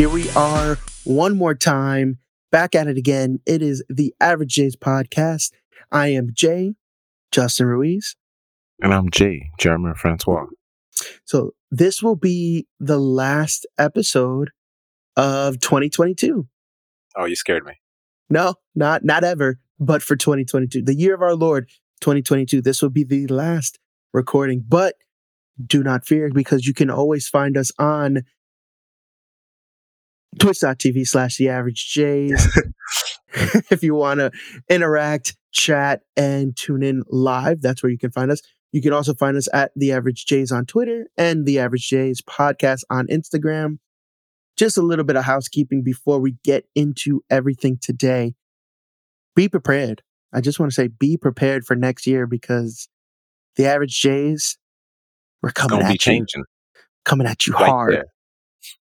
[0.00, 3.40] Here we are one more time, back at it again.
[3.44, 5.52] It is the Average Jays podcast.
[5.92, 6.72] I am Jay,
[7.32, 8.16] Justin Ruiz.
[8.80, 10.46] And I'm Jay, Jeremy Francois.
[11.26, 14.52] So this will be the last episode
[15.16, 16.48] of 2022.
[17.16, 17.74] Oh, you scared me.
[18.30, 21.68] No, not not ever, but for 2022, the year of our Lord,
[22.00, 22.62] 2022.
[22.62, 23.78] This will be the last
[24.14, 24.94] recording, but
[25.62, 28.22] do not fear because you can always find us on
[30.38, 32.46] twitch.tv slash the average jays
[33.70, 34.30] if you want to
[34.68, 38.40] interact chat and tune in live that's where you can find us.
[38.72, 42.22] You can also find us at the average jays on twitter and the average jays
[42.22, 43.78] podcast on instagram.
[44.56, 48.34] Just a little bit of housekeeping before we get into everything today.
[49.34, 50.02] Be prepared.
[50.32, 52.88] I just want to say be prepared for next year because
[53.56, 54.58] the average jays
[55.42, 55.98] we're coming Gonna at you.
[55.98, 56.44] changing.
[57.04, 57.94] Coming at you right hard.
[57.94, 58.04] there.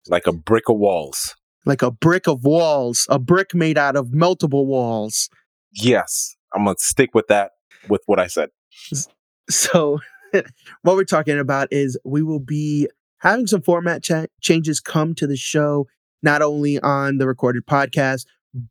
[0.09, 1.35] Like a brick of walls.
[1.65, 5.29] like a brick of walls, a brick made out of multiple walls.
[5.73, 6.37] Yes.
[6.55, 7.53] I'm gonna stick with that
[7.89, 8.51] with what I said.
[9.51, 10.01] So,
[10.83, 15.27] what we're talking about is we will be having some format cha- changes come to
[15.27, 15.87] the show,
[16.23, 18.27] not only on the recorded podcast,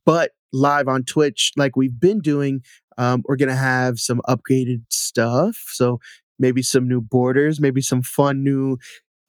[0.05, 2.61] but live on Twitch, like we've been doing.
[2.97, 5.57] Um, we're going to have some upgraded stuff.
[5.73, 5.99] So,
[6.39, 8.77] maybe some new borders, maybe some fun new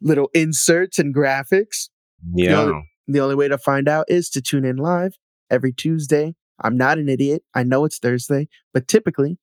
[0.00, 1.88] little inserts and graphics.
[2.34, 2.60] Yeah.
[2.60, 5.16] other- The only way to find out is to tune in live
[5.50, 6.34] every Tuesday.
[6.60, 7.44] I'm not an idiot.
[7.54, 9.38] I know it's Thursday, but typically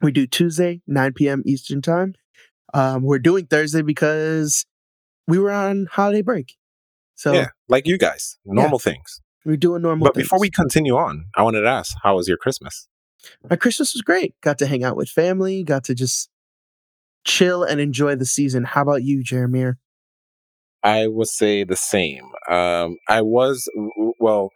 [0.00, 1.42] we do Tuesday, 9 p.m.
[1.44, 2.14] Eastern time.
[2.74, 4.64] Um, we're doing Thursday because
[5.26, 6.54] we were on holiday break.
[7.14, 7.48] So yeah.
[7.68, 8.38] Like you guys.
[8.44, 9.20] Normal things.
[9.44, 12.36] we're doing normal But before we continue on, I wanted to ask, how was your
[12.36, 12.88] Christmas?
[13.50, 14.34] My Christmas was great.
[14.42, 16.28] Got to hang out with family, got to just
[17.24, 18.64] chill and enjoy the season.
[18.64, 19.72] How about you, Jeremy?
[20.82, 22.30] I would say the same.
[22.50, 23.68] Um, I was
[24.20, 24.50] well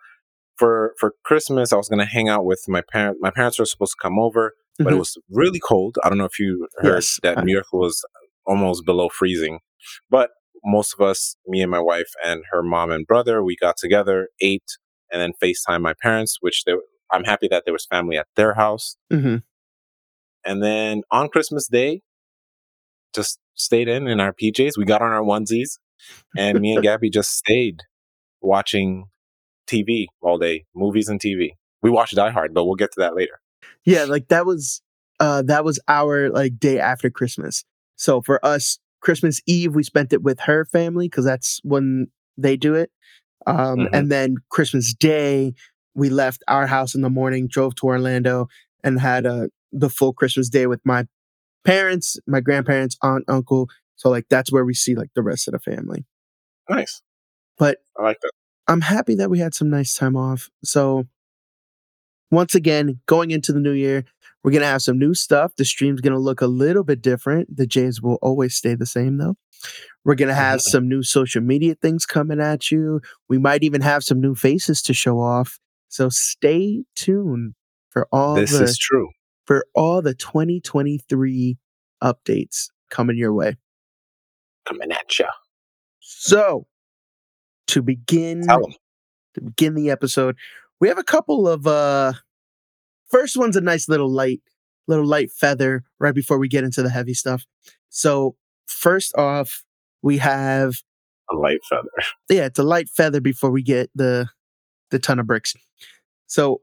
[0.58, 1.72] for for Christmas.
[1.72, 3.18] I was gonna hang out with my parents.
[3.22, 4.98] My parents were supposed to come over, but it Mhm.
[5.00, 5.96] was really cold.
[6.04, 8.04] I don't know if you heard Yes, that I- New York was
[8.46, 9.60] almost below freezing,
[10.08, 10.30] but
[10.64, 14.28] most of us, me and my wife and her mom and brother, we got together,
[14.40, 14.76] ate,
[15.10, 16.36] and then Facetime my parents.
[16.40, 16.74] Which they,
[17.10, 18.96] I'm happy that there was family at their house.
[19.10, 19.36] hmm
[20.44, 22.02] And then on Christmas Day,
[23.14, 24.72] just stayed in in our PJs.
[24.76, 25.78] We got on our onesies,
[26.36, 27.82] and me and Gabby just stayed
[28.40, 29.06] watching
[29.66, 31.50] TV all day, movies and TV.
[31.82, 33.40] We watched Die Hard, but we'll get to that later.
[33.84, 34.82] Yeah, like that was
[35.18, 37.64] uh that was our like day after Christmas.
[37.96, 42.56] So for us, Christmas Eve we spent it with her family because that's when they
[42.56, 42.90] do it.
[43.46, 43.88] Um Mhm.
[43.92, 45.54] and then Christmas Day
[45.94, 48.48] we left our house in the morning, drove to Orlando
[48.84, 51.06] and had uh the full Christmas day with my
[51.64, 53.68] parents, my grandparents, aunt, uncle.
[54.00, 56.06] So like that's where we see like the rest of the family.
[56.70, 57.02] Nice.
[57.58, 58.30] But I like that.
[58.66, 60.48] I'm happy that we had some nice time off.
[60.64, 61.04] So
[62.30, 64.06] once again, going into the new year,
[64.42, 65.54] we're gonna have some new stuff.
[65.56, 67.54] The stream's gonna look a little bit different.
[67.54, 69.36] The Jays will always stay the same though.
[70.02, 73.02] We're gonna have some new social media things coming at you.
[73.28, 75.60] We might even have some new faces to show off.
[75.88, 77.52] So stay tuned
[77.90, 79.10] for all This the is true.
[79.44, 81.58] for all the 2023
[82.02, 83.58] updates coming your way.
[84.70, 85.26] Coming at ya.
[86.00, 86.66] So
[87.68, 90.36] to begin to begin the episode.
[90.80, 92.12] We have a couple of uh
[93.08, 94.40] first one's a nice little light
[94.86, 97.44] little light feather right before we get into the heavy stuff.
[97.88, 98.36] So
[98.66, 99.64] first off,
[100.02, 100.76] we have
[101.30, 101.90] A light feather.
[102.28, 104.28] yeah, it's a light feather before we get the
[104.90, 105.54] the ton of bricks.
[106.26, 106.60] So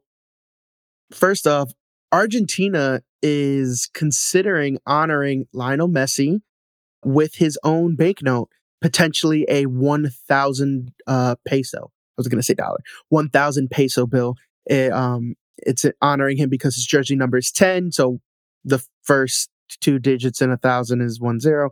[1.11, 1.71] first off,
[2.11, 6.39] Argentina is considering honoring Lionel Messi
[7.07, 8.49] with his own banknote,
[8.81, 11.79] potentially a 1,000 uh, peso.
[11.79, 12.79] I was going to say dollar,
[13.09, 14.35] 1,000 peso bill.
[14.65, 17.93] It, um, it's honoring him because his jersey number is 10.
[17.93, 18.19] So
[18.65, 19.49] the first
[19.81, 21.71] two digits in a thousand is one zero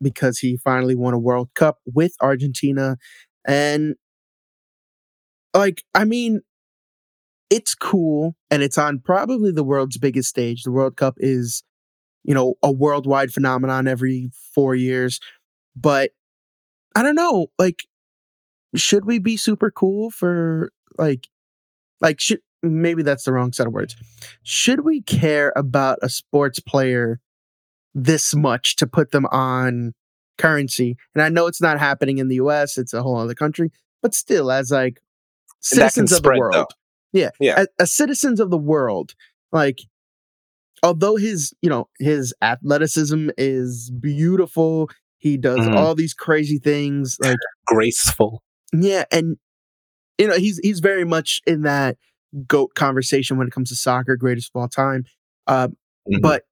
[0.00, 2.96] because he finally won a World Cup with Argentina.
[3.46, 3.96] And
[5.54, 6.42] like, I mean,
[7.50, 10.62] it's cool and it's on probably the world's biggest stage.
[10.62, 11.64] The World Cup is,
[12.24, 15.20] you know, a worldwide phenomenon every four years.
[15.76, 16.10] But
[16.94, 17.84] I don't know, like,
[18.74, 21.28] should we be super cool for like,
[22.00, 23.96] like, should maybe that's the wrong set of words.
[24.42, 27.20] Should we care about a sports player
[27.94, 29.94] this much to put them on
[30.38, 30.96] currency?
[31.14, 33.70] And I know it's not happening in the US, it's a whole other country,
[34.02, 35.00] but still, as like
[35.72, 36.54] And that can citizens of the world.
[36.54, 36.66] though.
[37.12, 37.30] Yeah.
[37.40, 37.54] Yeah.
[37.56, 39.14] As, as citizens of the world,
[39.52, 39.80] like
[40.82, 45.74] although his, you know, his athleticism is beautiful, he does Mhm.
[45.76, 47.36] all these crazy things, like
[47.66, 48.42] Graceful.
[48.72, 49.36] Yeah, and
[50.18, 51.96] you know he's he's very much in that
[52.46, 55.04] goat conversation when it comes to soccer, greatest of all time.
[55.46, 55.68] Uh,
[56.10, 56.22] Mhm.
[56.22, 56.44] But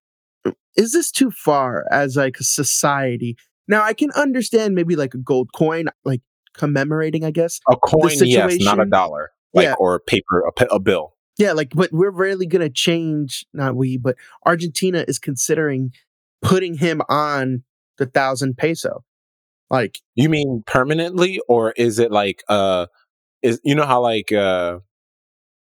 [0.77, 3.37] is this too far as like a society?
[3.69, 6.21] Now I can understand maybe like a gold coin, like
[6.55, 7.61] commemorating, I guess.
[7.69, 9.75] a coin, yes, not a dollar, like Yeah.
[9.79, 11.15] or paper, a, a bill.
[11.39, 13.45] Yeah, like, but we're really gonna change.
[13.53, 15.93] Not we, but Argentina is considering
[16.43, 17.63] putting him on
[17.99, 19.05] the thousand peso.
[19.71, 22.87] Like, You mean permanently, or is it like uh,
[23.43, 24.79] is you know how like uh,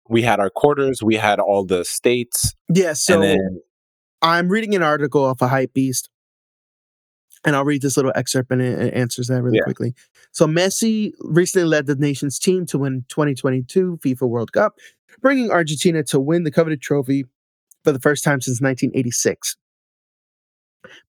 [0.10, 2.94] we had our quarters, we had all the states, yeah.
[2.94, 3.62] So and then
[4.22, 6.10] I'm reading an article off a Hypebeast,
[7.46, 9.64] and I'll read this little excerpt and it, it answers that really Yeah.
[9.64, 9.94] quickly.
[10.32, 14.76] So Messi recently led the nation's team to win 2022 FIFA World Cup,
[15.22, 17.26] bringing Argentina to win the coveted trophy
[17.84, 19.58] for the first time since 1986.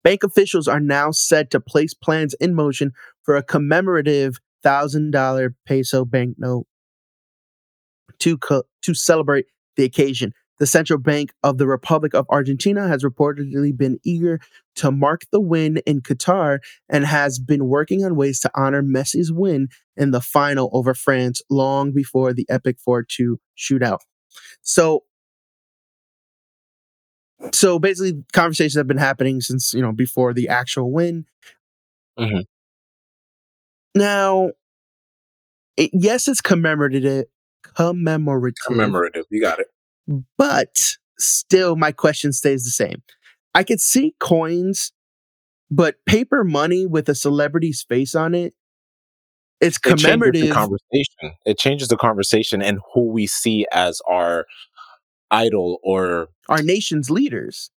[0.02, 2.92] Bank officials are now said to place plans in motion
[3.22, 6.66] for a commemorative thousand dollar peso banknote
[8.18, 9.46] to co- to celebrate
[9.76, 10.32] the occasion.
[10.58, 14.40] The Central Bank of the Republic of Argentina has reportedly been eager
[14.76, 16.58] to mark the win in Qatar
[16.88, 21.42] and has been working on ways to honor Messi's win in the final over France
[21.50, 23.98] long before the epic 4-2 shootout.
[24.62, 25.04] So
[27.52, 31.26] so basically conversations have been happening since, you know, before the actual win.
[32.18, 32.44] Mhm.
[33.94, 34.52] Now
[35.76, 37.24] it, yes, it's commemorative
[37.74, 39.24] commemorative commemorative.
[39.30, 39.66] You got it.
[40.38, 43.02] But still my question stays the same
[43.54, 44.92] i could see coins
[45.70, 48.54] but paper money with a celebrity's face on it
[49.60, 50.42] it's commemorative.
[50.42, 51.38] It changes the conversation.
[51.46, 54.44] It changes the conversation and who we see as our
[55.30, 57.70] idol or our nation's leaders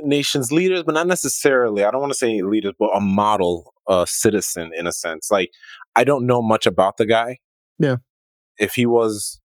[0.00, 1.84] nation's leaders, but not necessarily.
[1.84, 5.30] I don't want to say leaders, but a model uh, citizen in a sense.
[5.30, 5.50] Like
[5.96, 7.38] I don't know much about the guy.
[7.78, 7.96] Yeah.
[8.58, 9.40] If he was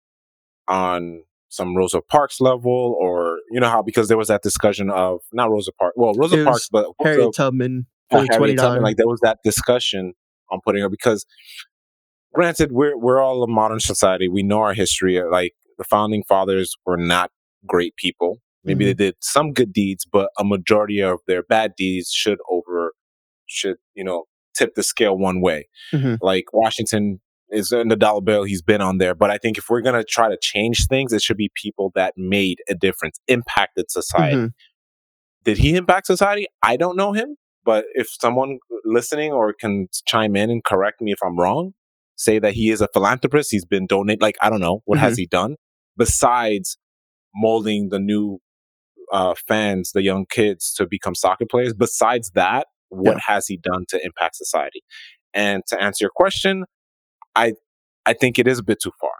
[0.66, 5.20] on some Rosa Parks level, or you know how because there was that discussion of
[5.32, 9.20] not Rosa Parks, well Rosa Parks, but harriet tubman uh, Harriet Tubman, like there was
[9.20, 10.14] that discussion
[10.50, 11.26] on putting her because
[12.34, 14.28] granted we're we're all a modern society.
[14.28, 15.18] We know our history.
[15.20, 17.30] uh, Like the founding fathers were not
[17.66, 18.38] great people.
[18.64, 18.88] Maybe Mhm.
[18.88, 22.92] they did some good deeds, but a majority of their bad deeds should over
[23.46, 24.24] should you know
[24.56, 25.68] tip the scale one way.
[25.92, 26.18] Mhm.
[26.20, 29.14] Like Washington is in the dollar bill; he's been on there.
[29.14, 32.14] But I think if we're gonna try to change things, it should be people that
[32.16, 34.52] made a difference, impacted society Mhm.
[35.44, 36.46] did he impact society?
[36.62, 41.12] I don't know him, but if someone listening or can chime in and correct me
[41.12, 41.72] if I'm wrong,
[42.16, 45.16] say that he is a philanthropist, he's been donate like I don't know what has
[45.16, 45.56] he done
[45.96, 46.78] besides
[47.34, 48.40] molding the new
[49.12, 51.72] uh, fans, the young kids to become soccer players.
[51.72, 53.20] Besides that, what Yeah.
[53.34, 54.82] has he done to impact society?
[55.32, 56.64] And to answer your question,
[57.38, 57.52] I
[58.06, 59.10] I think it is a bit too far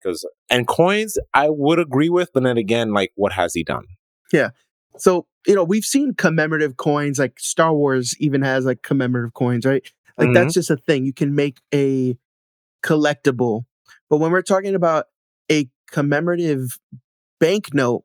[0.00, 3.84] because and coins I would agree with, but then again, like what has he done?
[4.32, 4.50] Yeah.
[4.98, 9.66] So you know we've seen commemorative coins like star wars even has like commemorative coins
[9.66, 9.82] right
[10.16, 10.34] like Mhm.
[10.34, 12.16] that's just a thing you can make a
[12.82, 13.64] collectible
[14.08, 15.06] but when we're talking about
[15.50, 16.78] a commemorative
[17.40, 18.04] banknote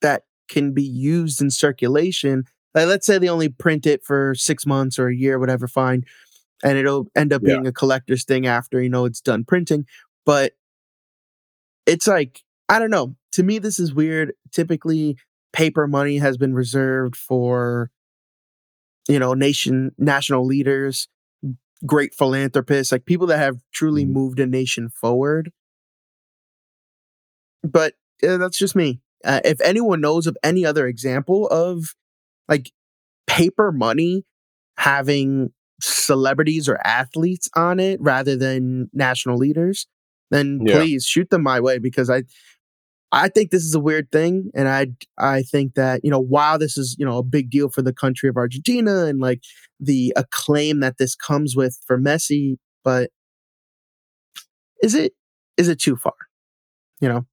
[0.00, 4.64] that can be used in circulation like let's say they only print it for six
[4.66, 6.04] months or a year whatever fine
[6.64, 7.54] and it'll end up Yeah.
[7.54, 9.86] being a collector's thing after you know it's done printing
[10.24, 10.52] but
[11.86, 15.16] it's like i don't know to me this is weird typically
[15.52, 17.90] paper money has been reserved for
[19.08, 21.08] you know nation national leaders
[21.86, 24.10] great philanthropists like people that have truly Mhm.
[24.12, 25.52] moved a nation forward
[27.62, 27.94] but
[28.26, 31.94] uh, that's just me uh, if anyone knows of any other example of
[32.48, 32.72] like
[33.26, 34.24] paper money
[34.78, 39.86] having celebrities or athletes on it rather than national leaders
[40.30, 40.74] then Yeah.
[40.78, 42.22] please shoot them my way because i
[43.12, 46.58] I think this is a weird thing, and I I think that you know while
[46.58, 49.42] this is you know a big deal for the country of Argentina and like
[49.78, 53.10] the acclaim that this comes with for Messi, but
[54.82, 55.12] is it
[55.56, 56.14] is it too far?
[57.00, 57.26] You know.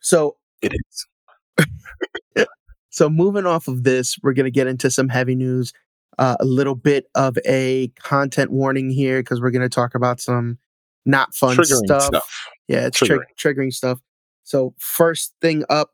[0.00, 2.46] So It is.
[2.90, 5.72] so moving off of this, we're gonna get into some heavy news.
[6.18, 10.58] Uh, a little bit of a content warning here because we're gonna talk about some
[11.04, 12.02] not fun stuff.
[12.04, 12.48] stuff.
[12.68, 13.24] Yeah, it's triggering.
[13.38, 14.00] triggering stuff.
[14.44, 15.90] So first thing up,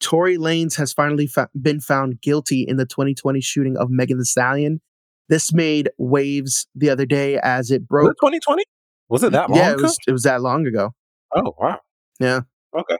[0.00, 4.24] Tory Lanez has finally fa- been found guilty in the 2020 shooting of Megan Thee
[4.24, 4.80] Stallion.
[5.28, 8.10] This made waves the other day as it Was broke.
[8.12, 8.64] it 2020?
[9.08, 9.82] Was it that long yeah, it ago?
[9.84, 10.94] was it was that long ago.
[11.34, 11.80] Oh wow.
[12.20, 12.40] Yeah.
[12.76, 12.96] Okay.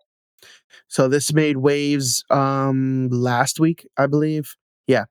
[0.88, 4.54] So this made waves um last week, I believe.
[4.86, 5.04] Yeah.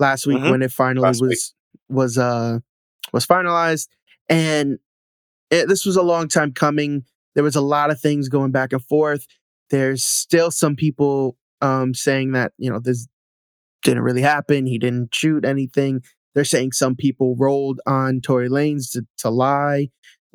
[0.00, 0.50] Last week Mhm.
[0.50, 1.96] when it finally Last was week.
[1.96, 2.58] was uh
[3.12, 3.88] was finalized
[4.28, 4.78] and
[5.50, 7.04] it, this was a long time coming.
[7.34, 9.26] There was a lot of things going back and forth.
[9.70, 13.06] There's still some people um, saying that you know this
[13.82, 14.66] didn't really happen.
[14.66, 16.02] He didn't shoot anything.
[16.34, 19.88] They're saying some people rolled on Tory Lanez to, to lie.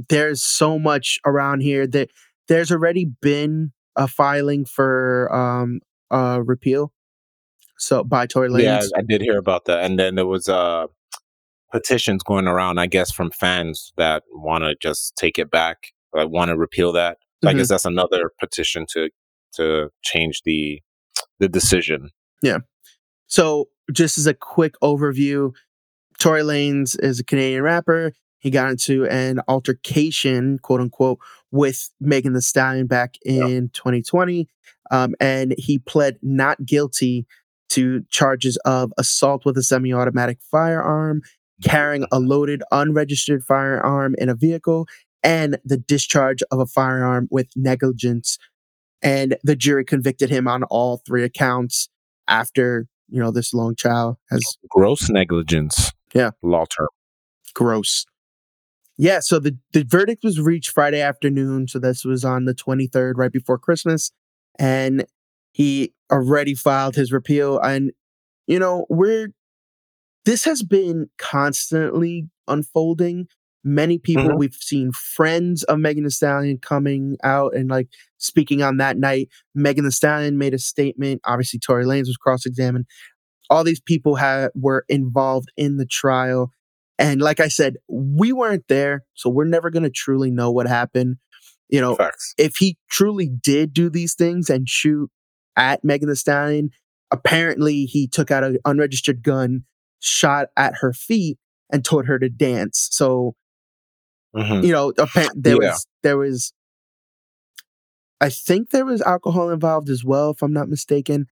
[0.09, 2.09] There's so much around here that
[2.47, 5.79] there's already been a filing for um,
[6.11, 6.91] a repeal.
[7.77, 8.63] So by Tory Lanez.
[8.63, 9.83] Yeah, I did hear about that.
[9.83, 10.87] And then there was uh,
[11.71, 16.29] petitions going around, I guess, from fans that want to just take it back, like
[16.29, 17.17] want to repeal that.
[17.43, 17.51] So Mhm.
[17.51, 19.09] I guess that's another petition to
[19.55, 20.81] to change the
[21.39, 22.09] the decision.
[22.41, 22.59] Yeah.
[23.27, 25.51] So, just as a quick overview,
[26.19, 28.13] Tory Lanez is a Canadian rapper.
[28.39, 31.19] He got into an altercation, quote unquote,
[31.51, 34.47] with Megan Thee Stallion back in 2020.
[34.91, 37.25] Um, and he pled not guilty
[37.69, 41.21] to charges of assault with a semi automatic firearm,
[41.63, 44.87] carrying a loaded, unregistered firearm in a vehicle,
[45.23, 48.37] and the discharge of a firearm with negligence.
[49.01, 51.89] And the jury convicted him on all three accounts
[52.27, 55.91] after you know this long trial has Gross negligence.
[56.13, 56.31] Yeah.
[56.41, 56.87] Law term.
[57.53, 58.05] gross
[58.97, 63.13] yeah so the, the verdict was reached friday afternoon so this was on the 23rd
[63.15, 64.11] right before christmas
[64.57, 65.05] and
[65.55, 67.91] he already filed his repeal and
[68.45, 69.29] you know we're
[70.25, 73.25] this has been constantly unfolding
[73.63, 74.37] many people Mhm.
[74.37, 79.29] we've seen friends of megan Thee stallion coming out and like speaking on that night
[79.55, 82.85] megan Thee stallion made a statement obviously tory lanez was cross-examined
[83.49, 86.51] all these people had were involved in the trial
[86.99, 90.67] and like i said we weren't there so we're never going to truly know what
[90.67, 91.15] happened
[91.69, 92.33] you know Facts.
[92.37, 95.09] if he truly did do these things and shoot
[95.57, 96.69] at Megan Thee Stallion,
[97.11, 99.63] apparently he took out an unregistered gun,
[99.99, 101.37] shot at her feet,
[101.71, 102.87] and taught her to dance.
[102.91, 103.35] So
[104.35, 104.65] Mhm.
[104.65, 105.71] you know, there Yeah.
[105.71, 106.53] was there was,
[108.21, 111.27] I think there was alcohol involved as well, if I'm not mistaken.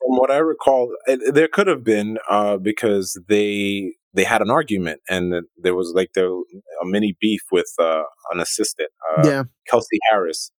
[0.00, 4.50] From what I recall, it, there could have been uh, because they they had an
[4.50, 9.42] argument and there was like there a mini beef with uh, an assistant, uh, yeah,
[9.68, 10.50] Kelsey Harris.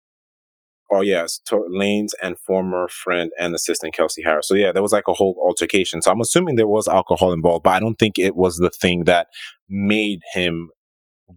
[0.93, 4.47] Oh yes, to- Lane's and former friend and assistant Kelsey Harris.
[4.47, 6.01] So yeah, there was like a whole altercation.
[6.01, 9.05] So I'm assuming there was alcohol involved, but I don't think it was the thing
[9.05, 9.27] that
[9.69, 10.69] made him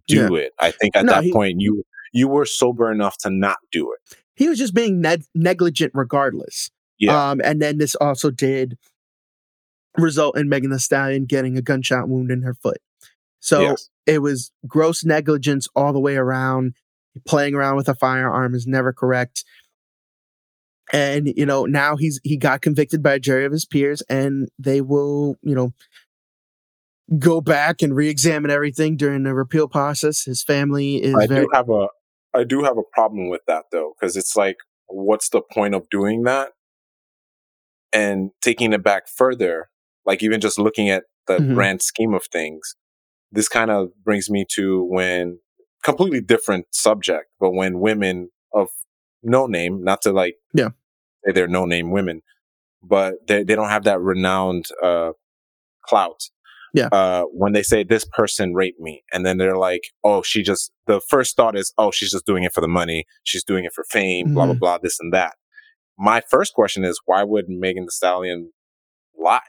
[0.08, 0.52] do it.
[0.60, 3.92] I think at No, that he- point you you were sober enough to not do
[3.92, 4.16] it.
[4.34, 6.70] he was just being neg- negligent regardless.
[6.98, 7.30] Yeah.
[7.30, 8.78] Um, and then this also did
[9.98, 12.78] result in Megan Thee Stallion getting a gunshot wound in her foot.
[13.40, 13.88] So yes.
[14.06, 16.74] it was gross negligence all the way around.
[17.24, 19.44] Playing around with a firearm is never correct.
[20.92, 24.48] And you know, now he's he got convicted by a jury of his peers, and
[24.58, 25.72] they will, you know,
[27.18, 30.24] go back and re-examine everything during the repeal process.
[30.24, 31.88] His family is I very do have a
[32.34, 34.56] I do have a problem with that though because it's like
[34.86, 36.50] what's the point of doing that
[37.92, 39.68] and taking it back further
[40.04, 41.54] like even just looking at the Mhm.
[41.54, 42.76] grand scheme of things
[43.32, 45.40] this kind of brings me to when
[45.86, 48.68] completely different subject but when women of
[49.22, 50.70] no name not to like Yeah.
[51.24, 52.20] say they're no name women
[52.82, 55.12] but they, they don't have that renowned uh
[55.88, 56.20] clout
[56.74, 56.88] Yeah.
[56.92, 60.72] uh, when they say this person raped me, and then they're like, oh, she just,
[60.86, 63.06] the first thought is, oh, she's just doing it for the money.
[63.22, 64.58] She's doing it for fame, blah, blah, Mhm.
[64.58, 65.34] blah, this and that.
[65.96, 68.52] My first question is, why would Megan Thee Stallion
[69.18, 69.48] lie?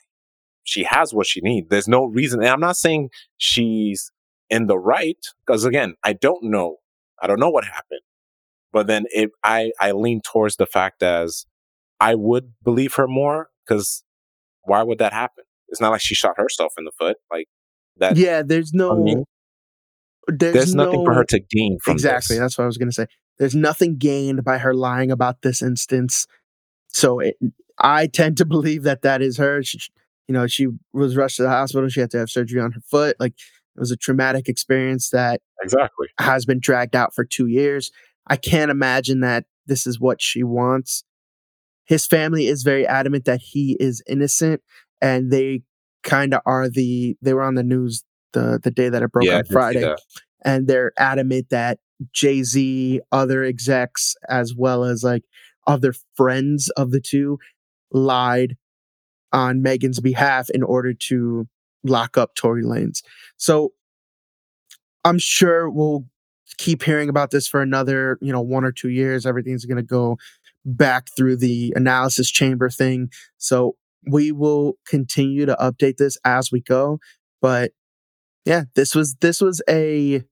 [0.63, 1.67] She has what she needs.
[1.70, 2.39] There's no reason.
[2.39, 4.12] And I'm not saying she's
[4.50, 6.77] in the right, because again, I don't know.
[7.22, 8.01] I don't know what happened.
[8.72, 11.46] But then it, I, I lean towards the fact as
[12.00, 14.04] I would believe her more, because
[14.63, 15.46] why would that happen?
[15.70, 17.18] It's not like she shot herself in the foot.
[17.32, 17.48] Like
[17.98, 18.18] that.
[18.18, 18.44] yeah.
[18.44, 19.24] There's no, I mean,
[20.27, 22.42] there's, there's nothing for her to gain from exactly this.
[22.42, 23.08] that's what i was going to say
[23.39, 26.27] there's nothing gained by her lying about this instance
[26.89, 27.38] so it,
[27.80, 29.80] i tend to believe that that is her she,
[30.27, 32.82] you know she was rushed to the hospital she had to have surgery on her
[32.82, 33.34] foot like
[33.77, 36.07] it was a traumatic experience that Exactly.
[36.19, 37.91] has been dragged out for two years.
[38.27, 41.03] I can't imagine that this is what she wants.
[41.86, 44.62] His family is very adamant that he is innocent
[45.01, 45.62] and they
[46.03, 48.03] kind of are the they were on the news
[48.34, 49.93] the the day that it broke yeah, on friday
[50.43, 51.79] and they're adamant that
[52.13, 55.24] Jay Z, other execs, as well as like
[55.65, 57.39] other friends of the two,
[57.91, 58.55] lied
[59.34, 61.48] on Megan's behalf in order to
[61.88, 63.01] lock up Tory Lanez.
[63.38, 63.74] So
[65.03, 66.06] I'm sure we'll
[66.58, 69.25] keep hearing about this for another, you know, one or two years.
[69.25, 70.17] Everything's going to go
[70.65, 73.10] back through the analysis chamber thing.
[73.38, 73.75] So
[74.10, 77.00] we will continue to update this as we go.
[77.41, 77.72] But
[78.46, 80.24] yeah, this was this was a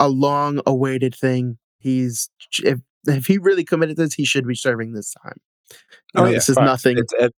[0.00, 1.58] a long awaited thing.
[1.78, 2.30] He's
[2.62, 5.36] if if he really committed this, he should be serving this time.
[5.70, 5.76] You
[6.16, 6.98] Oh, know, yeah, this is nothing.
[6.98, 7.34] It's it,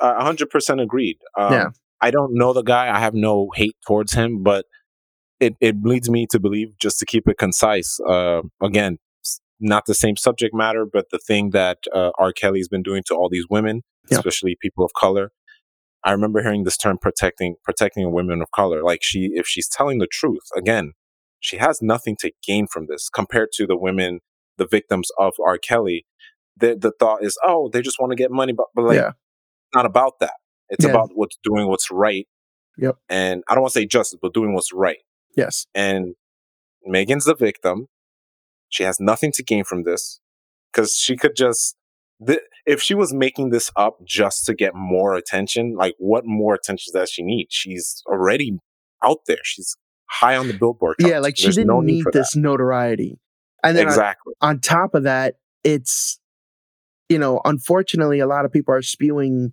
[0.00, 1.18] uh, 100% agreed.
[1.36, 1.66] Um, Yeah.
[2.06, 2.94] I don't know the guy.
[2.94, 4.66] I have no hate towards him, but
[5.40, 8.98] it, it leads me to believe, just to keep it concise, uh, again,
[9.58, 12.32] not the same subject matter, but the thing that uh, R.
[12.32, 14.18] Kelly's been doing to all these women, Yeah.
[14.18, 15.30] especially people of color.
[16.04, 18.82] I remember hearing this term protecting protecting women of color.
[18.82, 20.92] Like she, if she's telling the truth, again,
[21.40, 24.20] she has nothing to gain from this compared to the women,
[24.58, 25.56] the victims of R.
[25.56, 26.04] Kelly.
[26.56, 29.12] The the thought is, oh, they just want to get money, but, but like yeah,
[29.74, 30.34] not about that.
[30.68, 30.90] It's Yeah.
[30.92, 32.26] about what's doing what's right.
[32.78, 32.96] Yep.
[33.08, 34.98] And I don't want to say justice, but doing what's right.
[35.36, 36.14] yes, And
[36.84, 37.88] Megan's the victim.
[38.68, 40.20] She has nothing to gain from this
[40.72, 41.76] because she could just,
[42.26, 46.54] th- if she was making this up just to get more attention, like what more
[46.54, 47.46] attention does she need?
[47.50, 48.58] She's already
[49.04, 49.38] out there.
[49.44, 49.76] She's
[50.10, 50.96] high on the billboard.
[50.98, 51.20] yeah.
[51.20, 53.18] Like she There's didn't no need this notoriety.
[53.62, 53.80] And that.
[53.80, 54.34] then on- Exactly.
[54.40, 56.18] on top of that, it's
[57.08, 59.52] you know, unfortunately, a lot of people are spewing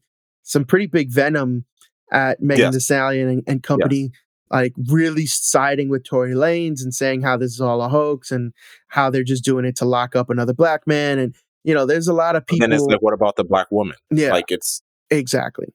[0.51, 1.65] some pretty big venom
[2.11, 2.73] at Megan Yes.
[2.73, 4.11] Thee Stallion and, and company,
[4.49, 8.53] like really siding with Tory Lanez and saying how this is all a hoax and
[8.89, 11.19] how they're just doing it to lock up another black man.
[11.19, 12.67] And you know, there's a lot of And people.
[12.67, 13.95] then it's like, what about the black woman?
[14.11, 15.67] yeah, Like it's exactly.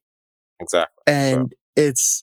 [0.60, 1.02] exactly.
[1.06, 2.22] and it's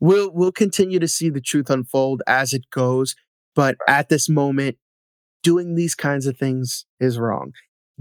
[0.00, 3.14] we'll we'll continue to see the truth unfold as it goes
[3.54, 4.76] but at this moment
[5.42, 7.52] doing these kinds of things is wrong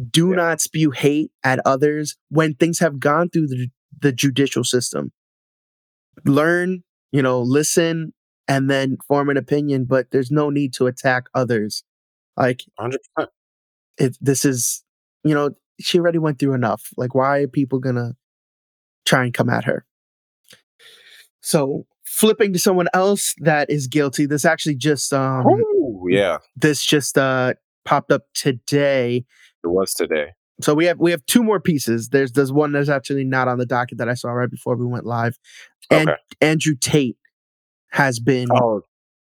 [0.10, 0.36] do Yeah.
[0.38, 3.69] not spew hate at others when things have gone through the,
[4.00, 5.12] the judicial system.
[6.25, 8.13] Learn you know listen
[8.48, 11.83] and then form an opinion but there's no need to attack others.
[12.38, 12.95] Like 100%.
[13.98, 14.83] if this is
[15.24, 16.89] you know she already went through enough.
[16.98, 18.13] Like why are people gonna
[19.05, 19.86] try and come at her?
[21.41, 26.84] So flipping to someone else that is guilty this actually just um Ooh, yeah, this
[26.86, 27.54] just uh
[27.86, 29.25] popped up today.
[29.63, 30.34] It was today.
[30.62, 33.58] So we have we have two more pieces there's there's one that's actually not on
[33.58, 35.38] the docket that i saw right before we went live
[35.89, 36.19] and Okay.
[36.41, 37.17] andrew tate
[37.91, 38.82] has been Oh,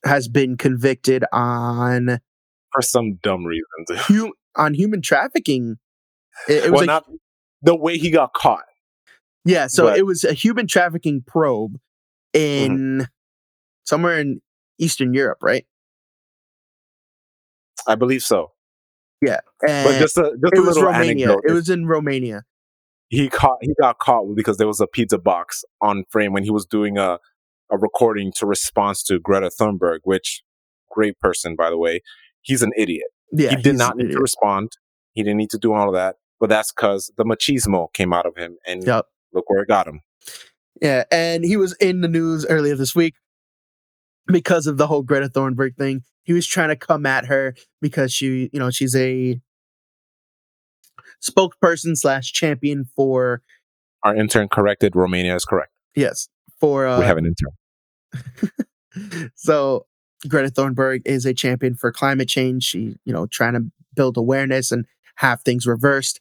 [0.06, 2.20] has been convicted on
[2.74, 3.66] for some dumb reason.
[4.08, 5.78] hu- on human trafficking
[6.48, 7.06] it, it was well, a not
[7.62, 8.66] the way he got caught.
[9.46, 10.00] Yeah, so But- Mm-hmm.
[10.00, 11.78] it was a human trafficking probe
[12.34, 13.08] in
[13.86, 14.42] somewhere in
[14.78, 15.66] Eastern Europe, right?
[17.88, 18.52] I believe so.
[19.68, 21.28] And But just a just it a was little Romania.
[21.32, 21.44] anecdote.
[21.50, 22.44] It was in Romania.
[23.10, 26.52] he caught he got caught because there was a pizza box on frame when he
[26.52, 27.20] was doing a
[27.72, 30.44] a recording to response to Greta Thunberg, which
[30.92, 32.02] great person by the way.
[32.42, 33.08] He's an idiot.
[33.32, 34.74] Yeah, he did not need to respond.
[35.14, 36.18] He didn't need to do all of that.
[36.40, 39.06] But that's because the machismo came out of him, and Yep.
[39.34, 40.02] look where it got him.
[40.82, 43.16] Yeah, and he was in the news earlier this week
[44.28, 46.04] because of the whole Greta Thunberg thing.
[46.24, 49.40] He was trying to come at her because she, you know, she's a
[51.22, 53.42] spokesperson slash champion for
[54.04, 54.96] Our intern corrected.
[54.96, 55.72] Romania is correct.
[55.96, 59.32] yes for uh, we have an intern.
[59.36, 59.86] so
[60.28, 62.64] Greta Thunberg is a champion for climate change.
[62.64, 64.86] She, you know, trying to build awareness and
[65.16, 66.20] have things reversed.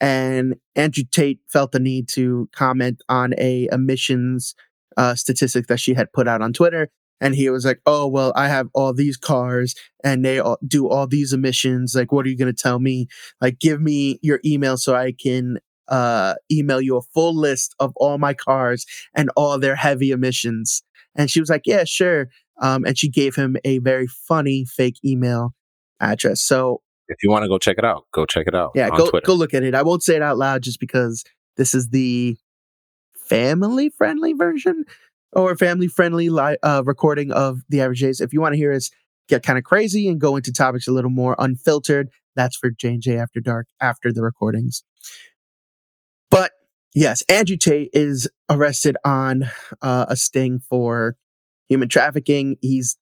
[0.00, 4.54] And Andrew Tate felt the need to comment on a emissions
[4.96, 6.90] uh, statistic that she had put out on Twitter.
[7.22, 10.88] And he was like, "Oh well, I have all these cars, and they all do
[10.88, 11.94] all these emissions.
[11.94, 13.06] Like, what are you going to tell me?
[13.40, 15.58] Like, give me your email so I can
[15.88, 20.82] uh, email you a full list of all my cars and all their heavy emissions."
[21.14, 22.28] And she was like, "Yeah, sure."
[22.60, 25.54] Um, and she gave him a very funny fake email
[26.00, 26.42] address.
[26.42, 28.72] So If you want to go check it out, go check it out.
[28.74, 29.26] yeah, go Twitter.
[29.26, 29.74] go look at it.
[29.74, 31.24] I won't say it out loud just because
[31.56, 32.36] this is the
[33.28, 34.84] family friendly version
[35.32, 38.20] or family friendly li- uh, recording of the average jays.
[38.20, 38.90] If you want to hear us
[39.28, 42.88] get kind of crazy and go into topics a little more unfiltered, that's for J
[42.88, 44.82] and J After Dark after the recordings.
[46.30, 46.52] But
[46.94, 49.44] yes, Andrew Tate is arrested on
[49.80, 51.16] uh, a sting for
[51.68, 52.56] human trafficking.
[52.60, 52.96] He's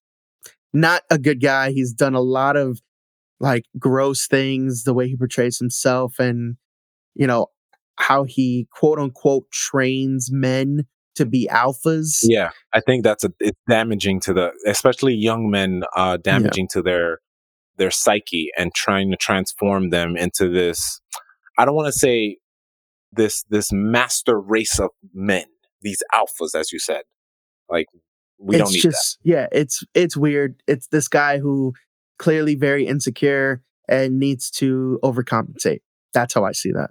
[0.73, 1.73] not a good guy.
[1.73, 2.81] He's done a lot of
[3.41, 6.57] like gross things, the way he portrays himself, and
[7.15, 7.47] you know
[7.97, 12.19] how he quote unquote trains men to be alphas.
[12.23, 16.83] Yeah, I think that's a it's damaging to the especially young men, uh, damaging to
[16.83, 17.19] their
[17.77, 21.01] their psyche and trying to transform them into this.
[21.59, 22.39] I don't want to say
[23.13, 25.47] this this master race of men,
[25.83, 27.03] these alphas, as you said.
[27.69, 27.87] Like
[28.39, 30.63] we it's don't need just yeah, it's it's weird.
[30.67, 31.73] It's this guy who
[32.19, 35.81] clearly very insecure and needs to overcompensate.
[36.13, 36.91] That's how I see that.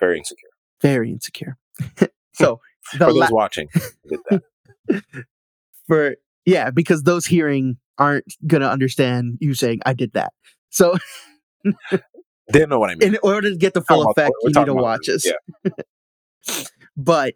[0.00, 0.48] Very insecure.
[0.82, 1.56] Very insecure.
[2.32, 2.60] so
[2.92, 3.68] the For la- those watching,
[5.86, 10.32] for Yeah, because those hearing aren't gonna understand you saying I did that.
[10.70, 10.96] So
[12.52, 13.14] They know what I mean.
[13.14, 15.32] in order to get the full effect, you need to watch movies,
[15.64, 15.74] this.
[16.96, 17.34] but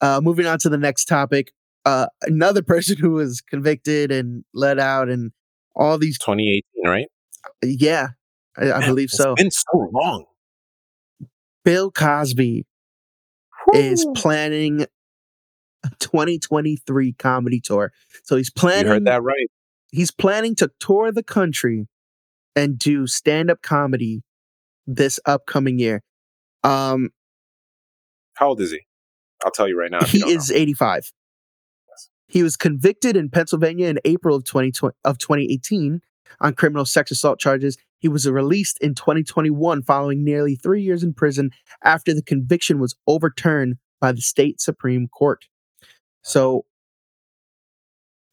[0.00, 1.52] uh, moving on to the next topic,
[1.84, 5.32] uh, another person who was convicted and let out, and
[5.74, 7.06] all these, 2018, right?
[7.62, 8.08] yeah,
[8.56, 9.34] I, I Man, believe it's so.
[9.36, 10.24] been so long.
[11.64, 12.66] Bill Cosby
[13.74, 14.82] is planning
[15.84, 17.92] a 2023 comedy tour.
[18.22, 18.86] So he's You planning.
[18.92, 19.50] heard that right.
[19.90, 21.86] He's planning to tour the country
[22.56, 24.22] and do stand-up comedy
[24.86, 26.02] this upcoming year.
[26.62, 27.10] Um,
[28.34, 28.80] How old is he?
[29.44, 30.04] I'll tell you right now.
[30.04, 30.40] he you don't know.
[30.40, 31.12] is 85.
[32.26, 36.00] He was convicted in Pennsylvania in April of 2020, of 2018
[36.40, 37.76] on criminal sex assault charges.
[38.04, 42.94] He was released in 2021 following nearly three years in prison after the conviction was
[43.06, 45.46] overturned by the state Supreme Court.
[46.20, 46.66] So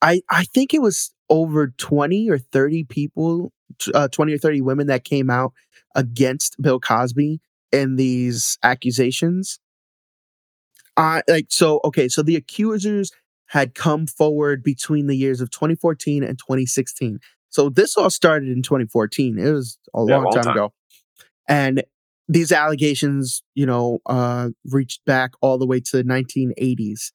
[0.02, 3.54] I I think it was over 20 or 30 people,
[3.94, 5.54] uh, 20 or 30 women that came out
[5.96, 7.40] against Bill Cosby
[7.72, 9.58] in these accusations.
[10.98, 13.14] I like so okay, so the accusers
[13.46, 17.22] had come forward between the years of 2014 and 2016.
[17.52, 19.40] So this all started in 2014.
[19.40, 20.58] It was a Yeah, long, long time, time.
[20.58, 20.74] ago.
[21.48, 21.84] And
[22.28, 27.12] these allegations, you know, uh reached back all the way to the 1980s.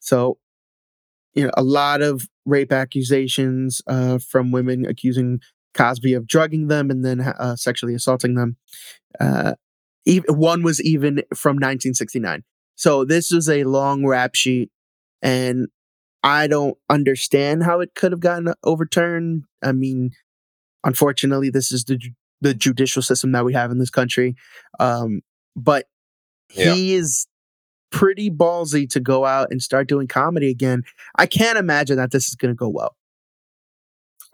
[0.00, 0.38] So,
[1.34, 5.40] you know, a lot of rape accusations uh from women accusing
[5.74, 8.56] Cosby of drugging them and then uh, sexually assaulting them.
[9.20, 9.54] Uh
[10.06, 12.44] even, one was even from 1969.
[12.76, 14.70] So this was a long rap sheet,
[15.22, 15.68] and
[16.22, 19.44] I don't understand how it could have gotten overturned.
[19.62, 20.10] I mean,
[20.84, 21.98] unfortunately, this is the
[22.40, 24.36] the judicial system that we have in this country.
[24.78, 25.22] Um,
[25.56, 25.86] but
[26.54, 26.72] Yeah.
[26.74, 27.26] he is
[27.90, 30.82] pretty ballsy to go out and start doing comedy again.
[31.16, 32.94] I can't imagine that this is going to go well.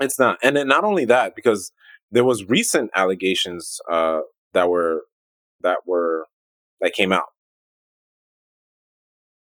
[0.00, 1.72] It's not, and then not only that, because
[2.10, 4.20] there was recent allegations uh,
[4.52, 5.02] that were
[5.62, 6.26] that were
[6.80, 7.28] that came out.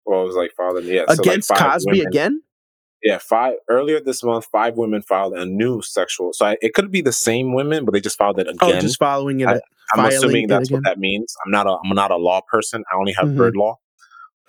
[0.05, 2.41] Well, it was like father, yeah, so like Against Cosby women- again?
[3.01, 6.31] Yeah, five earlier this month, five women filed a new sexual.
[6.31, 8.57] So I, it could be the same women, but they just filed it again.
[8.61, 8.81] Oh, again.
[8.81, 9.47] just following it.
[9.49, 9.59] I-
[9.93, 11.35] I'm assuming that's what that means.
[11.45, 12.83] I'm not a I'm not a law person.
[12.91, 13.35] I only have Mhm.
[13.37, 13.77] bird law.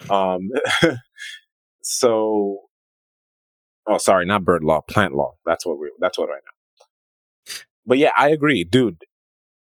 [0.08, 0.50] Um,
[1.82, 2.60] so,
[3.86, 5.34] oh, sorry, not bird law, plant law.
[5.44, 5.90] That's what we.
[5.98, 7.54] That's what I know.
[7.86, 9.02] But yeah, I agree, dude.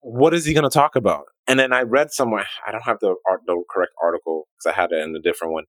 [0.01, 1.25] What is he going to talk about?
[1.47, 2.47] And then I read somewhere.
[2.65, 5.53] I don't have the art, the correct article because I had it in a different
[5.53, 5.65] one.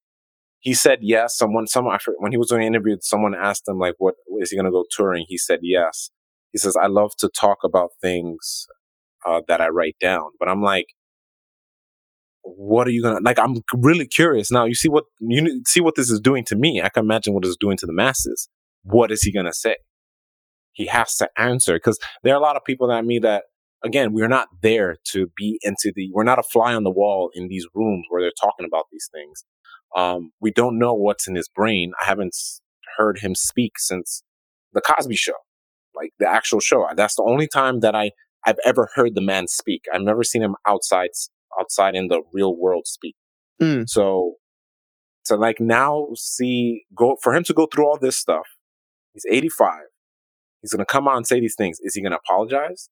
[0.60, 1.36] He said yes.
[1.36, 4.56] Someone, someone when he was doing an interview, someone asked him like, "What is he
[4.56, 6.10] going to go touring?" He said yes.
[6.52, 8.66] He says, "I love to talk about things
[9.26, 10.86] uh, that I write down," but I'm like,
[12.44, 13.38] what are you gonna like?
[13.38, 14.64] I'm really curious now.
[14.64, 16.82] You see what you see what this is doing to me.
[16.82, 18.48] I can imagine what it's doing to the masses.
[18.82, 19.76] What is he gonna say?
[20.72, 23.44] He has to answer because there are a lot of people that me that
[23.84, 26.10] again we're not there to be into the.
[26.12, 29.08] We're not a fly on the wall in these rooms where they're talking about these
[29.12, 29.44] things.
[29.94, 31.92] Um, we don't know what's in his brain.
[32.00, 32.34] I haven't
[32.96, 34.22] heard him speak since
[34.72, 35.34] the Cosby Show,
[35.94, 36.86] like the actual show.
[36.96, 38.10] That's the only time that I
[38.44, 39.84] I've ever heard the man speak.
[39.92, 41.10] I've never seen him outside
[41.58, 43.14] outside in the real world speak.
[43.60, 43.88] Mm.
[43.88, 44.34] So,
[45.26, 48.46] to like now see go for him to go through all this stuff.
[49.12, 49.82] He's 85.
[50.60, 51.78] He's gonna come out and say these things.
[51.80, 52.88] Is he gonna apologize?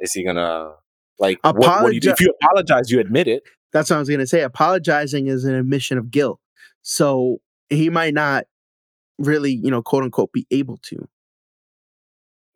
[0.00, 0.72] Is he gonna
[1.18, 3.42] like what, what you If you apologize, you admit it.
[3.72, 4.40] That's what I was going to say.
[4.42, 6.40] Apologizing is an admission of guilt.
[6.80, 8.44] So he might not
[9.18, 11.06] really, you know, quote unquote, be able to.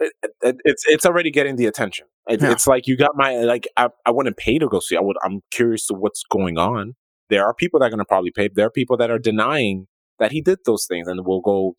[0.00, 2.06] It- it- it's it's already getting the attention.
[2.28, 2.52] It- Yeah.
[2.52, 4.96] It's like you got my like I, I wouldn't pay to go see.
[4.96, 5.16] I would.
[5.22, 6.94] I'm curious to what's going on.
[7.28, 8.48] There are people that are going to probably pay.
[8.52, 11.76] There are people that are denying that he did those things, and we'll go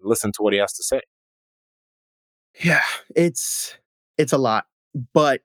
[0.00, 1.00] listen to what he has to say.
[2.60, 2.82] Yeah,
[3.14, 3.76] it's
[4.16, 4.66] it's a lot.
[5.12, 5.42] But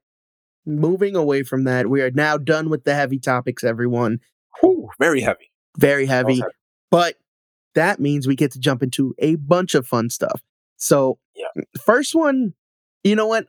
[0.66, 4.20] moving away from that, we are now done with the heavy topics, everyone.
[4.62, 5.52] Whew, very heavy.
[5.78, 6.40] Very heavy.
[6.40, 6.54] heavy.
[6.92, 7.16] But
[7.76, 10.42] that means we get to jump into a bunch of fun stuff.
[10.78, 11.64] So, Yeah.
[11.86, 12.54] first one,
[13.04, 13.48] you know what?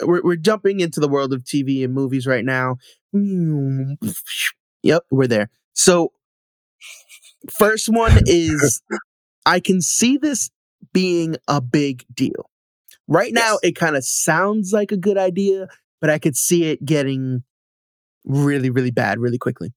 [0.00, 2.76] We're, we're jumping into the world of TV and movies right now.
[4.84, 5.48] Yep, we're there.
[5.74, 6.12] So,
[7.50, 8.82] first one is
[9.46, 10.50] I can see this
[10.92, 12.50] being a big deal.
[13.08, 13.70] Right now, Yes.
[13.70, 15.68] it kind of sounds like a good idea,
[16.00, 17.42] but I could see it getting
[18.24, 19.72] really, really bad really quickly.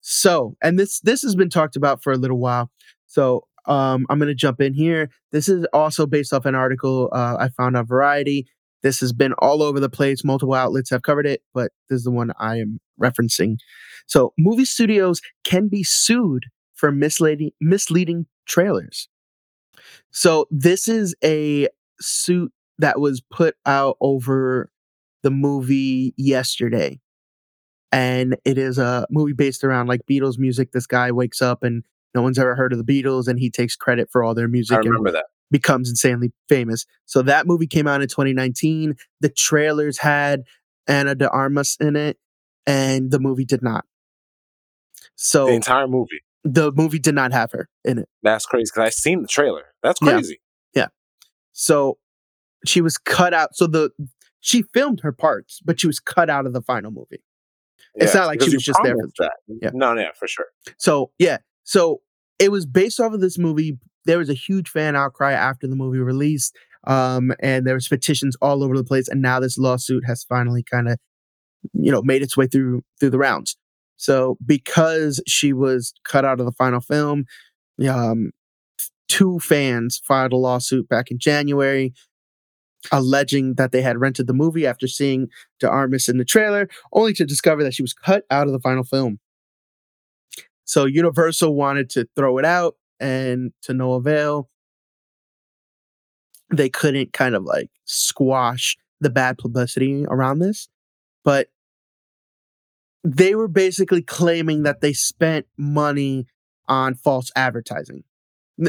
[0.00, 2.70] So, and this this has been talked about for a little while.
[3.06, 5.10] So, um, I'm gonna jump in here.
[5.32, 8.46] This is also based off an article uh, I found on Variety.
[8.82, 10.24] This has been all over the place.
[10.24, 13.56] Multiple outlets have covered it, but this is the one I am referencing.
[14.06, 19.08] So, movie studios can be sued for misleading misleading trailers.
[20.10, 21.68] So this is a
[22.00, 24.70] suit that was put out over
[25.22, 27.00] the movie yesterday.
[27.92, 30.72] And it is a movie based around like Beatles music.
[30.72, 33.76] This guy wakes up and no one's ever heard of the Beatles and he takes
[33.76, 34.76] credit for all their music.
[34.76, 35.26] I remember that.
[35.50, 36.86] Becomes insanely famous.
[37.06, 38.94] So that movie came out in 2019.
[39.20, 40.44] The trailers had
[40.86, 42.18] Ana de Armas in it,
[42.66, 43.84] and the movie did not.
[45.16, 46.22] So the entire movie.
[46.44, 48.08] The movie did not have her in it.
[48.22, 49.64] That's crazy because I seen the trailer.
[49.82, 50.40] That's crazy.
[50.74, 50.82] Yeah.
[50.82, 50.88] yeah.
[51.52, 51.98] So
[52.66, 53.54] she was cut out.
[53.54, 53.90] So the
[54.40, 57.22] she filmed her parts, but she was cut out of the final movie.
[57.96, 59.32] Yeah, it's not like she was just there for that.
[59.48, 59.70] Yeah.
[59.74, 60.46] No, yeah, for sure.
[60.78, 62.00] So yeah, so
[62.38, 63.78] it was based off of this movie.
[64.06, 68.36] There was a huge fan outcry after the movie released, um, and there was petitions
[68.40, 69.08] all over the place.
[69.08, 70.98] And now this lawsuit has finally kind of,
[71.74, 73.56] you know, made its way through through the rounds.
[73.96, 77.24] So because she was cut out of the final film,
[77.86, 78.30] um,
[79.08, 81.92] two fans filed a lawsuit back in January
[82.92, 87.12] alleging that they had rented the movie after seeing De Armas in the trailer, only
[87.14, 89.18] to discover that she was cut out of the final film.
[90.64, 94.48] So Universal wanted to throw it out, and to no avail.
[96.52, 100.68] They couldn't kind of like squash the bad publicity around this,
[101.24, 101.48] but
[103.02, 106.26] they were basically claiming that they spent money
[106.68, 108.04] on false advertising,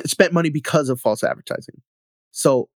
[0.06, 1.82] spent money because of false advertising.
[2.32, 2.70] So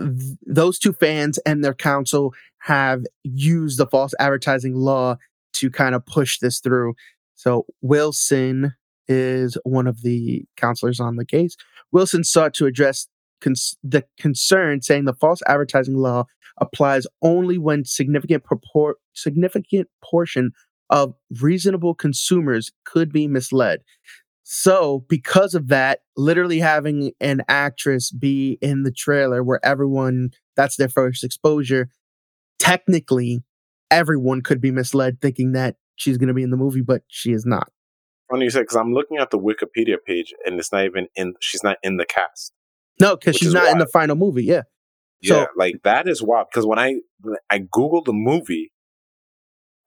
[0.00, 5.16] th- those two fans and their counsel have used the false advertising law
[5.54, 6.94] to kind of push this through.
[7.34, 8.74] So Wilson
[9.08, 11.56] is one of the counselors on the case.
[11.92, 13.06] Wilson sought to address
[13.40, 16.24] cons- the concern, saying the false advertising law
[16.58, 20.52] applies only when significant purport significant portion
[20.90, 23.80] of reasonable consumers could be misled.
[24.48, 30.76] So, because of that, literally having an actress be in the trailer where everyone that's
[30.76, 31.90] their first exposure,
[32.60, 33.42] technically,
[33.90, 37.32] everyone could be misled thinking that she's going to be in the movie, but she
[37.32, 37.72] is not.
[38.30, 41.34] Funny you said because I'm looking at the Wikipedia page and it's not even in.
[41.40, 42.52] She's not in the cast.
[43.00, 43.72] No, because she's not wild.
[43.72, 44.44] in the final movie.
[44.44, 44.62] Yeah.
[45.22, 46.46] Yeah, so, like that is wild.
[46.52, 48.70] Because when I when I googled the movie,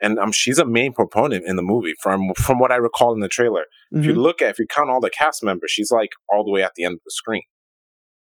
[0.02, 3.20] and um, she's a main proponent in the movie from from what I recall in
[3.20, 3.66] the trailer.
[3.94, 4.00] Mm-hmm.
[4.00, 4.22] If you mm-hmm.
[4.22, 6.74] look at if you count all the cast members, she's like all the way at
[6.76, 7.44] the end of the screen.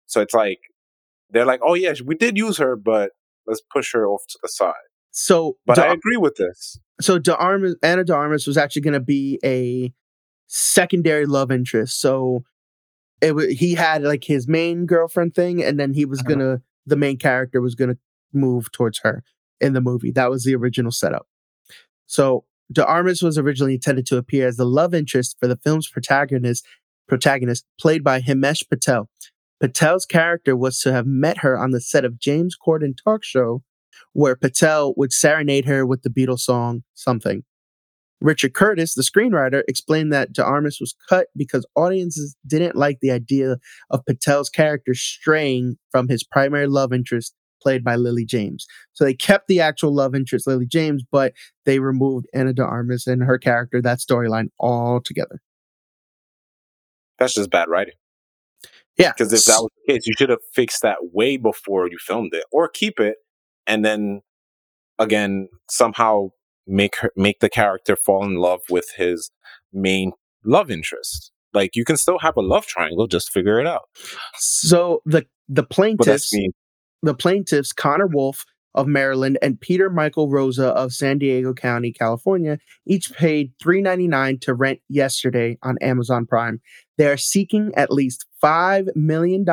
[0.06, 0.58] So it's like
[1.30, 3.10] they're like, oh yeah, we did use her, but
[3.46, 4.74] let's push her off to the side.
[5.12, 6.78] So, but I agree with this.
[7.00, 9.92] So, De Armas, Ana de Armas was actually going to be a
[10.46, 12.00] secondary love interest.
[12.00, 12.44] So,
[13.20, 16.28] it w- he had like his main girlfriend thing, and then he was uh-huh.
[16.28, 17.96] gonna the main character was gonna
[18.32, 19.22] move towards her
[19.60, 20.12] in the movie.
[20.12, 21.26] That was the original setup.
[22.10, 25.88] So De Armas was originally intended to appear as the love interest for the film's
[25.88, 26.66] protagonist,
[27.06, 29.08] protagonist played by Himesh Patel.
[29.60, 33.62] Patel's character was to have met her on the set of James Corden talk show,
[34.12, 37.44] where Patel would serenade her with the Beatles song Something.
[38.20, 43.12] Richard Curtis, the screenwriter, explained that De Armas was cut because audiences didn't like the
[43.12, 48.66] idea of Patel's character straying from his primary love interest played by Lily James.
[48.92, 51.32] So they kept the actual love interest, Lily James, but
[51.64, 55.40] they removed Ana de Armas and her character, that storyline altogether.
[57.18, 57.94] That's just bad writing.
[58.96, 59.12] Yeah.
[59.12, 62.34] Because if that was the case, you should have fixed that way before you filmed
[62.34, 63.16] it, or keep it
[63.66, 64.20] and then
[64.98, 66.28] again somehow
[66.66, 69.30] make her make the character fall in love with his
[69.72, 70.12] main
[70.44, 71.32] love interest.
[71.52, 73.88] Like you can still have a love triangle, just figure it out.
[74.36, 76.34] So the the plaintiffs
[77.02, 82.58] the plaintiffs, Conor Woulfe of Maryland and Peter Michael Rosza of San Diego County, California,
[82.86, 86.60] each paid $3.99 to rent yesterday on Amazon Prime.
[86.96, 89.44] They are seeking at least $5 million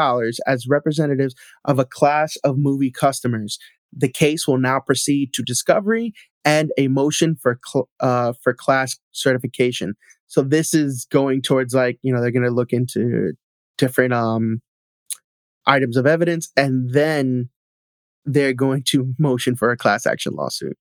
[0.45, 1.33] as representatives
[1.65, 3.57] of a class of movie customers.
[3.91, 6.13] The case will now proceed to discovery
[6.45, 9.95] and a motion for cl- uh, for class certification.
[10.27, 13.33] So this is going towards like you know they're going to look into
[13.77, 14.61] different um
[15.67, 17.49] items of evidence, and then
[18.25, 20.77] they're going to motion for a class action lawsuit.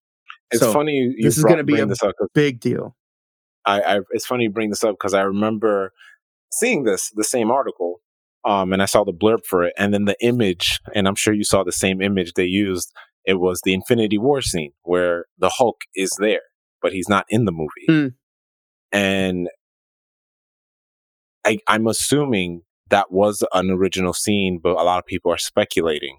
[0.50, 0.92] It's so funny.
[0.92, 1.88] You this is going to be a
[2.32, 2.96] big deal.
[3.64, 5.92] I, I, it's funny you bring this up because I remember
[6.52, 8.00] seeing this the same article,
[8.44, 11.34] um, and I saw the blurb for it, and then the image, and I'm sure
[11.34, 12.92] you saw the same image they used.
[13.24, 16.42] It was the Infinity War scene where the Hulk is there,
[16.80, 18.14] but he's not in the movie, mm.
[18.92, 19.48] and
[21.44, 26.18] I, I'm assuming that was an original scene, but a lot of people are speculating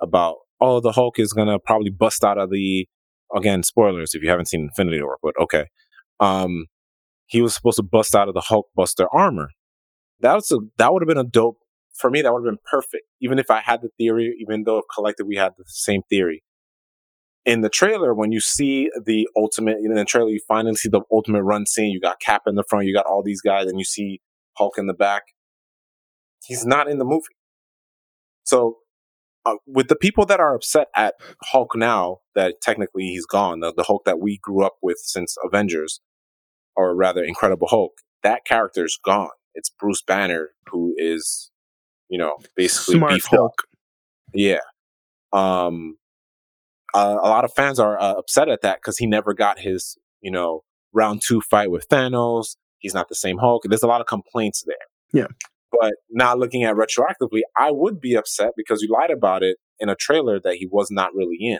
[0.00, 2.86] about, oh, the Hulk is gonna probably bust out of the
[3.34, 5.66] again, spoilers if you haven't seen Infinity War, but okay.
[6.18, 6.66] Um
[7.26, 9.50] he was supposed to bust out of the Hulk Buster armor.
[10.20, 11.58] That was that would have been a dope
[12.00, 13.04] for me, that would have been perfect.
[13.20, 16.42] Even if I had the theory, even though collectively we had the same theory.
[17.44, 21.02] In the trailer, when you see the ultimate, in the trailer, you finally see the
[21.10, 21.90] ultimate run scene.
[21.90, 24.20] You got Cap in the front, you got all these guys, and you see
[24.58, 25.22] Hulk in the back.
[26.44, 27.24] He's not in the movie.
[28.44, 28.78] So,
[29.46, 33.72] uh, with the people that are upset at Hulk now, that technically he's gone, the,
[33.72, 36.00] the Hulk that we grew up with since Avengers,
[36.76, 39.30] or rather Incredible Hulk, that character is gone.
[39.54, 41.50] It's Bruce Banner who is,
[42.08, 43.38] you know, basically Smart beefed up.
[43.38, 43.62] Hulk.
[44.34, 44.60] Yeah.
[45.32, 45.96] Um,
[46.92, 49.96] uh, a lot of fans are uh, upset at that because he never got his,
[50.20, 52.56] you know, round two fight with Thanos.
[52.78, 53.62] He's not the same Hulk.
[53.64, 54.76] There's a lot of complaints there.
[55.12, 55.28] Yeah.
[55.78, 59.88] But not looking at retroactively, I would be upset because you lied about it in
[59.88, 61.58] a trailer that he was not really in.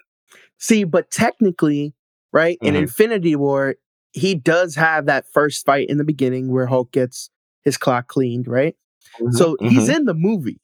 [0.59, 1.95] See, but technically,
[2.33, 2.83] right, in Mhm.
[2.83, 3.77] Infinity War,
[4.13, 7.31] he does have that first fight in the beginning where Hulk gets
[7.63, 8.75] his clock cleaned, right?
[9.31, 9.97] So he's Mhm.
[9.97, 10.61] in the movie.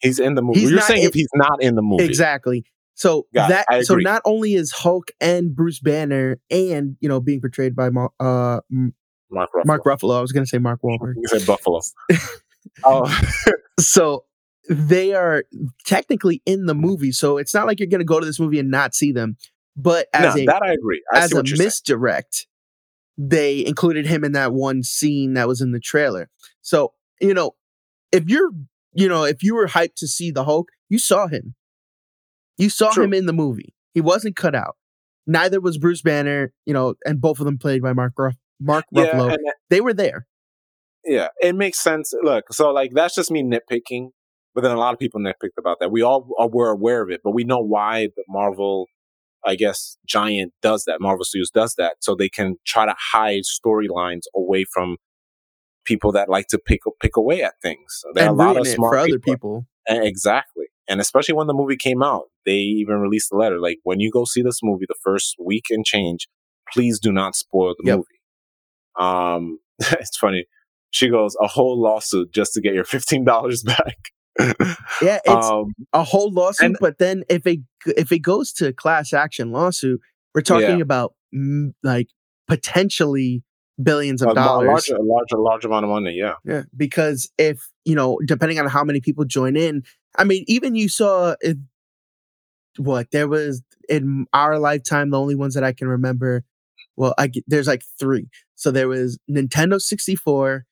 [0.00, 0.58] he's in the movie.
[0.60, 2.64] he's You're saying in- if he's not in the movie, Exactly.
[2.94, 7.40] So Got that so not only is Hulk and Bruce Banner and you know being
[7.40, 9.64] portrayed by uh, Mark Ruffalo.
[9.64, 10.18] Mark Ruffalo.
[10.18, 11.14] I was going to say Mark Wahlberg.
[11.16, 11.80] You said Buffalo.
[12.84, 13.20] oh,
[13.80, 14.24] So
[14.68, 15.44] they are
[15.86, 17.12] technically in the movie.
[17.12, 19.36] So it's not like you're going to go to this movie and not see them.
[19.76, 21.02] But as no, a that I agree.
[21.12, 21.66] I as a you're saying.
[21.66, 22.46] misdirect,
[23.18, 26.28] they included him in that one scene that was in the trailer.
[26.60, 27.52] So, you know,
[28.12, 28.50] if you're,
[28.92, 31.54] you know, if you were hyped to see the Hulk, you saw him.
[32.58, 33.04] You saw True.
[33.04, 33.74] him in the movie.
[33.94, 34.76] He wasn't cut out.
[35.26, 38.84] Neither was Bruce Banner, you know, and both of them played by Mark Ruff- Mark
[38.92, 39.36] Yeah, Ruffalo.
[39.70, 40.26] they were there.
[41.04, 42.12] Yeah, it makes sense.
[42.22, 44.10] Look, so like that's just me nitpicking,
[44.54, 45.90] but then a lot of people nitpicked about that.
[45.90, 48.86] We all are, were aware of it, but we know why the Marvel,
[49.44, 51.00] I guess, giant does that.
[51.00, 54.96] Marvel Studios does that, so they can try to hide storylines away from
[55.84, 58.02] people that like to pick pick away at things.
[58.14, 59.66] There are and a lot of smart for other people.
[59.88, 60.66] Exactly.
[60.88, 64.10] And especially when the movie came out, they even released a letter like, when you
[64.10, 66.28] go see this movie the first week and change,
[66.72, 67.96] please do not spoil the Yep.
[67.98, 68.20] movie.
[68.98, 70.46] Um, it's funny.
[70.92, 73.96] She goes, a whole lawsuit just to get your $15 back.
[75.02, 76.66] Yeah, it's um, a whole lawsuit.
[76.66, 80.00] and- but then if it if it goes to class action lawsuit,
[80.34, 80.82] we're talking Yeah.
[80.82, 82.08] about mm, like
[82.48, 83.42] potentially
[83.82, 84.88] billions of a, dollars.
[84.88, 86.12] a large, a large amount of money.
[86.14, 86.34] Yeah.
[86.44, 89.82] Yeah, because if you know, depending on how many people join in,
[90.16, 91.58] I mean, even you saw it,
[92.78, 95.10] what there was in our lifetime.
[95.10, 96.44] The only ones that I can remember,
[96.96, 98.28] well, I there's like three.
[98.54, 100.64] So there was Nintendo 64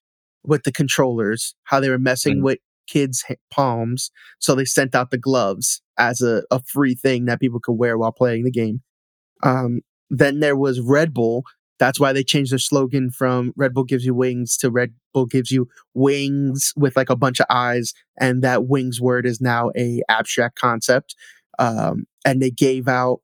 [0.45, 2.43] with the controllers, how they were messing Mhm.
[2.45, 4.11] with kids' palms.
[4.39, 7.97] So they sent out the gloves as a, a free thing that people could wear
[7.99, 8.83] while playing the game.
[9.43, 11.45] Um, then there was Red Bull.
[11.79, 15.27] That's why they changed their slogan from Red Bull gives you wings to Red Bull
[15.27, 17.95] gives you wings with like a bunch of eyes.
[18.19, 21.15] And that wings word is now a abstract concept.
[21.59, 23.21] Um, and they gave out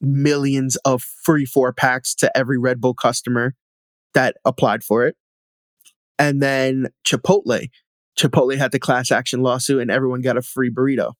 [0.00, 3.54] millions of free four packs to every Red Bull customer
[4.12, 5.16] that applied for it.
[6.18, 7.68] And then Chipotle.
[8.16, 11.12] Chipotle had the class action lawsuit and everyone got a free burrito.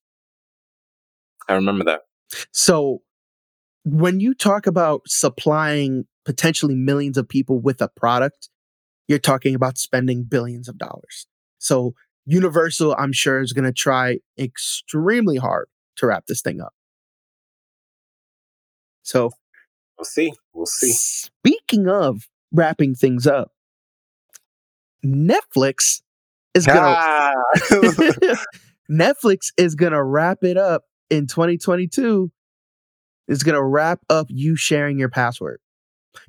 [1.48, 2.02] I remember that.
[2.52, 3.02] So
[3.84, 8.48] when you talk about supplying potentially millions of people with a product,
[9.08, 11.26] you're talking about spending billions of dollars.
[11.58, 11.94] So
[12.26, 16.72] Universal, I'm sure, is going to try extremely hard to wrap this thing up.
[19.02, 19.30] So
[19.98, 20.32] We'll see.
[20.52, 20.90] We'll see.
[20.92, 23.52] speaking of wrapping things up,
[25.04, 26.02] Netflix
[26.54, 27.32] is Ah!
[28.90, 32.30] Netflix is to wrap it up in 2022.
[33.28, 35.60] It's going to wrap up you sharing your password.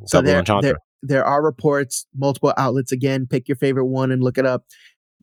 [0.06, 2.92] So there, there, there are reports, multiple outlets.
[2.92, 4.66] Again, pick your favorite one and look it up.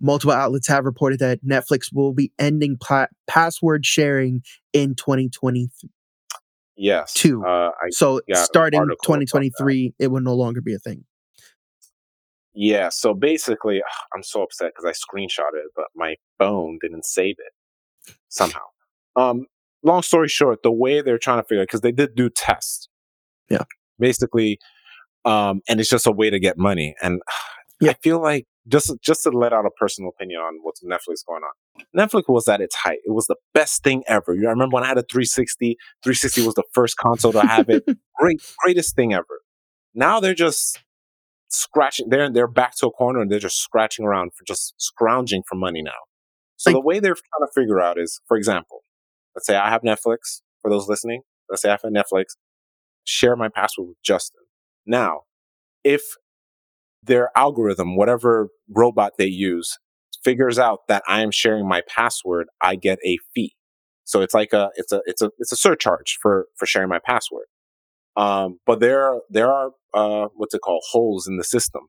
[0.01, 5.91] Multiple outlets have reported that Netflix will be ending pla- password sharing in 2023.
[6.77, 7.13] yes.
[7.15, 7.45] two.
[7.45, 9.27] Uh, So starting article about that.
[9.31, 11.05] 2023, it will no longer be a thing.
[12.55, 12.89] Yeah.
[12.91, 17.37] So basically, ugh, I'm so upset because I screenshot it, but my phone didn't save
[17.39, 18.61] it somehow.
[19.17, 19.47] Um,
[19.83, 22.89] long story short, the way they're trying to figure it, because they did do tests.
[23.49, 23.65] Yeah.
[23.99, 24.59] Basically,
[25.25, 26.95] um, and it's just a way to get money.
[27.03, 27.23] And
[27.81, 27.91] Yeah.
[27.91, 31.43] I feel like just just to let out a personal opinion on what's Netflix going
[31.43, 31.85] on.
[31.97, 32.99] Netflix was at its height.
[33.05, 34.35] It was the best thing ever.
[34.35, 35.77] You I remember when I had a 360.
[36.05, 37.85] 360 was the first console to have it.
[38.21, 39.41] Great, greatest thing ever.
[39.97, 40.79] Now they're just
[41.53, 42.09] scratching.
[42.09, 45.57] They're they're back to a corner and they're just scratching around for just scrounging for
[45.57, 45.93] money now.
[46.57, 48.85] So Like- the way they're trying to figure out is, for example,
[49.35, 50.43] let's say I have Netflix.
[50.63, 52.37] For those listening, let's say I have Netflix.
[53.05, 54.43] Share my password with Justin.
[54.87, 55.23] Now,
[55.85, 56.03] if
[57.03, 59.79] their algorithm, whatever robot they use,
[60.23, 63.55] figures out that I am sharing my password, I get a fee.
[64.05, 67.01] So it's like a it's a it's a it's a surcharge for for sharing my
[67.05, 67.47] password.
[68.17, 71.83] Um, but there there are uh, what's it called holes in the system.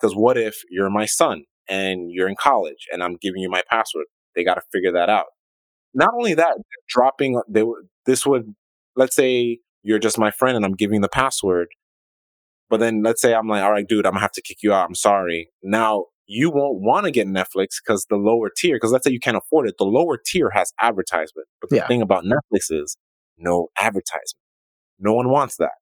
[0.00, 3.62] Because what if you're my son and you're in college and I'm giving you my
[3.70, 4.06] password?
[4.34, 5.26] They got to figure that out.
[5.94, 6.56] Not only that,
[6.88, 7.64] dropping they
[8.06, 8.54] this would
[8.96, 11.68] let's say you're just my friend and I'm giving the password.
[12.68, 14.72] But then let's say I'm like, all right, dude, I'm gonna have to kick you
[14.72, 14.86] out.
[14.88, 15.50] I'm sorry.
[15.62, 19.18] Now you won't want to get Netflix because the lower tier, because let's say you
[19.18, 21.48] can't afford it, the lower tier has advertisement.
[21.60, 21.86] But the Yeah.
[21.88, 22.96] thing about Netflix is
[23.36, 24.39] no advertisement.
[25.00, 25.72] No one wants that.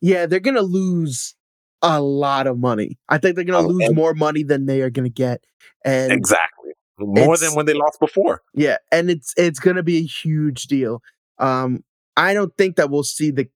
[0.00, 1.34] Yeah, they're gonna lose
[1.82, 2.98] a lot of money.
[3.08, 5.44] I think they're gonna Oh, lose more money than they are gonna get.
[5.84, 6.72] And exactly.
[6.98, 8.42] More than when they lost before.
[8.54, 11.02] yeah, and it's it's gonna be a huge deal.
[11.38, 11.82] Um,
[12.16, 13.48] I don't think that we'll see the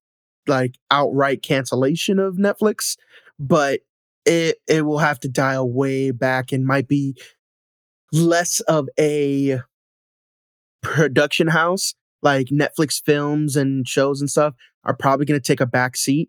[0.47, 2.97] like outright cancellation of Netflix,
[3.39, 3.81] but
[4.25, 7.15] it it will have to dial way back and might be
[8.13, 9.61] less of a
[10.83, 11.95] production house
[12.25, 14.55] like Netflix films and shows and stuff
[14.85, 16.29] are probably going to take a back seat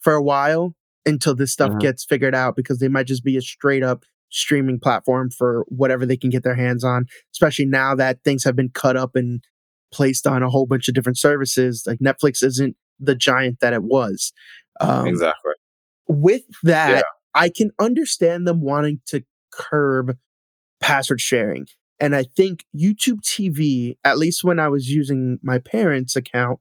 [0.00, 0.74] for a while
[1.04, 1.80] until this stuff Mhm.
[1.80, 6.06] gets figured out because they might just be a straight up streaming platform for whatever
[6.06, 7.04] they can get their hands on
[7.34, 9.42] especially now that things have been cut up and
[9.92, 13.82] placed on a whole bunch of different services like Netflix isn't the giant that it
[13.82, 14.32] was
[14.80, 15.52] um, exactly.
[16.08, 17.02] with that, Yeah.
[17.34, 19.22] I can understand them wanting to
[19.52, 20.16] curb
[20.80, 21.66] password sharing.
[22.02, 26.58] And I think YouTube TV, at least when I was using my parents' account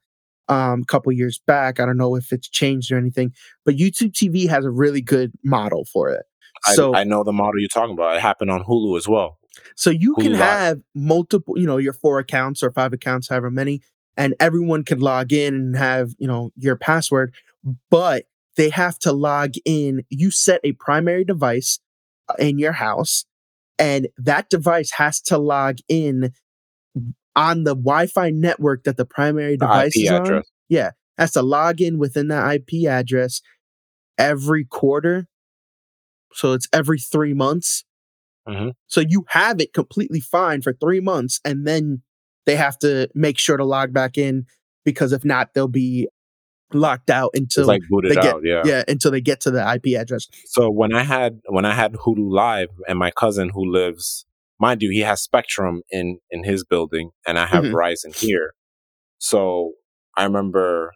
[0.48, 3.34] um, a couple years back, I don't know if it's changed or anything,
[3.66, 6.26] but YouTube TV has a really good model for it.
[6.74, 8.16] So, I, I know the model you're talking about.
[8.16, 9.40] It happened on Hulu as well.
[9.76, 10.40] so you can Hulu Live.
[10.40, 13.82] have multiple, you know, your four accounts or five accounts, however many,
[14.16, 17.34] and everyone can log in and have, you know, your password,
[17.90, 18.26] but
[18.58, 20.04] they have to log in.
[20.10, 21.80] You set a primary device
[22.30, 23.26] uh, in your house,
[23.82, 26.32] and that device has to log in
[27.36, 30.44] on the Wi-Fi network that the primary The device IP is on.
[30.70, 33.42] Yeah, has to log in within that IP address
[34.18, 35.28] every quarter.
[36.34, 37.84] So it's every three months.
[38.48, 38.74] Mhm.
[38.88, 42.04] So you have it completely fine for three months, and then
[42.46, 44.46] they have to make sure to log back in
[44.86, 46.08] because if not, they'll be
[46.74, 48.42] locked out until like they get- out.
[48.44, 48.62] Yeah.
[48.66, 50.28] yeah until they get to the IP address.
[50.46, 54.26] So when I had when I had Hulu Live and my cousin who lives,
[54.60, 57.72] mind you, he has Spectrum in in his building, and I have Mhm.
[57.74, 58.54] Verizon here.
[59.20, 59.74] So
[60.18, 60.94] I remember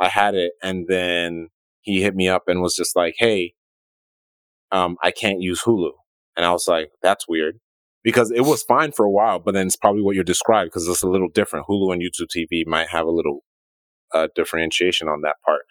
[0.00, 1.48] I had it, and then
[1.80, 3.54] he hit me up and was just like, "Hey,
[4.70, 5.90] um, I can't use Hulu,"
[6.36, 7.58] and I was like, "That's weird."
[8.04, 10.86] Because it was fine for a while, but then it's probably what you're describing because
[10.86, 11.66] it's a little different.
[11.68, 13.40] Hulu and YouTube TV might have a little
[14.14, 15.62] uh, differentiation on that part,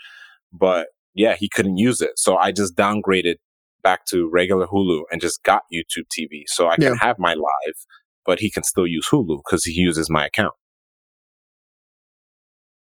[0.54, 2.12] but yeah, he couldn't use it.
[2.18, 3.36] So I just downgraded
[3.84, 6.44] back to regular Hulu and just got YouTube TV.
[6.48, 6.96] So I can Yeah.
[7.00, 7.76] have my live,
[8.26, 10.54] but he can still use Hulu because he uses my account.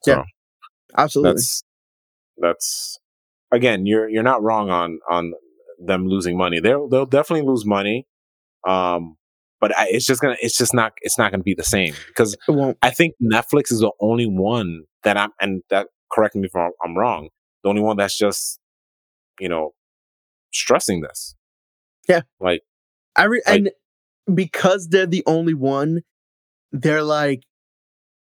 [0.07, 0.24] Yeah.
[0.97, 1.34] Absolutely.
[1.34, 1.62] That's
[2.39, 2.99] that's
[3.53, 5.34] again, you're you're not wrong on on
[5.84, 6.61] them losing money.
[6.61, 8.07] They'll they'll definitely lose money.
[8.66, 9.17] Um
[9.61, 12.36] but I, it's just gonna it's just not it's not gonna be the same because.
[12.82, 16.70] I think Netflix is the only one that I'm, and that correct me if I'm,
[16.84, 17.28] I'm wrong.
[17.62, 18.59] The only one that's just,
[19.40, 19.74] you know,
[20.52, 21.34] stressing this.
[22.09, 22.22] Yeah.
[22.40, 22.62] Like,
[23.16, 23.66] I re- Right.
[24.26, 26.02] and because they're the only one,
[26.72, 27.42] they're like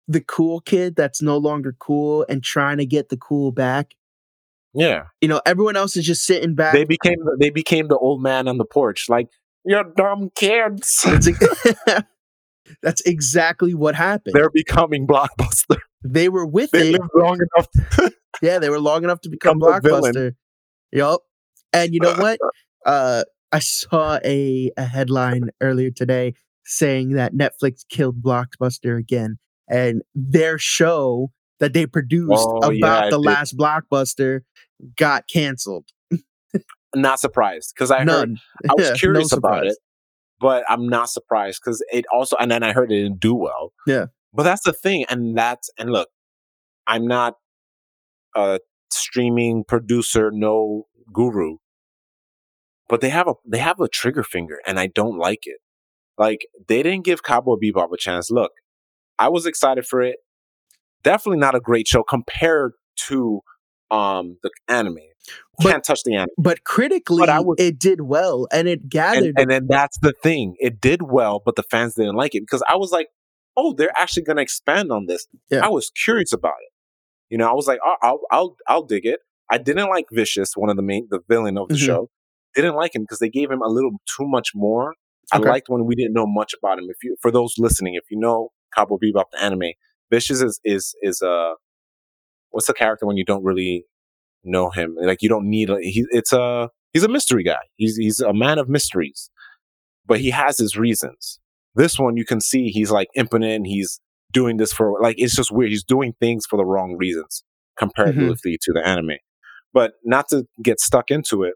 [0.08, 3.94] the cool kid that's no longer cool and trying to get the cool back.
[4.74, 6.74] yeah, You know, everyone else is just sitting back.
[6.74, 9.08] they became they became the old man on the porch.
[9.10, 9.28] Like,
[9.66, 11.02] you're dumb kids.
[11.06, 11.76] That's, ex-
[12.82, 14.34] that's exactly what happened.
[14.36, 15.78] They're becoming blockbuster.
[16.04, 16.92] they were with They it.
[16.94, 18.12] lived long enough.
[18.44, 20.34] Yeah, they were long enough to become Become blockbuster.
[20.94, 21.22] Yup.
[21.74, 22.40] And you know what?
[22.86, 30.04] Uh, I saw a, a headline earlier today saying that Netflix killed Blockbuster again, and
[30.16, 33.26] their show that they produced Oh, about yeah, the did.
[33.26, 34.42] last Blockbuster
[34.96, 35.88] got canceled.
[36.96, 38.38] Not surprised because I heard
[38.70, 39.78] I was Yeah, no curious about it,
[40.40, 43.74] but I'm not surprised because it also, and then I heard it didn't do well.
[43.86, 44.06] Yeah.
[44.34, 45.06] But that's the thing.
[45.10, 46.10] And that's, and look,
[46.88, 47.36] I'm not
[48.36, 48.60] a
[48.92, 51.58] streaming producer, no guru,
[52.88, 55.58] but they have a, they have a trigger finger and I don't like it.
[56.18, 58.30] Like they didn't give Cowboy Bebop a chance.
[58.32, 58.52] Look,
[59.18, 60.18] I was excited for it.
[61.04, 62.74] Definitely not a great show compared
[63.08, 63.42] to,
[63.92, 64.98] um, the anime.
[65.58, 66.30] But- Can't touch the anime.
[66.38, 69.24] But critically, But was- it did well, and it gathered.
[69.36, 70.56] and, and then that's the thing.
[70.60, 73.08] It did well, but the fans didn't like it because I was like,
[73.58, 75.66] "Oh, they're actually going to expand on this." Yeah.
[75.66, 76.72] I was curious about it.
[77.30, 79.20] You know, I was like, "Oh, I'll, I'll, I'll dig it."
[79.52, 81.86] I didn't like Vicious, one of the main, the villain of the Mhm.
[81.86, 82.10] show.
[82.56, 84.96] didn't like him because they gave him a little too much more.
[85.36, 85.46] Okay.
[85.48, 86.86] I liked when we didn't know much about him.
[86.90, 89.74] If you, for those listening, if you know Cowboy Bebop the anime,
[90.12, 91.54] Vicious is is is a
[92.50, 93.86] what's the character when you don't really
[94.44, 94.96] know him?
[95.00, 97.60] Like you don't need he, it's a he's a mystery guy.
[97.76, 99.30] He's he's a man of mysteries,
[100.06, 101.40] but he has his reasons.
[101.76, 103.68] This one you can see he's like impotent.
[103.68, 104.00] He's
[104.32, 105.72] doing this for like it's just weird.
[105.72, 107.86] He's doing things for the wrong reasons mm-hmm.
[107.86, 109.18] comparatively to the anime.
[109.74, 111.54] But not to get stuck into it,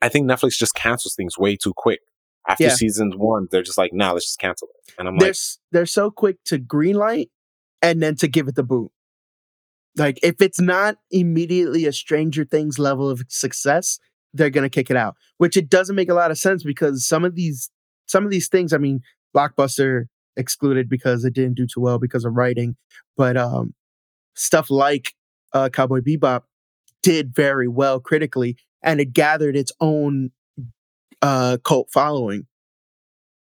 [0.00, 2.00] I think Netflix just cancels things way too quick.
[2.48, 2.74] After Yeah.
[2.74, 5.58] season one, they're just like, "Nah, let's just cancel it." And I'm they're like, s-
[5.72, 7.30] they're so quick to greenlight
[7.82, 8.92] and then to give it the boot.
[9.96, 13.98] Like if it's not immediately a Stranger Things level of success,
[14.34, 15.16] they're gonna kick it out.
[15.38, 17.70] Which it doesn't make a lot of sense because some of these
[18.06, 19.00] some of these things, I mean,
[19.34, 20.04] Blockbuster
[20.36, 22.76] excluded because it didn't do too well because of writing,
[23.16, 23.74] but um,
[24.34, 25.14] stuff like
[25.52, 26.42] uh, Cowboy Bebop
[27.02, 30.30] did very well critically, and it gathered its own
[31.22, 32.46] uh, cult following.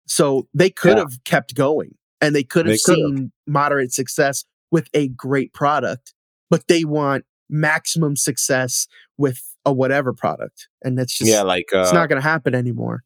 [0.06, 1.00] So they could Yeah.
[1.00, 3.16] have kept going and they could have They could've.
[3.18, 6.14] seen moderate success with a great product,
[6.50, 8.86] but they want maximum success
[9.16, 10.68] with a whatever product.
[10.82, 13.04] And that's just, yeah, like it's uh, not going to happen anymore.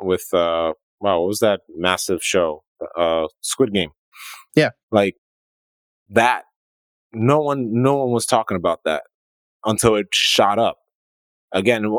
[0.00, 2.64] with uh, wow, what was that massive show?
[2.96, 3.90] Uh, Squid Game.
[4.54, 4.70] Yeah.
[4.90, 5.16] like
[6.10, 6.44] that.
[7.12, 9.04] No one, no one was talking about that
[9.64, 10.78] until it shot up.
[11.52, 11.96] Again,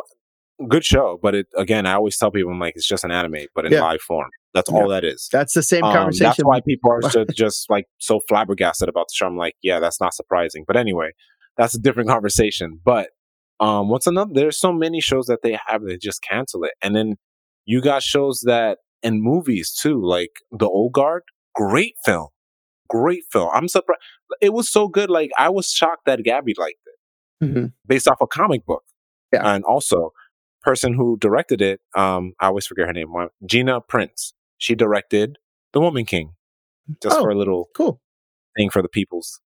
[0.68, 3.45] good show, but it again, I always tell people, I'm like, it's just an anime,
[3.55, 3.82] but in Yeah.
[3.82, 4.30] live form.
[4.53, 4.78] That's Yeah.
[4.78, 5.30] all that is.
[5.32, 6.26] That's the same Um, conversation.
[6.26, 9.26] That's why people are ju- just like so flabbergasted about the show.
[9.28, 10.64] I'm like, yeah, that's not surprising.
[10.68, 11.11] But anyway,
[11.57, 12.80] that's a different conversation.
[12.84, 13.09] But
[13.59, 14.32] um, what's another?
[14.34, 17.16] There's so many shows that they have they just cancel it, and then
[17.66, 21.24] you got shows that and movies too, like The Old Guard.
[21.55, 22.28] Great film,
[22.89, 23.49] great film.
[23.53, 24.01] I'm surprised.
[24.41, 25.09] It was so good.
[25.09, 27.74] Like I was shocked that Gabby liked it Mhm.
[27.88, 28.84] based off a comic book.
[29.32, 29.53] Yeah.
[29.55, 30.11] And also,
[30.64, 33.11] person who directed it, um, I always forget her name,
[33.45, 34.34] Gina Prince.
[34.57, 35.38] She directed
[35.74, 36.34] The Woman King,
[37.01, 37.24] just Oh.
[37.24, 37.99] for a little Cool.
[38.57, 39.39] thing for the peoples.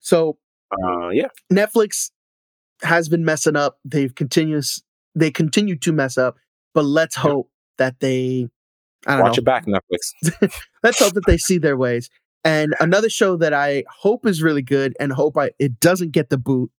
[0.00, 0.38] So
[0.72, 2.10] Uh, yeah, Netflix
[2.82, 3.78] has been messing up.
[3.84, 4.82] They've continuous
[5.14, 6.36] they continue to mess up,
[6.72, 7.22] but let's Yeah.
[7.24, 8.48] hope that they
[9.06, 9.42] I don't watch know.
[9.42, 10.14] it back, Netflix.
[10.82, 12.08] let's hope that they see their ways.
[12.44, 16.30] And another show that I hope is really good and hope I it doesn't get
[16.30, 16.70] the boot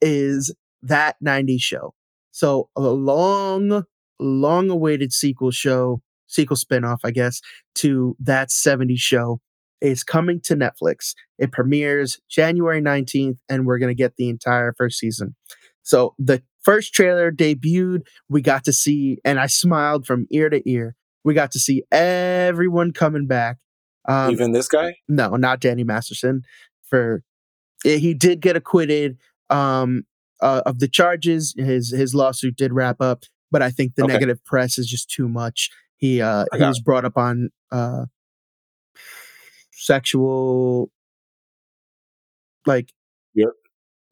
[0.00, 1.94] is that 90s show.
[2.34, 3.84] So a long,
[4.18, 7.40] long awaited sequel show, sequel spinoff, I guess,
[7.76, 9.40] to that 70s show
[9.80, 11.14] is coming to Netflix.
[11.38, 15.36] It premieres January 19th, and we're gonna get the entire first season.
[15.82, 20.68] So the first trailer debuted, we got to see, and I smiled from ear to
[20.68, 20.96] ear.
[21.22, 23.58] We got to see everyone coming back.
[24.08, 26.42] Um, Even this guy, no, not Danny Masterson.
[26.88, 27.22] For
[27.84, 29.18] eh, he did get acquitted
[29.50, 30.04] um,
[30.40, 31.54] uh, of the charges.
[31.56, 34.12] His his lawsuit did wrap up, but I think the Okay.
[34.14, 35.70] negative press is just too much.
[35.96, 38.06] He uh, he was brought up on uh,
[39.72, 40.90] sexual,
[42.66, 42.90] like
[43.34, 43.52] You're-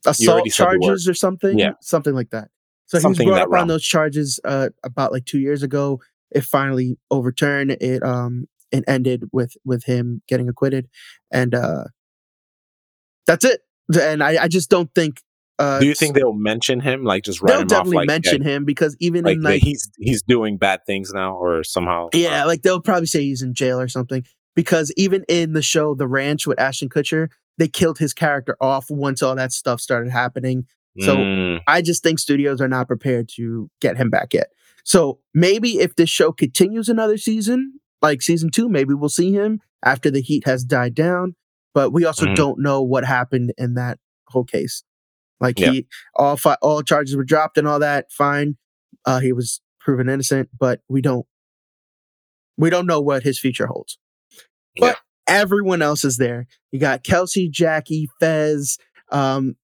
[0.06, 0.80] assault already said the word.
[0.82, 1.58] charges or something.
[1.58, 1.72] Yeah.
[1.80, 2.48] something like that.
[2.86, 6.00] So Something he was brought up on those charges uh, about like two years ago.
[6.30, 7.70] It finally overturned.
[7.72, 10.88] It um it ended with with him getting acquitted,
[11.30, 11.84] and uh
[13.26, 13.60] that's it.
[13.98, 15.20] And I, I just don't think.
[15.62, 17.04] Uh, do you think they'll mention him?
[17.04, 17.68] Like just write they'll him off?
[17.70, 21.12] definitely Like, mention yeah, him because even like in like he's he's doing bad things
[21.12, 22.08] now, or somehow.
[22.14, 25.62] yeah, uh, like they'll probably say he's in jail or something because even in the
[25.62, 29.80] show The Ranch with Ashton Kutcher, they killed his character off once all that stuff
[29.80, 30.66] started happening.
[31.00, 34.48] So mm, I just think studios are not prepared to get him back yet.
[34.84, 39.60] So maybe if this show continues another season, like season two, maybe we'll see him
[39.84, 41.34] after the heat has died down.
[41.72, 42.34] But we also Mhm.
[42.34, 43.98] don't know what happened in that
[44.28, 44.82] whole case.
[45.42, 45.72] Like Yeah.
[45.72, 45.86] he,
[46.16, 48.10] all fi- all charges were dropped and all that.
[48.10, 48.56] Fine,
[49.04, 51.26] uh, he was proven innocent, but we don't,
[52.56, 53.98] we don't know what his future holds.
[54.78, 56.46] But everyone else is there.
[56.70, 58.78] You got Kelsey, Jackie, Fez,
[59.10, 59.56] um,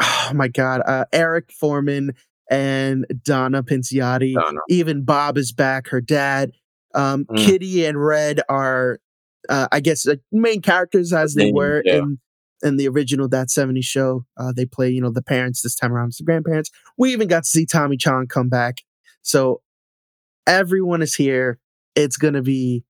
[0.00, 2.14] oh my god, uh, Eric Forman
[2.50, 4.34] and Donna Pinciotti.
[4.34, 4.60] Donna.
[4.68, 5.88] Even Bob is back.
[5.88, 6.52] Her dad,
[6.94, 7.44] um, Mm.
[7.44, 9.00] Kitty and Red are,
[9.48, 11.96] uh, I guess, like main characters as they were yeah.
[11.98, 12.18] in
[12.62, 14.24] in the original That 70 show.
[14.36, 16.70] Uh, they play, you know, the parents this time around, it's the grandparents.
[16.96, 18.82] We even got to see Tommy Chong come back.
[19.22, 19.62] So
[20.46, 21.58] everyone is here.
[21.94, 22.84] It's gonna be.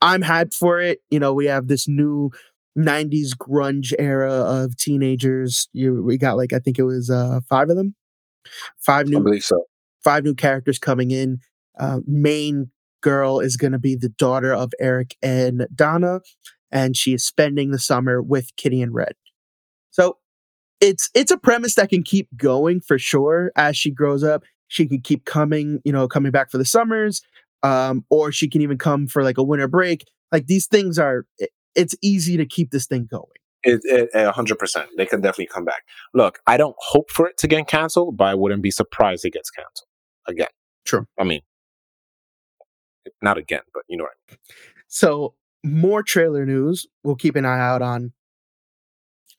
[0.00, 1.00] I'm hyped for it.
[1.10, 2.30] You know, we have this new
[2.78, 5.68] 90s grunge era of teenagers.
[5.72, 7.94] You we got like I think it was uh five of them.
[8.78, 9.64] Five new believe so.
[10.02, 11.38] five new characters coming in.
[11.78, 16.20] Uh, main girl is going to be the daughter of Eric and Donna,
[16.74, 19.14] and she is spending the summer with Kitty and Red.
[19.90, 20.18] So
[20.80, 24.42] it's it's a premise that can keep going for sure as she grows up.
[24.68, 27.22] She could keep coming, you know, coming back for the summers,
[27.62, 30.04] um, or she can even come for like a winter break.
[30.32, 33.24] Like these things are, it, it's easy to keep this thing going.
[33.62, 34.88] It, a hundred percent.
[34.96, 35.84] They can definitely come back.
[36.12, 39.32] Look, I don't hope for it to get canceled, but I wouldn't be surprised it
[39.32, 39.86] gets canceled
[40.26, 40.48] again.
[40.84, 41.06] True.
[41.18, 41.40] I mean,
[43.22, 44.38] not again, but you know what I mean.
[44.88, 46.86] So more trailer news.
[47.02, 48.12] We'll keep an eye out on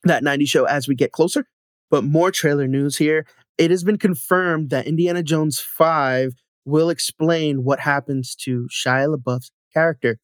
[0.04, 1.46] that 90 show as we get closer.
[1.90, 3.26] But more trailer news here.
[3.58, 6.34] It has been confirmed that Indiana Jones 5
[6.66, 10.18] will explain what happens to Shia LaBeouf's character.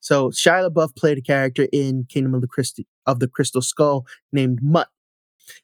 [0.00, 4.06] So Shia LaBeouf played a character in Kingdom of the Christi- of the Crystal Skull
[4.32, 4.88] named Mutt.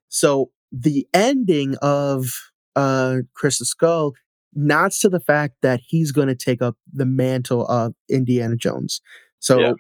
[0.08, 2.30] So the ending of
[2.76, 4.12] uh, Crystal Skull
[4.54, 9.00] nods to the fact that he's going to take up the mantle of Indiana Jones.
[9.40, 9.72] So yeah.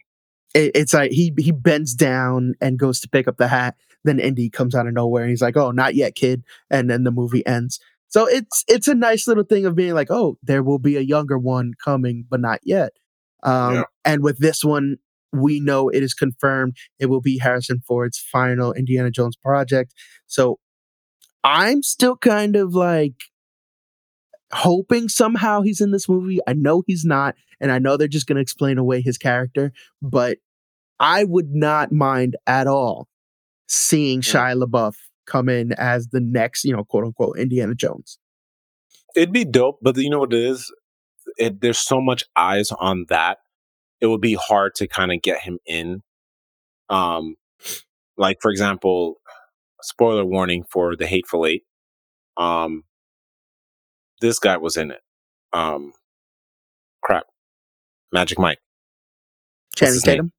[0.54, 3.76] it, it's like he he bends down and goes to pick up the hat.
[4.04, 7.04] Then Indy comes out of nowhere and he's like, "Oh, not yet, kid," and then
[7.04, 7.80] the movie ends.
[8.08, 11.00] So it's it's a nice little thing of being like, "Oh, there will be a
[11.00, 12.92] younger one coming, but not yet."
[13.42, 13.82] Um, yeah.
[14.04, 14.96] And with this one,
[15.32, 19.94] we know it is confirmed it will be Harrison Ford's final Indiana Jones project.
[20.26, 20.58] So
[21.44, 23.14] I'm still kind of like
[24.52, 26.38] hoping somehow he's in this movie.
[26.46, 29.72] I know he's not, and I know they're just going to explain away his character,
[30.02, 30.38] but
[31.00, 33.08] I would not mind at all
[33.68, 34.96] seeing Shia LaBeouf
[35.26, 38.18] come in as the next, you know, quote unquote Indiana Jones.
[39.14, 40.72] It'd be dope, but you know what it is?
[41.36, 43.38] It, there's so much eyes on that.
[44.00, 46.02] It would be hard to kind of get him in.
[46.88, 47.36] Um,
[48.16, 49.16] like for example,
[49.82, 51.64] spoiler warning for the Hateful Eight.
[52.36, 52.84] Um,
[54.20, 55.00] this guy was in it.
[55.52, 55.92] Um,
[57.02, 57.26] crap,
[58.12, 58.58] Magic Mike.
[59.76, 60.32] Channing Tatum.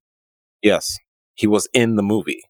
[0.62, 0.96] Yes,
[1.34, 2.42] he was in the movie,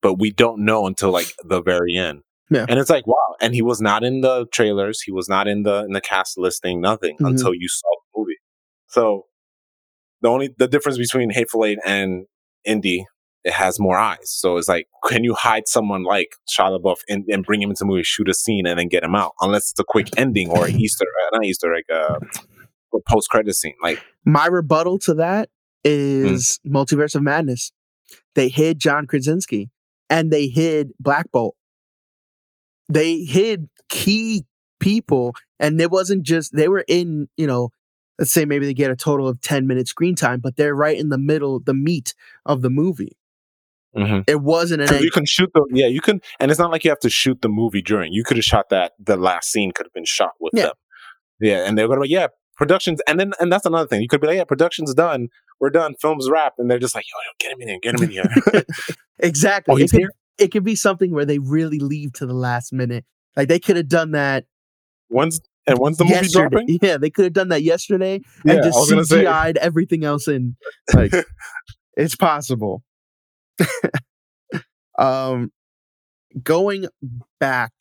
[0.00, 2.22] but we don't know until like the very end.
[2.50, 2.66] Yeah.
[2.68, 3.16] And it's like, wow.
[3.40, 5.02] And he was not in the trailers.
[5.02, 6.80] He was not in the in the cast listing.
[6.80, 7.26] Nothing mm-hmm.
[7.26, 8.36] until you saw the movie.
[8.86, 9.26] So
[10.22, 12.26] the only the difference between Hateful Eight and
[12.64, 13.04] Indy
[13.46, 14.28] it has more eyes.
[14.28, 17.80] So it's like, can you hide someone like Shia LaBeouf and, and bring him into
[17.80, 19.32] the movie, shoot a scene, and then get him out?
[19.40, 22.18] Unless it's a quick ending or Easter, uh, not Easter egg, a
[23.08, 23.74] post credit scene.
[23.82, 25.48] Like my rebuttal to that
[25.84, 26.72] is mm.
[26.72, 27.72] Multiverse of Madness.
[28.34, 29.70] They hid John Krasinski
[30.10, 31.54] and they hid Black Bolt.
[32.88, 34.44] They hid key
[34.80, 37.70] people, and it wasn't just they were in, you know,
[38.18, 40.98] let's say maybe they get a total of 10 minutes screen time, but they're right
[40.98, 43.16] in the middle, the meat of the movie.
[43.96, 44.20] Mm-hmm.
[44.26, 45.02] It wasn't an.
[45.02, 45.86] You can shoot the yeah.
[45.86, 48.12] You can, and it's not like you have to shoot the movie during.
[48.12, 48.92] You could have shot that.
[48.98, 50.64] The last scene could have been shot with yeah.
[50.64, 50.72] them.
[51.40, 54.02] Yeah, and they're going to be yeah productions, and then and that's another thing.
[54.02, 55.28] You could be like yeah, production's done.
[55.60, 55.94] We're done.
[56.00, 58.10] Film's wrapped, and they're just like yo, yo get him in here, get him in
[58.10, 58.64] here.
[59.18, 59.72] exactly.
[59.72, 60.08] Oh, he's it, here?
[60.08, 63.04] Could, it could be something where they really leave to the last minute.
[63.36, 64.44] Like they could have done that.
[65.08, 66.48] Once and once the movie yesterday.
[66.48, 66.78] dropping?
[66.82, 70.56] Yeah, they could have done that yesterday yeah, and just CGI'd everything else in.
[70.94, 71.12] Like,
[71.96, 72.82] it's possible.
[74.98, 75.52] um,
[76.42, 76.86] going
[77.40, 77.72] back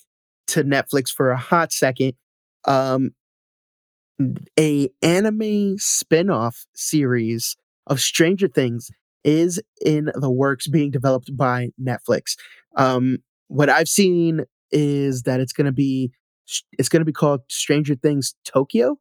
[0.48, 2.14] to Netflix for a hot second,
[2.66, 3.12] um,
[4.58, 7.58] a anime spin-off series
[7.88, 8.90] of Stranger Things
[9.24, 12.38] is in the works being developed by Netflix.
[12.78, 13.18] Um,
[13.48, 16.12] what I've seen is that it's going to be
[16.78, 18.98] it's going to be called Stranger Things Tokyo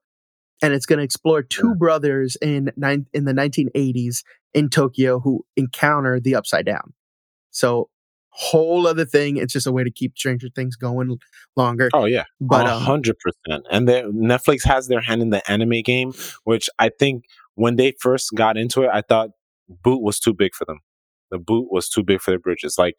[0.63, 4.23] and it's going to explore two brothers in nine, in the 1980s
[4.55, 6.95] in Tokyo who encounter the upside down.
[7.51, 7.91] So
[8.37, 9.37] whole other thing.
[9.37, 11.19] It's just a way to keep Stranger Things going
[11.57, 11.89] longer.
[11.93, 13.65] Oh yeah, but um, hundred percent.
[13.71, 17.25] And Netflix has their hand in the anime game, which I think
[17.55, 19.31] when they first got into it, I thought
[19.69, 20.81] boot was too big for them.
[21.31, 22.77] The boot was too big for their bridges.
[22.77, 22.97] Like,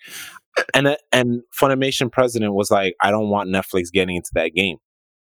[0.74, 4.78] and and Funimation president was like, I don't want Netflix getting into that game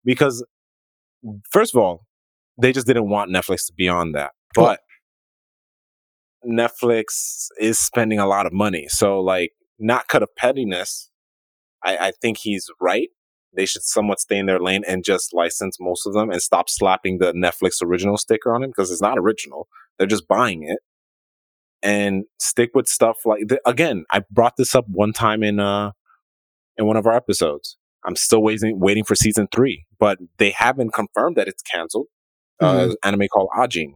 [0.05, 0.45] because,
[1.51, 2.07] first of all,
[2.61, 4.81] they just didn't want Netflix to be on that, but.
[6.47, 8.87] Netflix is spending a lot of money.
[8.89, 11.11] So like not cut of pettiness,
[11.85, 13.09] I, I think he's right.
[13.57, 16.69] They should somewhat stay in their lane and just license most of them and stop
[16.69, 19.69] slapping the Netflix original sticker on it because it's not original.
[19.97, 20.81] They're just buying it
[21.83, 24.05] and stick with stuff like th- again.
[24.11, 25.93] I brought this up one time in uh
[26.77, 27.77] in one of our episodes.
[28.05, 32.07] I'm still waiting waiting for season three, but they haven't confirmed that it's canceled.
[32.61, 32.91] Uh, mm-hmm.
[32.91, 33.95] Uh, anime called Ajin.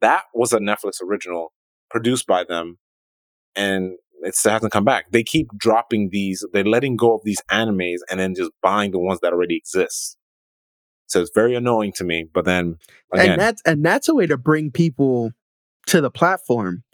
[0.00, 1.52] That was a Netflix original
[1.90, 2.78] produced by them,
[3.54, 5.10] and it still hasn't come back.
[5.10, 8.98] They keep dropping these, they're letting go of these animes and then just buying the
[8.98, 10.16] ones that already exist.
[11.06, 12.26] So it's very annoying to me.
[12.32, 12.76] But then
[13.12, 15.32] again, and that's and that's a way to bring people
[15.88, 16.84] to the platform.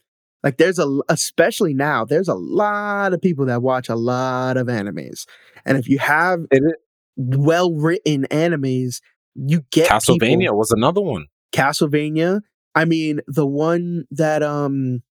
[0.43, 4.69] Like there's a especially now, there's a lot of people that watch a lot of
[4.69, 5.27] animes.
[5.67, 6.47] And if you have
[7.17, 9.01] well written animes,
[9.35, 10.57] you get Castlevania people.
[10.57, 11.27] was another one.
[11.53, 12.41] Castlevania.
[12.77, 15.03] I mean, the one that um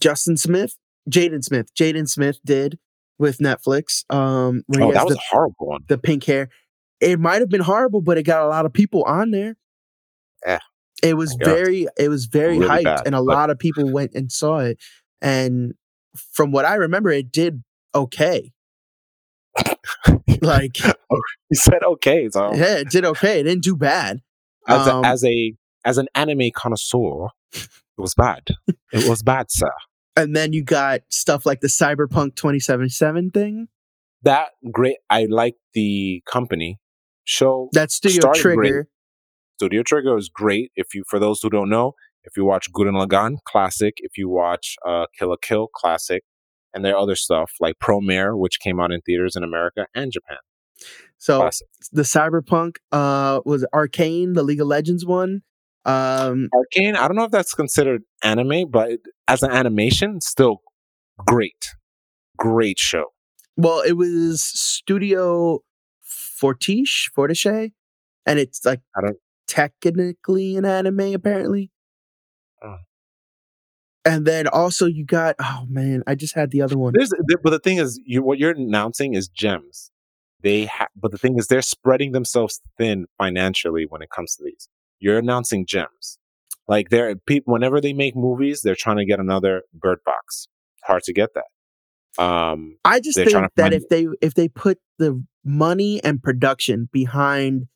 [0.00, 0.76] Justin Smith,
[1.10, 2.78] Jaden Smith, Jaden Smith did
[3.18, 4.04] with Netflix.
[4.10, 5.80] Um, oh, that was the, a horrible one.
[5.88, 6.48] The pink hair.
[7.00, 9.56] It might have been horrible, but it got a lot of people on there.
[10.46, 10.60] Yeah.
[11.02, 13.24] It was very, it was very really hyped, bad, and a but...
[13.24, 14.78] lot of people went and saw it.
[15.20, 15.74] And
[16.32, 17.62] from what I remember, it did
[17.94, 18.52] okay.
[20.40, 20.78] like
[21.10, 21.20] oh,
[21.50, 23.40] you said okay, so yeah, it did okay.
[23.40, 24.20] It didn't do bad.
[24.66, 25.54] As um, a, as a
[25.84, 28.48] as an anime connoisseur, it was bad.
[28.92, 29.70] it was bad, sir.
[30.16, 33.68] And then you got stuff like the Cyberpunk 2077 thing.
[34.22, 34.96] That great.
[35.10, 36.78] I like the company
[37.24, 37.68] show.
[37.72, 38.56] That Studio Trigger.
[38.56, 38.86] Great.
[39.58, 40.72] Studio Trigger is great.
[40.76, 41.92] If you, for those who don't know,
[42.24, 43.94] if you watch Gurren Lagann, classic.
[43.98, 46.22] If you watch uh, Kill la Kill, classic.
[46.72, 50.10] And there are other stuff like Promare, which came out in theaters in America and
[50.10, 50.38] Japan.
[51.18, 51.68] So classic.
[51.92, 55.42] the Cyberpunk uh, was Arcane, the League of Legends one.
[55.86, 60.62] Um, Arcane, I don't know if that's considered anime, but as an animation, still
[61.26, 61.74] great,
[62.36, 63.06] great show.
[63.56, 65.60] Well, it was Studio
[66.02, 67.70] Fortiche, Fortiche,
[68.26, 71.70] and it's like I don't technically an anime apparently.
[72.62, 72.76] Oh.
[74.04, 76.92] And then also you got oh man, I just had the other one.
[76.94, 77.12] There's,
[77.42, 79.90] but the thing is, you what you're announcing is gems.
[80.44, 84.44] They ha- but the thing is, they're spreading themselves thin financially when it comes to
[84.44, 84.68] these
[85.04, 86.18] you're announcing gems.
[86.66, 90.48] Like they're people whenever they make movies, they're trying to get another Bird Box.
[90.84, 92.22] Hard to get that.
[92.22, 97.66] Um, I just think that if they if they put the money and production behind,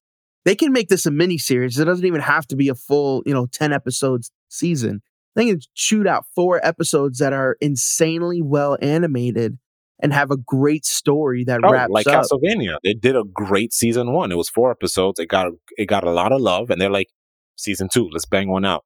[0.46, 1.78] they can make this a mini series.
[1.78, 5.02] It doesn't even have to be a full, you know, ten episodes season.
[5.34, 9.58] They can shoot out four episodes that are insanely well animated
[10.00, 12.24] and have a great story that oh, wraps like up.
[12.24, 12.78] Castlevania.
[12.84, 14.30] They did a great season one.
[14.30, 15.18] It was four episodes.
[15.18, 17.08] It got it got a lot of love, and they're like,
[17.56, 18.84] season two, let's bang one out.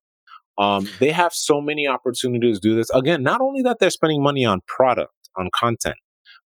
[0.59, 2.91] Um, they have so many opportunities to do this.
[2.91, 5.97] Again, not only that they're spending money on product, on content,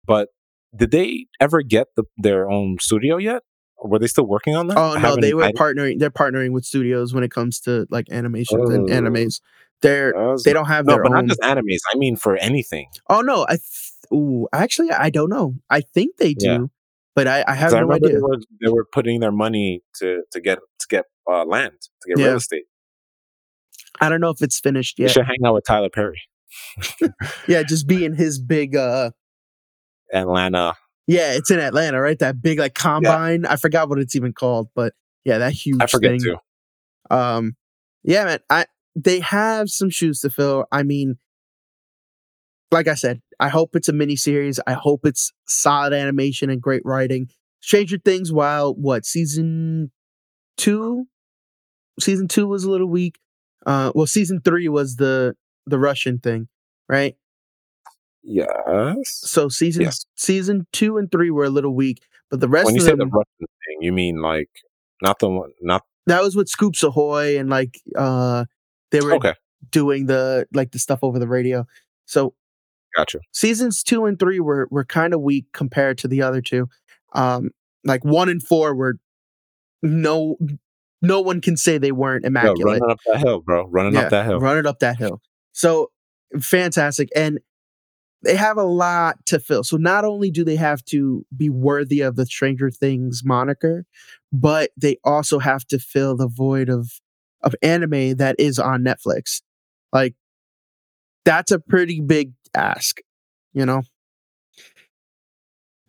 [0.06, 0.28] but
[0.76, 3.42] did they ever get the, their own studio yet?
[3.82, 4.78] Were they still working on that?
[4.78, 5.98] Oh no, they were partnering.
[5.98, 8.92] They're partnering with studios when it comes to like animations and oh.
[8.92, 9.40] animes.
[9.82, 11.12] They're they don't have no, but own...
[11.12, 11.80] not just animes.
[11.92, 12.88] I mean for anything.
[13.10, 13.58] Oh no, I
[14.14, 15.56] ooh, actually I don't know.
[15.70, 16.58] I think they do, yeah.
[17.14, 18.14] but I, I have no I idea.
[18.14, 22.08] They were, they were, putting their money to to get to get uh, land to
[22.08, 22.26] get yeah.
[22.26, 22.64] real estate.
[24.00, 25.08] I don't know if it's finished yet.
[25.08, 26.20] You should hang out with Tyler Perry.
[27.48, 29.10] yeah, just be in his big uh
[30.12, 30.74] Atlanta.
[31.06, 32.18] Yeah, it's in Atlanta, right?
[32.18, 33.42] That big like combine.
[33.42, 33.52] Yeah.
[33.52, 34.94] I forgot what it's even called, but
[35.24, 36.20] yeah, that huge I forget thing.
[36.20, 36.36] too.
[37.10, 37.56] Um
[38.02, 38.38] yeah, man.
[38.50, 40.66] I they have some shoes to fill.
[40.70, 41.16] I mean,
[42.74, 44.60] like I said, I hope it's a mini series.
[44.66, 47.30] I hope it's solid animation and great writing.
[47.60, 49.92] Stranger Things, while what season
[50.58, 51.06] two?
[52.00, 53.18] Season two was a little weak.
[53.64, 56.48] Uh, well, season three was the the Russian thing,
[56.88, 57.16] right?
[58.22, 58.96] Yes.
[59.04, 60.04] So season yes.
[60.16, 62.66] season two and three were a little weak, but the rest.
[62.66, 64.50] When you say them, the Russian thing, you mean like
[65.00, 68.44] not the one, not that was with Scoops Ahoy and like uh
[68.90, 69.34] they were okay.
[69.70, 71.66] doing the like the stuff over the radio.
[72.06, 72.34] So
[72.96, 73.20] Gotcha.
[73.32, 76.68] Seasons two and three were were kind of weak compared to the other two.
[77.12, 77.50] Um,
[77.84, 78.96] like one and four were
[79.82, 80.36] no
[81.02, 82.58] no one can say they weren't immaculate.
[82.58, 83.66] Yo, running up that hill, bro.
[83.66, 84.40] Running yeah, up that hill.
[84.40, 85.20] Running up that hill.
[85.52, 85.90] So
[86.40, 87.08] fantastic.
[87.14, 87.40] And
[88.22, 89.64] they have a lot to fill.
[89.64, 93.84] So not only do they have to be worthy of the Stranger Things moniker,
[94.32, 97.00] but they also have to fill the void of
[97.42, 99.42] of anime that is on Netflix.
[99.92, 100.14] Like
[101.26, 103.00] that's a pretty big ask,
[103.52, 103.82] you know?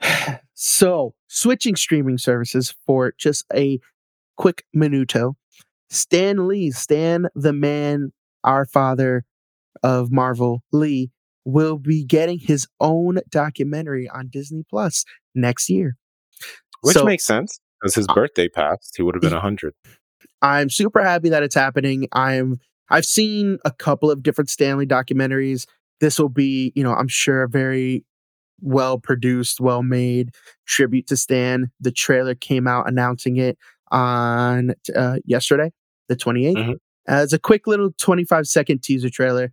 [0.53, 3.80] so, switching streaming services for just a
[4.38, 5.36] quick minuto.
[5.89, 8.11] Stan Lee, Stan the man,
[8.43, 9.24] our father
[9.84, 11.11] of Marvel, Lee,
[11.45, 15.95] will be getting his own documentary on Disney Plus next year.
[16.82, 18.95] Which so, makes sense because his uh, birthday passed.
[18.97, 19.74] He would have been 100.
[20.41, 22.07] I'm super happy that it's happening.
[22.11, 22.59] I'm
[22.89, 25.66] I've seen a couple of different Stan Lee documentaries.
[26.01, 28.03] This will be, you know, I'm sure a very
[28.61, 30.31] well produced, well made
[30.65, 31.71] tribute to Stan.
[31.79, 33.57] The trailer came out announcing it
[33.91, 35.71] on uh, yesterday,
[36.07, 36.55] the 28th.
[36.55, 36.71] Mm-hmm.
[37.07, 39.51] Uh, it's a quick little 25 second teaser trailer.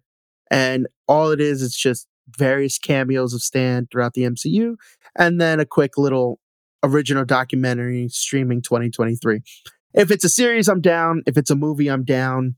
[0.51, 4.77] And all it is, it's just various cameos of Stan throughout the MCU,
[5.17, 6.39] and then a quick little
[6.83, 9.41] original documentary streaming 2023.
[9.95, 11.23] If it's a series, I'm down.
[11.27, 12.57] If it's a movie, I'm down.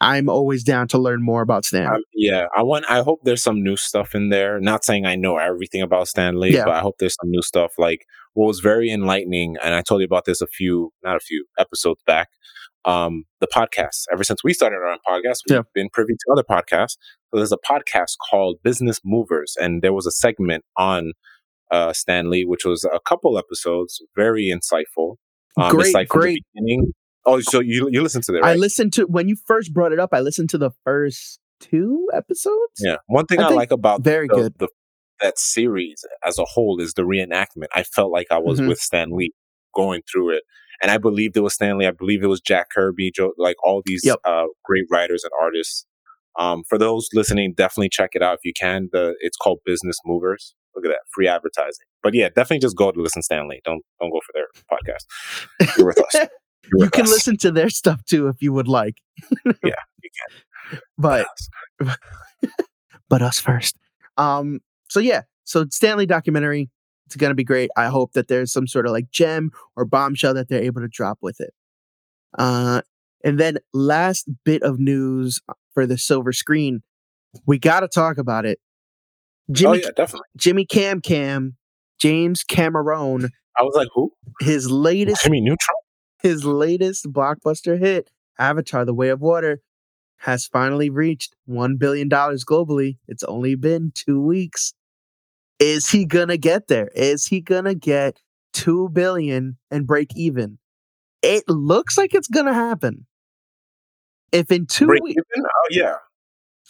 [0.00, 1.86] I'm always down to learn more about Stan.
[1.86, 2.84] Um, yeah, I want.
[2.88, 4.58] I hope there's some new stuff in there.
[4.60, 6.64] Not saying I know everything about Stan Lee, Yeah.
[6.64, 7.72] but I hope there's some new stuff.
[7.78, 11.20] Like what was very enlightening, and I told you about this a few, not a
[11.20, 12.28] few episodes back.
[12.84, 14.06] Um, the podcast.
[14.12, 15.62] Ever since we started our own podcast, we've Yeah.
[15.74, 16.96] been privy to other podcasts.
[17.30, 21.12] So there's a podcast called Business Movers, and there was a segment on
[21.70, 25.16] uh, Stan Lee, which was a couple episodes, very insightful.
[25.56, 26.42] Um, Great, great.
[27.24, 29.98] Oh, so you you listened to that, I listened to when you first brought it
[30.00, 30.10] up.
[30.12, 32.72] I listened to the first two episodes.
[32.80, 32.96] Yeah.
[33.06, 34.54] One thing I I, like about very the, good.
[34.58, 34.68] the
[35.20, 37.66] that series as a whole is the reenactment.
[37.74, 38.66] I felt like I was Mhm.
[38.68, 39.32] with Stan Lee
[39.74, 40.42] going through it.
[40.82, 41.86] And I believed it was Stan Lee.
[41.86, 44.16] I believe it was Jack Kirby, Joe, like all these Yep.
[44.24, 45.86] uh, great writers and artists.
[46.36, 48.88] Um, for those listening, definitely check it out if you can.
[48.90, 50.56] The it's called Business Movers.
[50.74, 51.84] Look at that, free advertising.
[52.02, 53.60] But yeah, definitely just go to listen to Stan Lee.
[53.64, 55.76] Don't don't go for their podcast.
[55.78, 56.28] You're with us.
[56.74, 57.10] You can us.
[57.10, 58.96] listen to their stuff too if you would like.
[59.44, 60.10] Yeah, you
[60.70, 60.80] can.
[60.98, 61.26] But
[61.80, 61.96] Us.
[63.08, 63.76] but us first.
[64.16, 64.60] Um.
[64.88, 65.22] So yeah.
[65.44, 66.70] So Stan Lee documentary.
[67.06, 67.70] It's gonna be great.
[67.76, 70.88] I hope that there's some sort of like gem or bombshell that they're able to
[70.88, 71.52] drop with it.
[72.38, 72.82] Uh.
[73.24, 75.40] And then last bit of news
[75.74, 76.82] for the silver screen,
[77.46, 78.58] we got to talk about it.
[79.50, 80.28] Jimmy oh yeah, definitely.
[80.36, 81.56] Jimmy Cam Cam,
[81.98, 84.12] James Cameron, I was like, who?
[84.40, 85.76] his latest Jimmy Neutron.
[86.22, 89.60] His latest blockbuster hit, Avatar: The Way of Water,
[90.18, 92.98] has finally reached one billion dollars globally.
[93.08, 94.74] It's only been two weeks.
[95.58, 96.88] Is he gonna get there?
[96.94, 98.20] Is he gonna get
[98.52, 100.58] two billion and break even?
[101.22, 103.06] It looks like it's gonna happen.
[104.32, 105.44] If in two Break weeks, even?
[105.46, 105.94] Oh yeah.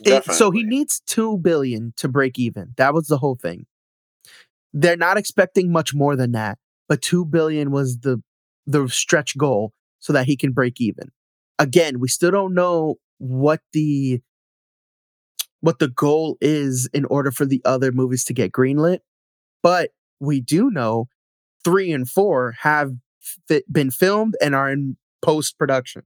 [0.04, 2.72] it, so he needs two billion to break even.
[2.76, 3.66] That was the whole thing.
[4.72, 8.22] They're not expecting much more than that, but two billion was the
[8.66, 11.10] the stretch goal so that he can break even.
[11.58, 14.20] Again, we still don't know what the
[15.60, 18.98] what the goal is in order for the other movies to get greenlit,
[19.62, 21.08] but we do know
[21.64, 22.92] three and four have
[23.48, 26.02] fi- been filmed and are in post production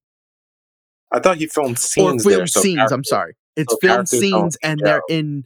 [1.12, 2.46] I thought he filmed scenes or film there.
[2.46, 2.92] So scenes.
[2.92, 5.44] I'm sorry, it's so film scenes, and they're in.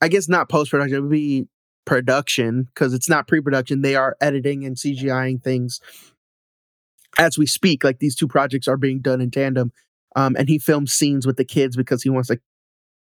[0.00, 1.46] I guess not post production; it would be
[1.88, 3.82] production because it's not pre production.
[3.82, 5.80] They are editing and CGIing things
[7.18, 7.82] as we speak.
[7.82, 9.72] Like these two projects are being done in tandem,
[10.14, 12.38] um, and he films scenes with the kids because he wants to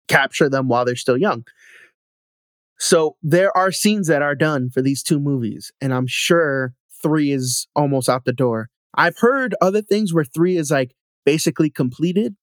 [0.09, 1.45] capture them while they're still young.
[2.78, 7.32] So there are scenes that are done for these two movies, and I'm sure three
[7.32, 8.68] is almost out the door.
[8.95, 12.37] I've heard other things where three is like basically completed.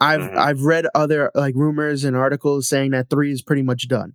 [0.00, 0.36] I've Mhm.
[0.36, 4.14] I've read other like rumors and articles saying that three is pretty much done,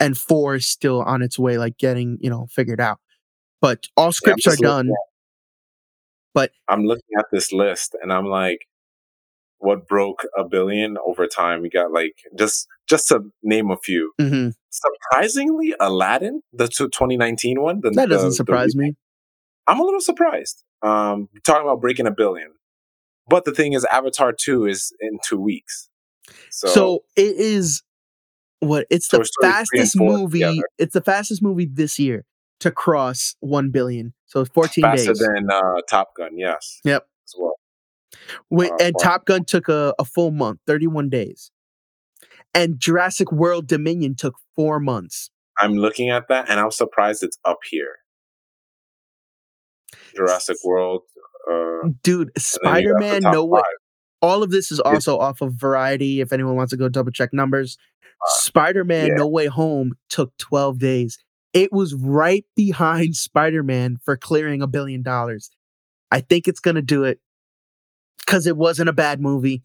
[0.00, 2.98] and four is still on its way, like getting you know figured out.
[3.60, 4.90] But all scripts are done.
[6.34, 8.66] But I'm looking at this list and I'm like,
[9.58, 11.62] what broke a billion over time?
[11.62, 14.12] We got like just just to name a few.
[14.20, 17.80] mhm, Surprisingly, Aladdin, the two- 2019 one.
[17.82, 18.94] The, that doesn't the- the surprise me.
[19.66, 20.62] I'm a little surprised.
[20.82, 22.52] Um, talking about breaking a billion,
[23.28, 25.88] but the thing is, Avatar 2 is in two weeks.
[26.50, 27.82] So, So, it is
[28.60, 30.40] what it's Toy the Story fastest movie.
[30.40, 30.68] together.
[30.78, 32.24] It's the fastest movie this year
[32.60, 34.14] to cross one billion.
[34.26, 35.18] So it's 14 faster days.
[35.18, 36.80] than uh, Top Gun, yes.
[36.84, 37.06] Yep.
[37.26, 37.54] As well.
[38.50, 39.04] Wait, Uh, and wow.
[39.04, 41.50] Top Gun took a, a full month, 31 days.
[42.54, 45.30] And Jurassic World Dominion took four months.
[45.60, 47.96] I'm looking at that and I'm surprised it's up here.
[50.16, 51.02] Jurassic World.
[51.50, 53.62] Uh, Dude, and then you got the Spider Man, no way.
[54.20, 56.20] All of this is also off of Variety.
[56.20, 57.78] If anyone wants to go double check numbers,
[58.26, 59.14] Spider Man Uh, yeah.
[59.14, 61.18] No Way Home took 12 days.
[61.52, 65.50] It was right behind Spider Man for clearing a billion dollars.
[66.10, 67.20] I think it's going to do it
[68.18, 69.62] because it wasn't a bad movie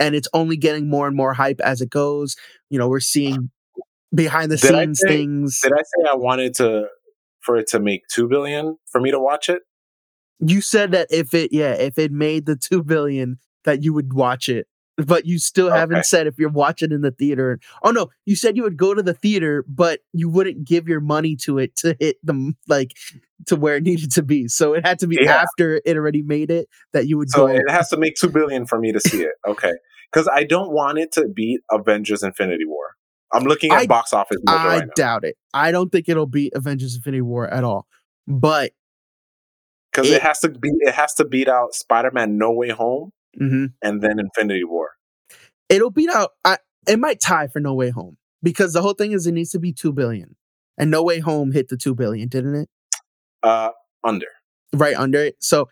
[0.00, 2.36] and it's only getting more and more hype as it goes.
[2.70, 3.50] You know, we're seeing
[4.14, 5.60] behind the Did scenes say- things.
[5.62, 6.88] Did I say I wanted to
[7.40, 9.62] for it to make two billion for me to watch it?
[10.40, 14.12] You said that if it, yeah, if it made the 2 billion, that you would
[14.12, 14.67] watch it.
[15.06, 15.78] But you still Okay.
[15.78, 17.60] haven't said if you're watching in the theater.
[17.84, 21.00] Oh no, you said you would go to the theater, but you wouldn't give your
[21.00, 22.92] money to it to hit them like
[23.46, 24.48] to where it needed to be.
[24.48, 25.36] So it had to be Yeah.
[25.36, 27.54] after it already made it that you would So go.
[27.54, 29.34] it has to make two billion for me to see it.
[29.46, 29.72] Okay,
[30.12, 32.94] because I don't want it to beat Avengers: Infinity War.
[33.32, 35.36] I'm looking at I- box office I right doubt it.
[35.54, 37.86] I don't think it'll beat Avengers Infinity War at all.
[38.26, 38.72] But
[39.92, 40.70] because it- it, has to be.
[40.80, 43.72] It has to beat out Spider-Man: No Way Home mhm.
[43.82, 44.90] and then Infinity War.
[45.68, 49.12] it'll beat out I, it might tie for No Way Home because the whole thing
[49.12, 50.36] is it needs to be 2 billion.
[50.78, 52.68] And No Way Home hit the 2 billion, didn't it?
[53.42, 53.70] Uh,
[54.04, 54.26] under.
[54.72, 55.36] right under it.
[55.40, 55.68] So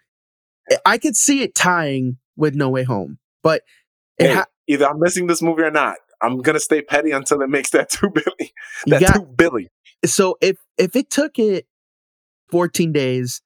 [0.70, 3.62] I- I could see it tying with No Way Home, but
[4.18, 5.96] Hey, ha- either I'm missing this movie or not.
[6.22, 8.52] I'm gonna stay petty until it makes that two billion.
[8.86, 9.70] That got two billion.
[10.04, 11.66] so if if it took it
[12.50, 13.42] 14 days,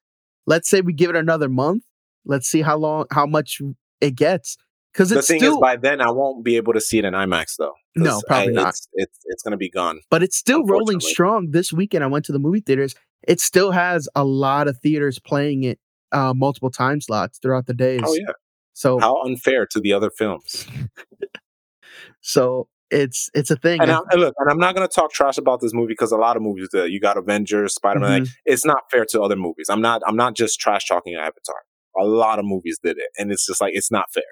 [0.46, 1.84] let's say we give it another month,
[2.24, 3.60] let's see how long how much
[4.00, 4.56] it gets
[4.92, 7.14] because The thing still is, by then I won't be able to see it in
[7.14, 8.68] IMAX though No, probably I- not.
[8.70, 10.00] It's, it's it's gonna be gone.
[10.10, 11.50] but it's still rolling strong.
[11.50, 12.94] This weekend I went to the movie theaters.
[13.28, 15.78] It still has a lot of theaters playing it
[16.12, 18.00] uh, multiple time slots throughout the days.
[18.04, 18.32] Oh yeah.
[18.72, 20.66] So How unfair to the other films.
[22.20, 23.80] so it's it's a thing.
[23.80, 26.16] And, I, and look, and I'm not gonna talk trash about this movie because a
[26.16, 28.24] lot of movies that you got Avengers, Spider Man.
[28.24, 28.30] Mhm.
[28.46, 29.66] it's not fair to other movies.
[29.70, 30.02] I'm not.
[30.06, 31.56] I'm not just trash talking Avatar.
[32.00, 34.22] A lot of movies did it, and it's just like it's not fair.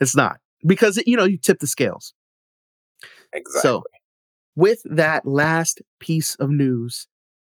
[0.00, 2.14] It's not because you know you tip the scales.
[3.32, 3.60] Exactly.
[3.60, 3.82] So,
[4.56, 7.08] with that last piece of news,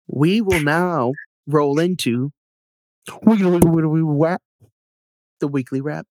[0.07, 1.13] we will now
[1.47, 2.33] roll into
[5.41, 6.07] the weekly wrap.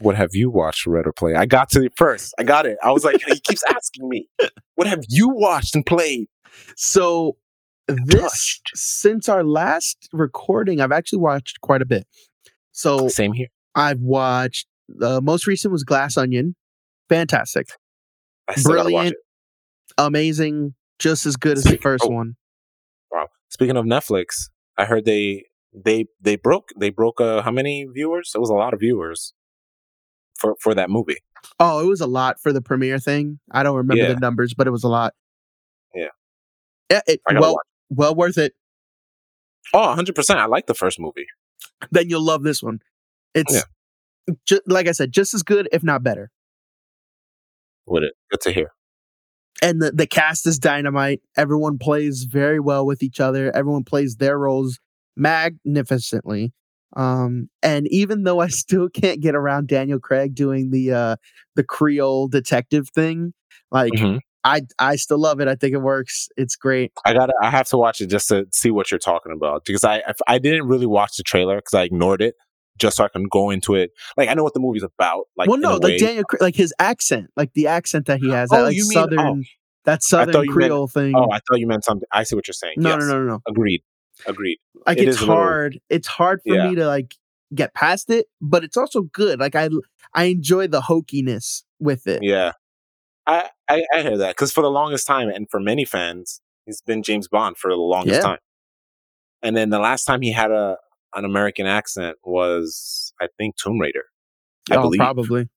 [0.00, 1.34] what have you watched, read or play?
[1.34, 2.34] I got to it first.
[2.38, 2.78] I got it.
[2.82, 4.28] I was like, he keeps asking me,
[4.74, 6.26] what have you watched and played?
[6.76, 7.36] So,
[8.04, 8.70] this Touched.
[8.74, 12.06] since our last recording, I've actually watched quite a bit.
[12.72, 13.48] So, Same here.
[13.74, 16.56] I've watched the most recent was Glass Onion,
[17.08, 17.68] fantastic,
[18.48, 19.16] I still gotta watch brilliant,
[19.98, 22.10] amazing, just as good as the first oh.
[22.10, 22.36] one.
[23.10, 23.28] Wow.
[23.48, 28.32] Speaking of Netflix, I heard they they they broke they broke uh, how many viewers?
[28.34, 29.34] It was a lot of viewers
[30.38, 31.18] for for that movie.
[31.58, 33.38] Oh, it was a lot for the premiere thing.
[33.50, 34.14] I don't remember Yeah.
[34.14, 35.14] the numbers, but it was a lot.
[35.94, 36.08] Yeah.
[36.90, 37.56] Yeah, it, I well.
[37.90, 38.54] Well worth it.
[39.74, 40.38] Oh, 100 percent.
[40.40, 41.26] I like the first movie.
[41.90, 42.80] Then you'll love this one.
[43.34, 43.54] It's
[44.28, 44.34] Yeah.
[44.46, 46.30] ju- like I said, just as good, if not better.
[47.86, 48.72] With it, good to hear.
[49.62, 51.20] And the, the cast is dynamite.
[51.36, 53.54] Everyone plays very well with each other.
[53.54, 54.78] Everyone plays their roles
[55.16, 56.52] magnificently.
[56.96, 61.16] Um, and even though I still can't get around Daniel Craig doing the uh
[61.56, 63.32] the Creole detective thing,
[63.70, 64.20] like Mhm.
[64.44, 65.48] I I still love it.
[65.48, 66.28] I think it works.
[66.36, 66.92] It's great.
[67.04, 67.30] I got.
[67.42, 70.14] I have to watch it just to see what you're talking about because I I-
[70.34, 72.34] I didn't really watch the trailer because I ignored it
[72.78, 73.90] just so I can go into it.
[74.16, 75.24] Like I know what the movie's about.
[75.36, 75.98] Like well, no, like.
[75.98, 78.98] Daniel, like his accent, like the accent that he has, that Oh, like you mean-
[78.98, 79.00] oh.
[79.02, 79.44] southern,
[79.84, 81.12] that southern you meant- Creole thing.
[81.14, 82.06] Oh, I thought you meant something.
[82.12, 82.74] I see what you're saying.
[82.78, 83.00] no, yes.
[83.00, 83.40] no, no, no, no.
[83.46, 83.82] Agreed.
[84.26, 84.58] Agreed.
[84.86, 85.80] Like It it's a little- hard.
[85.90, 86.68] It's hard for Yeah.
[86.70, 87.14] me to like
[87.54, 89.38] get past it, but it's also good.
[89.40, 89.68] Like I,
[90.14, 92.22] I enjoy the hokiness with it.
[92.22, 92.52] Yeah.
[93.26, 96.80] I I, I hear that because for the longest time, and for many fans, he's
[96.82, 98.22] been James Bond for the longest Yeah.
[98.22, 98.38] time.
[99.42, 100.76] And then the last time he had a
[101.14, 104.04] an American accent was, I think, Tomb Raider.
[104.70, 104.98] I oh, believe.
[104.98, 105.48] probably.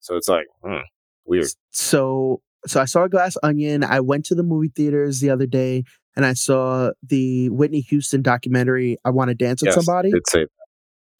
[0.00, 0.78] So it's like hmm,
[1.24, 1.48] weird.
[1.70, 3.84] So, so I saw Glass Onion.
[3.84, 5.84] I went to the movie theaters the other day,
[6.16, 8.96] and I saw the Whitney Houston documentary.
[9.04, 10.10] I want to dance with Yes, somebody.
[10.12, 10.46] It's a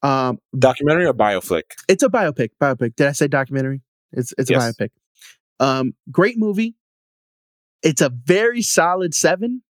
[0.06, 1.62] Um, documentary or bioflick.
[1.88, 2.50] it's a biopic.
[2.60, 2.96] Biopic.
[2.96, 3.82] Did I say documentary?
[4.12, 4.62] It's it's Yes.
[4.62, 4.90] a biopic.
[5.62, 6.74] Um, great movie.
[7.82, 9.62] It's a very solid seven.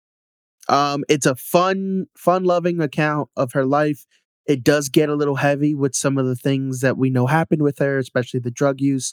[0.69, 4.07] Um, it's a fun, fun loving account of her life.
[4.47, 7.63] It does get a little heavy with some of the things that we know happened
[7.63, 9.13] with her, especially the drug use,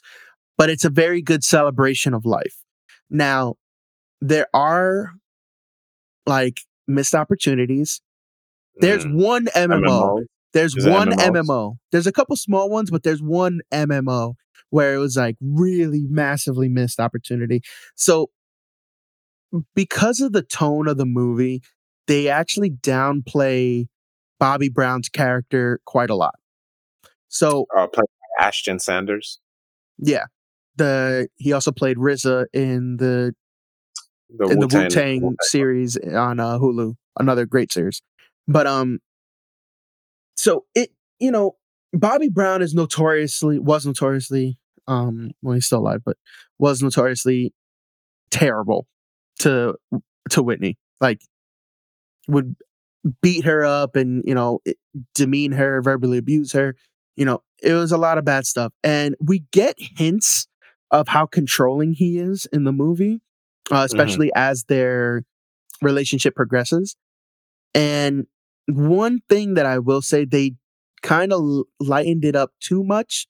[0.56, 2.56] but it's a very good celebration of life.
[3.10, 3.56] Now,
[4.20, 5.12] there are
[6.26, 8.00] like missed opportunities.
[8.80, 9.14] There's Mm.
[9.22, 10.18] one MMO.
[10.18, 10.26] MMO.
[10.52, 11.76] There's Is one MMO.
[11.92, 14.34] There's a couple small ones, but there's one MMO
[14.70, 17.60] where it was like really massively missed opportunity.
[17.94, 18.30] So
[19.74, 21.62] because of the tone of the movie,
[22.06, 23.86] they actually downplay
[24.38, 26.34] Bobby Brown's character quite a lot.
[27.28, 28.06] So Uh, played
[28.38, 29.40] by Ashton Sanders.
[29.98, 30.24] yeah,
[30.76, 33.34] the he also played RZA in the
[34.30, 38.00] The in the Wu-Tang- Wu Tang series on uh, Hulu, another great series.
[38.46, 39.00] But um,
[40.36, 41.56] so it you know
[41.92, 46.16] Bobby Brown is notoriously was notoriously um well he's still alive, but
[46.58, 47.52] was notoriously
[48.30, 48.86] terrible
[49.40, 49.74] to
[50.30, 50.76] to Whitney.
[51.00, 51.20] Like
[52.26, 52.56] would
[53.22, 54.60] beat her up and you know
[55.14, 56.74] demean her, verbally abuse her.
[57.16, 60.46] You know it was a lot of bad stuff, and we get hints
[60.90, 63.20] of how controlling he is in the movie
[63.70, 65.24] uh, especially as their
[65.82, 66.96] relationship progresses.
[67.74, 68.26] And
[68.66, 70.54] one thing that I will say, they
[71.02, 73.26] kind of lightened it up too much.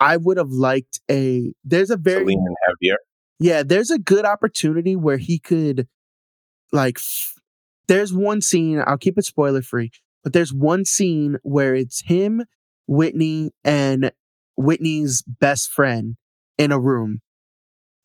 [0.00, 1.52] I would have liked a.
[1.64, 2.98] There's a very lean in heavier.
[3.38, 3.62] yeah.
[3.62, 5.86] There's a good opportunity where he could,
[6.72, 7.34] like, f-
[7.86, 8.82] there's one scene.
[8.86, 9.92] I'll keep it spoiler free,
[10.22, 12.44] but there's one scene where it's him,
[12.86, 14.10] Whitney, and
[14.56, 16.16] Whitney's best friend
[16.58, 17.20] in a room,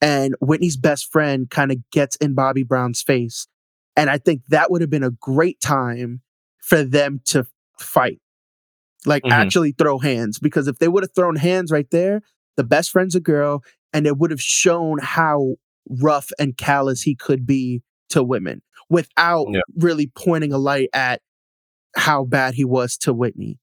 [0.02, 3.48] and Whitney's best friend kind of gets in Bobby Brown's face,
[3.96, 6.22] and I think that would have been a great time
[6.62, 7.46] for them to
[7.80, 8.20] fight
[9.06, 9.32] like Mhm.
[9.32, 10.40] actually throw hands.
[10.40, 12.22] Because if they would have thrown hands right there,
[12.58, 15.56] the best friend's a girl, and it would have shown how
[15.90, 19.62] rough and callous he could be to women without Yeah.
[19.78, 21.22] really pointing a light at
[21.96, 23.58] how bad he was to Whitney.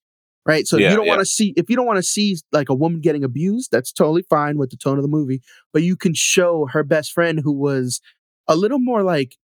[0.46, 0.66] Right.
[0.66, 1.12] So Yeah, you don't yeah.
[1.12, 3.92] want to see if you don't want to see like a woman getting abused, that's
[3.92, 5.42] totally fine with the tone of the movie.
[5.72, 8.00] But you can show her best friend who was
[8.48, 9.36] a little more like,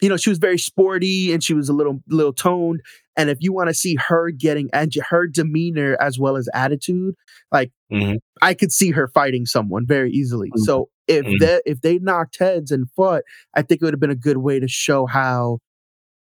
[0.00, 2.82] you know, she was very sporty and she was a little little toned.
[3.16, 7.14] And if you want to see her getting and her demeanor as well as attitude,
[7.50, 8.18] like Mhm.
[8.40, 10.50] I could see her fighting someone very easily.
[10.56, 10.60] Mhm.
[10.64, 11.38] So if Mhm.
[11.40, 13.22] they if they knocked heads and fought,
[13.54, 15.58] I think it would have been a good way to show how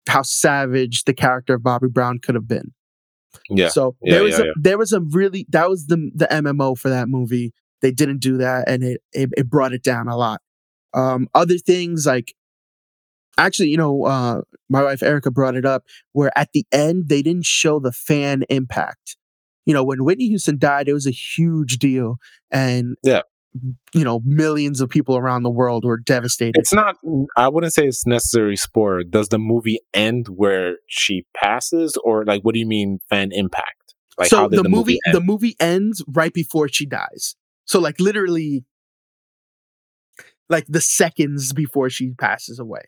[0.08, 2.72] how savage the character of Bobby Brown could have been.
[3.50, 3.68] Yeah.
[3.68, 4.52] So Yeah, there was yeah, a yeah.
[4.60, 7.52] there was a really that was the the MMO for that movie.
[7.82, 10.40] They didn't do that, and it it, it brought it down a lot.
[10.94, 12.34] Um, other things like
[13.36, 17.22] actually, you know, uh, my wife Erica brought it up where at the end they
[17.22, 19.16] didn't show the fan impact.
[19.66, 22.16] You know, when Whitney Houston died, it was a huge deal,
[22.50, 23.22] and Yeah.
[23.94, 26.54] you know, millions of people around the world were devastated.
[26.58, 26.96] It's not.
[27.36, 29.02] I wouldn't say it's necessary spoiler.
[29.04, 33.94] Does the movie end where she passes, or like, what do you mean fan impact?
[34.18, 35.14] Like, so the, the, movie, end?
[35.14, 37.36] the movie ends right before she dies.
[37.66, 38.64] So like literally
[40.48, 42.82] like the seconds before she passes away.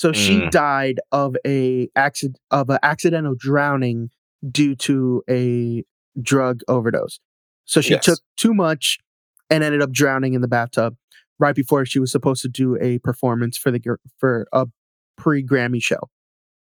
[0.00, 0.50] So she Mm.
[0.50, 4.08] died of a accident of an accidental drowning
[4.50, 5.84] due to a
[6.22, 7.20] drug overdose.
[7.66, 8.06] So she Yes.
[8.06, 8.98] took too much
[9.50, 10.96] and ended up drowning in the bathtub
[11.38, 13.78] right before she was supposed to do a performance for the
[14.16, 14.68] for a
[15.18, 16.08] pre Grammy show.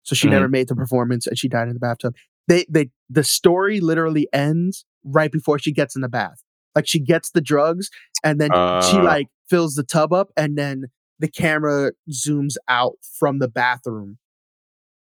[0.04, 0.32] So she Mhm.
[0.32, 2.16] never made the performance and she died in the bathtub.
[2.48, 6.42] They they the story literally ends right before she gets in the bath.
[6.74, 7.90] Like she gets the drugs
[8.24, 9.04] and then she Uh.
[9.04, 10.86] like fills the tub up and then
[11.20, 14.18] the camera zooms out from the bathroom.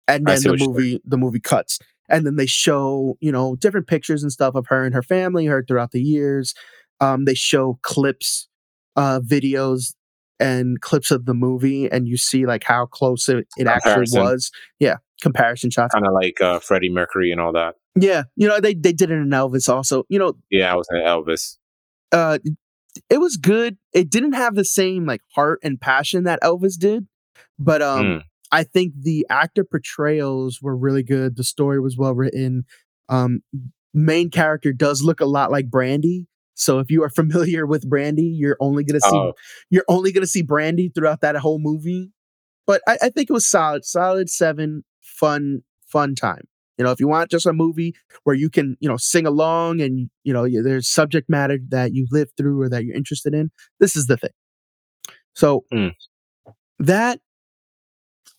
[0.07, 1.79] And then the movie the movie cuts.
[2.09, 5.47] And then they show, you know, different pictures and stuff of her and her family,
[5.47, 6.55] her throughout the years.
[7.01, 8.47] Um, they show clips,
[8.97, 9.95] uh, videos
[10.39, 14.51] and clips of the movie, and you see like how close it, it actually was.
[14.79, 15.95] Yeah, comparison shots.
[15.95, 17.77] kind of like uh, Freddie Mercury and all that.
[17.97, 20.05] Yeah, you know they they did it in Elvis also.
[20.09, 21.57] You know, Yeah, I was in Elvis.
[22.13, 22.39] uh,
[23.11, 23.77] it was good.
[23.93, 27.07] It didn't have the same like heart and passion that Elvis did,
[27.59, 28.23] but um, Mm.
[28.53, 31.37] I think the actor portrayals were really good.
[31.37, 32.65] The story was well written.
[33.09, 33.41] Um,
[33.93, 36.27] main character does look a lot like Brandy.
[36.55, 39.33] So if you are familiar with Brandy, you're only gonna see Oh,
[39.71, 42.13] you're only gonna see Brandy throughout that whole movie.
[42.67, 46.45] But I, I think it was solid, solid seven, fun, fun time.
[46.79, 47.95] You know, if you want just a movie
[48.25, 52.07] where you can, you know, sing along and you know there's subject matter that you
[52.11, 53.51] lived through or that you're interested in,
[53.81, 54.31] this is the thing.
[55.35, 55.93] So Mm.
[56.79, 57.21] that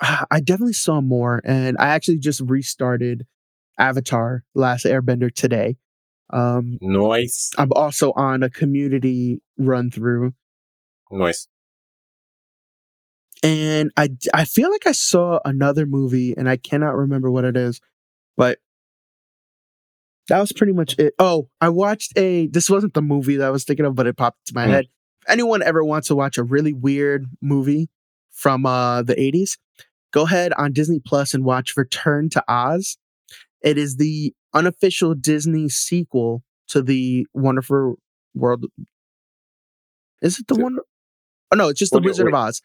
[0.02, 3.26] I definitely saw more, and I actually just restarted
[3.80, 5.78] Avatar: Last Airbender today.
[6.32, 10.34] Um, noise, I'm also on a community run through,
[11.12, 11.48] noise.
[13.44, 17.56] and I I feel like I saw another movie, and I cannot remember what it
[17.56, 17.80] is,
[18.38, 18.60] but
[20.28, 21.14] that was pretty much it.
[21.20, 22.48] Oh, I watched a.
[22.48, 24.72] This wasn't the movie that I was thinking of, but it popped into my Hmm.
[24.72, 24.86] head.
[25.22, 27.90] If anyone ever wants to watch a really weird movie
[28.32, 29.58] from uh, the '80s,
[30.12, 32.98] go ahead on Disney Plus and watch Return to Oz.
[33.62, 37.96] It is the unofficial Disney sequel to the Wonderful
[38.34, 38.66] World.
[40.22, 40.78] Is it the one?
[41.52, 42.34] Oh no, it's just the What do you- Wizard of.
[42.34, 42.62] Oz.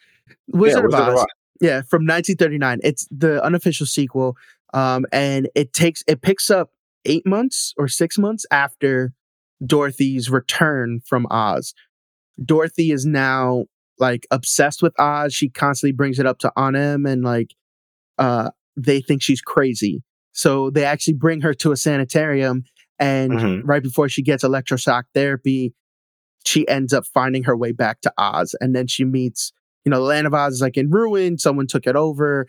[0.49, 1.27] Wizard, of, Oz.
[1.61, 2.81] Yeah, from 1939.
[2.82, 4.36] It's the unofficial sequel,
[4.74, 6.70] um, and it takes it picks up
[7.05, 9.12] eight months or six months after
[9.64, 11.74] Dorothy's return from Oz.
[12.44, 13.64] Dorothy is now
[13.98, 15.34] like obsessed with Oz.
[15.34, 17.55] She constantly brings it up to Aunt Em, and like
[18.18, 20.02] uh, they think she's crazy.
[20.32, 22.64] So they actually bring her to a sanitarium,
[22.98, 23.62] and Mhm.
[23.64, 25.74] right before she gets electroshock therapy,
[26.44, 29.52] she ends up finding her way back to Oz, and then she meets
[29.86, 31.38] you know, the land of Oz is like in ruin.
[31.38, 32.47] Someone took it over.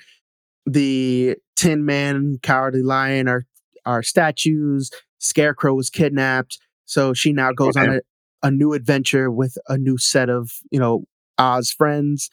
[0.66, 3.46] The Tin Man, Cowardly Lion are
[3.86, 4.92] are statues.
[5.20, 8.00] Scarecrow was kidnapped, so she now goes on a,
[8.44, 11.04] a new adventure with a new set of you know
[11.38, 12.30] Oz friends,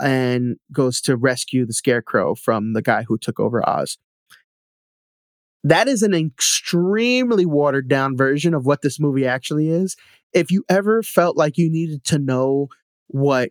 [0.00, 3.98] and goes to rescue the Scarecrow from the guy who took over Oz.
[5.64, 9.96] That is an extremely watered down version of what this movie actually is.
[10.32, 12.68] If you ever felt like you needed to know
[13.06, 13.50] what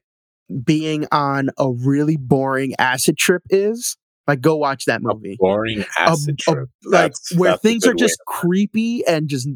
[0.63, 3.95] being on a really boring acid trip is,
[4.27, 5.35] like go watch that A movie.
[5.39, 9.47] boring acid A- a- like where things are way just creepy and just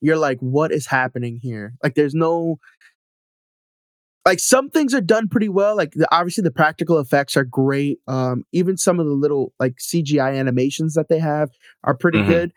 [0.00, 1.74] you're like, what is happening here?
[1.82, 2.58] Like there's no
[4.26, 5.76] like some things are done pretty well.
[5.76, 7.98] Like the, obviously the practical effects are great.
[8.08, 11.50] Um, even some of the little like CGI animations that they have
[11.84, 12.26] are pretty Mhm.
[12.28, 12.52] good.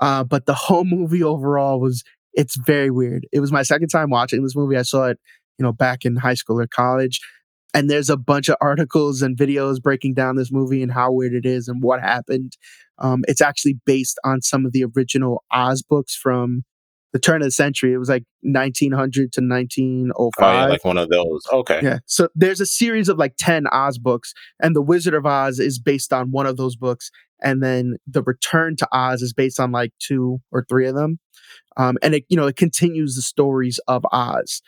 [0.00, 2.02] Uh, but the whole movie overall was
[2.34, 3.26] it's very weird.
[3.32, 4.76] It was my second time watching this movie.
[4.76, 5.18] I saw it,
[5.58, 7.20] you know, back in high school or college.
[7.74, 11.32] And there's a bunch of articles and videos breaking down this movie and how weird
[11.32, 12.56] it is and what happened.
[12.98, 16.64] Um, it's actually based on some of the original Oz books from
[17.12, 17.92] the turn of the century.
[17.92, 20.32] It was like 1900 to 1905.
[20.38, 21.42] Oh, yeah, like one of those.
[21.52, 21.80] Okay.
[21.82, 21.98] Yeah.
[22.06, 25.78] So there's a series of like 10 Oz books, and The Wizard of Oz is
[25.78, 27.10] based on one of those books.
[27.42, 31.18] And then The Return to Oz is based on like two or three of them.
[31.76, 34.62] Um, and it, you know, it continues the stories of Oz.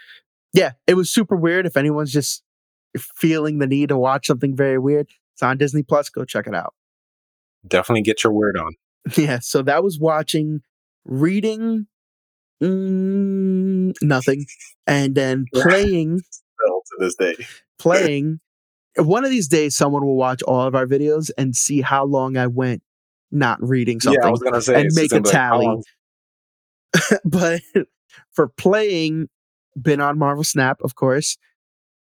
[0.53, 1.67] Yeah, it was super weird.
[1.67, 2.44] If anyone's just
[2.99, 6.09] feeling the need to watch something very weird, it's on Disney Plus.
[6.09, 6.75] Go check it out.
[7.67, 8.73] Definitely get your word on.
[9.19, 9.41] Yeah.
[9.41, 10.63] So that was watching,
[11.05, 11.87] reading,
[12.63, 14.47] mm, nothing,
[14.87, 16.21] and then playing.
[16.21, 17.37] Still to this day.
[17.79, 18.41] playing.
[18.97, 22.39] One of these days, someone will watch all of our videos and see how long
[22.39, 22.83] I went
[23.31, 24.23] not reading something.
[24.23, 25.67] Yeah, I was gonna say and make a tally.
[25.67, 27.61] Like, but
[28.33, 29.29] for playing,
[29.81, 31.37] been on Marvel Snap, of course.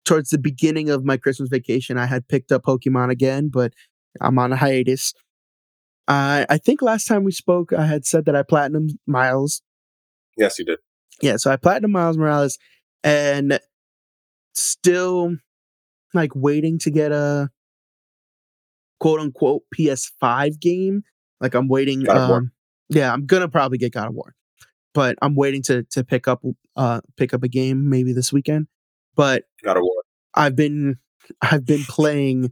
[0.05, 3.73] Towards the beginning of my Christmas vacation, I had picked up Pokemon again, but
[4.20, 5.15] I'm on a hiatus.
[6.09, 9.62] Uh, I think last time we spoke, I had said that I platinum Miles.
[10.37, 10.79] Yes, you did.
[11.20, 12.59] Yeah, so I platinum Miles Morales,
[13.05, 13.61] and
[14.55, 15.37] still
[16.15, 17.51] like waiting to get a
[18.99, 21.03] quote unquote PS5 game.
[21.41, 22.09] Like I'm waiting.
[22.09, 22.53] Um,
[22.89, 24.35] yeah, I'm gonna probably get God of War,
[24.95, 26.43] but I'm waiting to to pick up
[26.77, 28.66] uh pick up a game maybe this weekend.
[29.14, 30.02] But God of War.
[30.34, 30.97] I've been
[31.40, 32.51] I've been playing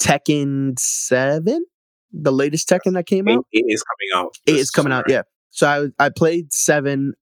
[0.00, 1.64] Tekken Seven,
[2.12, 3.46] the latest Tekken that came out.
[3.52, 4.36] It is coming out.
[4.46, 5.04] It is coming out.
[5.08, 5.22] Yeah.
[5.50, 7.14] So I I played Seven.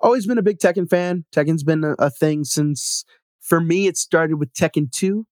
[0.00, 1.24] Always been a big Tekken fan.
[1.34, 3.04] Tekken's been a, a thing since.
[3.40, 5.26] For me, it started with Tekken Two.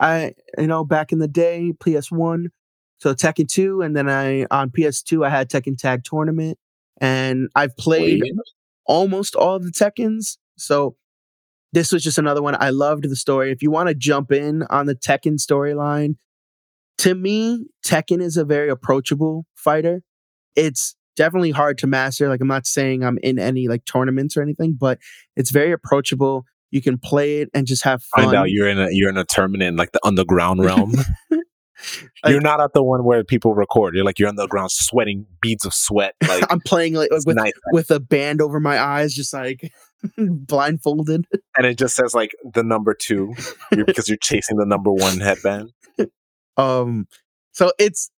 [0.00, 2.50] I you know back in the day, PS One.
[2.98, 6.58] So Tekken 2, and then I on PS2 I had Tekken Tag Tournament,
[7.00, 8.22] and I've played
[8.86, 10.38] almost all of the Tekkens.
[10.56, 10.96] So
[11.74, 12.56] this was just another one.
[12.58, 13.50] I loved the story.
[13.50, 16.16] If you want to jump in on the Tekken storyline,
[16.98, 20.02] to me, Tekken is a very approachable fighter.
[20.54, 22.28] It's definitely hard to master.
[22.28, 24.98] Like I'm not saying I'm in any like tournaments or anything, but
[25.36, 26.44] it's very approachable.
[26.70, 28.26] You can play it and just have fun.
[28.26, 30.94] Find out you're in a you're in a tournament in like the underground realm.
[32.26, 33.94] you're not at the one where people record.
[33.94, 36.14] You're like you're on the ground sweating beads of sweat.
[36.26, 37.36] Like I'm playing like with
[37.72, 39.72] with a band over my eyes, just like
[40.18, 41.26] blindfolded.
[41.56, 43.34] and it just says like the number two
[43.70, 45.72] because you're chasing the number one headband.
[46.56, 47.08] Um,
[47.50, 48.12] so it's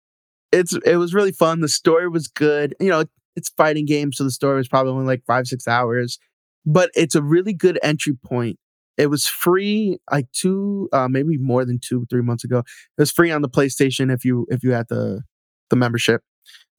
[0.52, 1.62] it's it was really fun.
[1.62, 2.76] The story was good.
[2.82, 3.06] You know,
[3.38, 6.20] it's fighting game, so the story was probably only like five six hours,
[6.66, 8.60] but it's a really good entry point.
[8.98, 12.60] It was free like two, uh, maybe more than two three months ago.
[12.60, 12.66] It
[13.02, 15.22] was free on the PlayStation if you if you had the
[15.70, 16.22] the membership.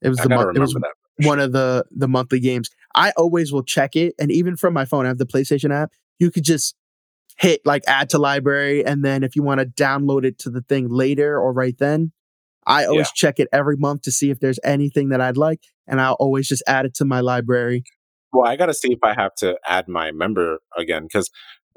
[0.02, 0.50] It was I the gotta.
[0.50, 0.76] It was
[1.22, 2.70] one of the the monthly games.
[2.97, 5.93] I always will check it, and even from my phone, I have the PlayStation app.
[6.18, 6.74] You could just
[7.39, 10.62] hit like add to library, and then if you want to download it to the
[10.62, 12.12] thing later or right then,
[12.66, 16.01] I always check it every month to see if there's anything that I'd like, and
[16.01, 17.85] I'll always just add it to my library.
[18.32, 21.31] Well, I got to see if I have to add my member again because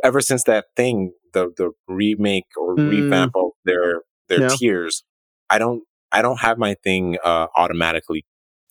[0.04, 2.88] ever since that thing, the the remake or Mm.
[2.88, 4.50] revamp of their their Yeah.
[4.50, 5.04] tiers,
[5.50, 8.26] I don't I don't have my thing uh, automatically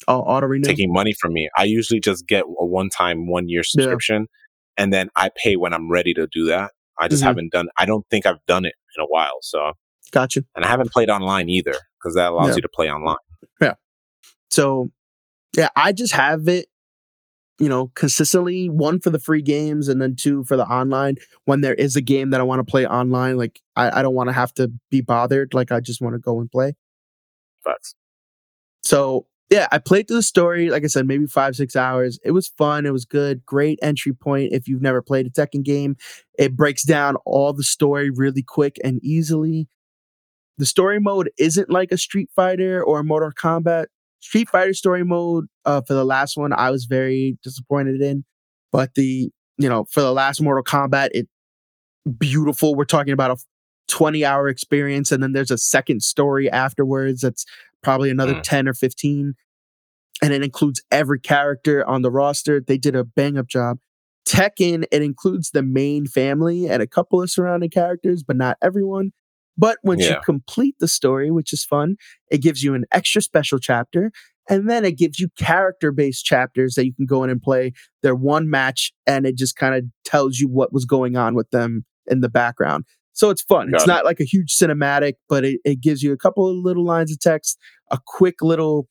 [0.06, 0.64] Oh, auto renew.
[0.64, 1.48] taking money from me.
[1.58, 4.26] I usually just get a one time one year subscription,
[4.76, 6.72] and then I pay when I'm ready to do that.
[7.00, 7.26] I just Mhm.
[7.26, 7.68] haven't done.
[7.78, 9.38] I don't think I've done it in a while.
[9.42, 9.72] So,
[10.12, 10.42] Gotcha.
[10.56, 12.54] and I haven't played online either because that allows Yeah.
[12.56, 13.16] you to play online.
[13.60, 13.74] Yeah.
[14.50, 14.90] So,
[15.56, 16.66] yeah, I just have it,
[17.60, 21.16] you know, consistently one for the free games and then two for the online.
[21.44, 24.14] When there is a game that I want to play online, like I, I don't
[24.14, 25.54] want to have to be bothered.
[25.54, 26.74] Like I just want to go and play.
[27.64, 27.94] Facts.
[28.82, 32.18] So, yeah, I played through the story, like I said, maybe five, six hours.
[32.22, 32.84] It was fun.
[32.84, 33.46] It was good.
[33.46, 35.96] Great entry point if you've never played a Tekken game.
[36.38, 39.68] It breaks down all the story really quick and easily.
[40.58, 43.86] The story mode isn't like a Street Fighter or a Mortal Kombat.
[44.20, 48.24] Street Fighter story mode uh, for the last one, I was very disappointed in.
[48.70, 51.28] But the, you know, for the last Mortal Kombat, it
[52.18, 52.74] beautiful.
[52.74, 53.36] We're talking about a
[53.88, 57.46] 20 hour experience, and then there's a second story afterwards that's
[57.82, 58.42] probably another Mm.
[58.42, 59.34] 10 or 15.
[60.22, 62.60] And it includes every character on the roster.
[62.60, 63.78] They did a bang up job.
[64.26, 69.12] Tekken, it includes the main family and a couple of surrounding characters, but not everyone.
[69.56, 71.96] But once you complete the story, which is fun,
[72.30, 74.12] it gives you an extra special chapter.
[74.50, 77.72] And then it gives you character based chapters that you can go in and play
[78.02, 78.92] their one match.
[79.06, 82.28] And it just kind of tells you what was going on with them in the
[82.28, 82.84] background.
[83.18, 83.72] So it's fun.
[83.72, 83.88] Got it's it.
[83.88, 87.10] not like a huge cinematic, but it, it gives you a couple of little lines
[87.10, 87.58] of text,
[87.90, 88.88] a quick little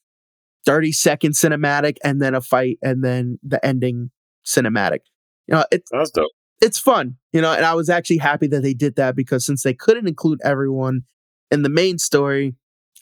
[0.65, 4.11] 30 second cinematic and then a fight and then the ending
[4.45, 4.99] cinematic.
[5.47, 6.29] You know, it's That's dope.
[6.59, 9.63] it's fun, you know, and I was actually happy that they did that because since
[9.63, 11.03] they couldn't include everyone
[11.49, 12.53] in the main story,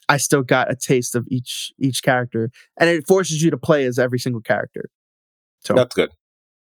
[0.07, 3.85] I still got a taste of each each character, and it forces you to play
[3.85, 4.91] as every single character.
[5.61, 6.11] So That's good.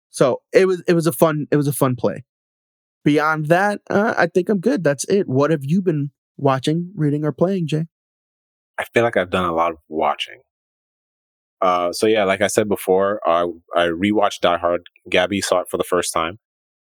[0.09, 2.23] so it was it was a fun it was a fun play.
[3.05, 4.83] Beyond that, uh, I think I'm good.
[4.83, 5.29] That's it.
[5.29, 7.85] What have you been watching, reading, or playing, Jay?
[8.79, 10.41] I feel like I've done a lot of watching.
[11.61, 13.45] Uh, so yeah, like I said before, uh,
[13.75, 14.81] I rewatched Die Hard.
[15.09, 16.39] Gabby saw it for the first time.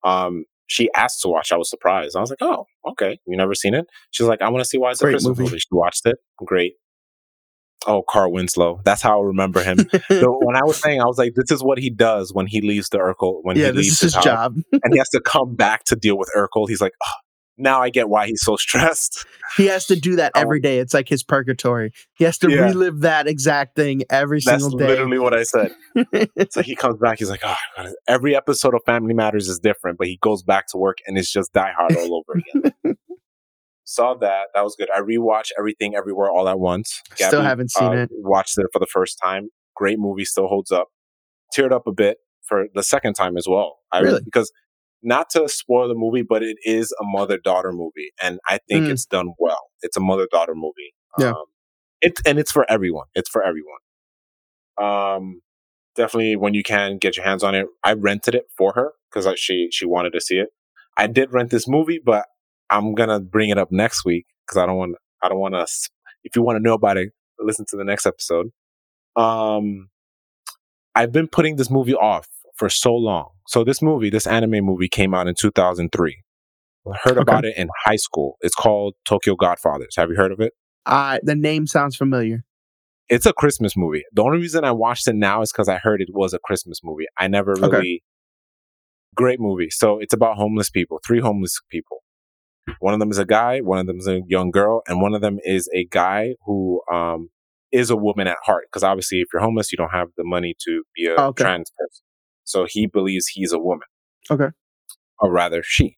[0.05, 1.53] Um, she asked to watch.
[1.53, 2.16] I was surprised.
[2.16, 3.19] I was like, "Oh, okay.
[3.27, 5.36] You never seen it?" She's like, "I want to see why it's a Great Christmas
[5.36, 5.51] movie.
[5.51, 6.16] movie." She watched it.
[6.39, 6.74] Great.
[7.86, 8.81] Oh, Carl Winslow.
[8.85, 9.78] That's how I remember him.
[10.09, 12.61] so when I was saying, I was like, "This is what he does when he
[12.61, 13.40] leaves the Urkel.
[13.43, 14.56] When yeah, he this leaves is his house, job.
[14.73, 17.11] and he has to come back to deal with Urkel." He's like, oh,
[17.59, 20.78] "Now I get why he's so stressed." He has to do that every day.
[20.78, 21.93] It's like his purgatory.
[22.15, 22.62] He has to Yeah.
[22.62, 24.86] relive that exact thing every That's single day.
[24.86, 25.73] That's literally what I said.
[26.51, 27.19] So he comes back.
[27.19, 27.90] He's like, oh, God.
[28.09, 31.32] every episode of Family Matters is different, but he goes back to work and it's
[31.32, 32.97] just Die Hard all over again.
[33.85, 34.48] Saw that.
[34.55, 34.89] That was good.
[34.94, 37.01] I rewatched Everything Everywhere All at Once.
[37.15, 38.11] Still haven't seen uh, it.
[38.12, 39.48] Watched it for the first time.
[39.77, 40.24] Great movie.
[40.24, 40.89] Still holds up.
[41.56, 43.77] Teared up a bit for the second time as well.
[43.93, 44.20] I Really?
[44.24, 44.51] because
[45.02, 48.86] not to spoil the movie, but it is a mother daughter movie, and I think
[48.86, 48.90] Mm.
[48.90, 49.69] it's done well.
[49.82, 50.94] It's a mother daughter movie.
[51.19, 51.31] Yeah.
[51.32, 51.44] Um,
[52.01, 53.06] it and it's for everyone.
[53.15, 53.78] It's for everyone.
[54.81, 55.43] Um,
[55.94, 57.66] definitely when you can get your hands on it.
[57.85, 60.48] I rented it for her because she she wanted to see it.
[60.97, 62.24] I did rent this movie, but
[62.70, 65.66] I'm gonna bring it up next week because I don't want I don't want to.
[66.24, 68.49] If you want to know about it, listen to the next episode.
[69.16, 69.89] Um,
[70.95, 73.31] I've been putting this movie off for so long.
[73.47, 76.23] So this movie, this anime movie, came out in 2003.
[76.86, 77.23] I heard Okay.
[77.23, 78.36] about it in high school.
[78.41, 79.97] It's called Tokyo Godfathers.
[79.97, 80.53] Have you heard of it?
[80.86, 82.45] Uh, the name sounds familiar.
[83.09, 84.03] It's a Christmas movie.
[84.12, 86.81] The only reason I watched it now is because I heard it was a Christmas
[86.82, 87.05] movie.
[87.19, 87.66] I never Okay.
[87.77, 88.03] really.
[89.15, 89.69] Great movie.
[89.70, 92.03] So it's about homeless people, three homeless people.
[92.81, 95.15] One of them is a guy, one of them is a young girl, and one
[95.15, 97.28] of them is a guy who um,
[97.73, 98.65] is a woman at heart.
[98.70, 101.45] Because obviously, if you're homeless, you don't have the money to be a Oh, okay.
[101.45, 102.03] trans person.
[102.45, 103.86] So he believes he's a woman.
[104.31, 104.49] Okay.
[105.19, 105.97] Or rather, she.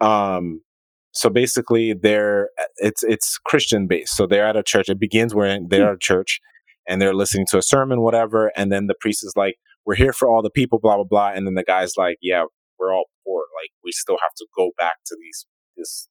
[0.00, 0.62] Um,
[1.12, 4.16] so basically, they're it's it's Christian based.
[4.16, 4.88] So they're at a church.
[4.88, 6.40] It begins where they're at a church,
[6.88, 8.52] and they're listening to a sermon, whatever.
[8.56, 11.30] And then the priest is like, "We're here for all the people," blah blah blah.
[11.34, 12.44] And then the guy's like, "Yeah,
[12.78, 13.42] we're all poor.
[13.60, 15.46] Like we still have to go back to these
[15.80, 16.08] this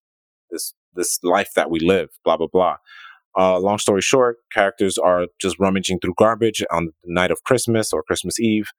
[0.52, 2.76] this this life that we live." Blah blah blah.
[3.38, 7.94] Uh, long story short, characters are just rummaging through garbage on the night of Christmas
[7.94, 8.70] or Christmas Eve,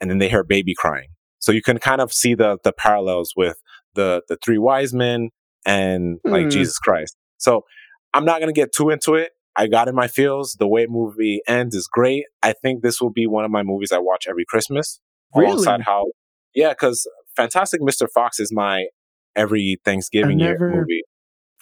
[0.00, 1.10] and then they hear baby crying.
[1.38, 3.56] So you can kind of see the the parallels with
[3.94, 5.30] the the three wise men
[5.64, 6.50] and like Hmm.
[6.50, 7.16] Jesus Christ.
[7.38, 7.62] So
[8.12, 9.30] I'm not gonna get too into it.
[9.56, 10.56] I got in my feels.
[10.58, 12.24] The way movie ends is great.
[12.42, 15.00] I think this will be one of my movies I watch every Christmas.
[15.34, 15.52] Really?
[15.52, 16.06] Alongside how,
[16.54, 18.06] yeah, because Fantastic Mr.
[18.12, 18.86] Fox is my
[19.40, 21.02] every Thanksgiving year never movie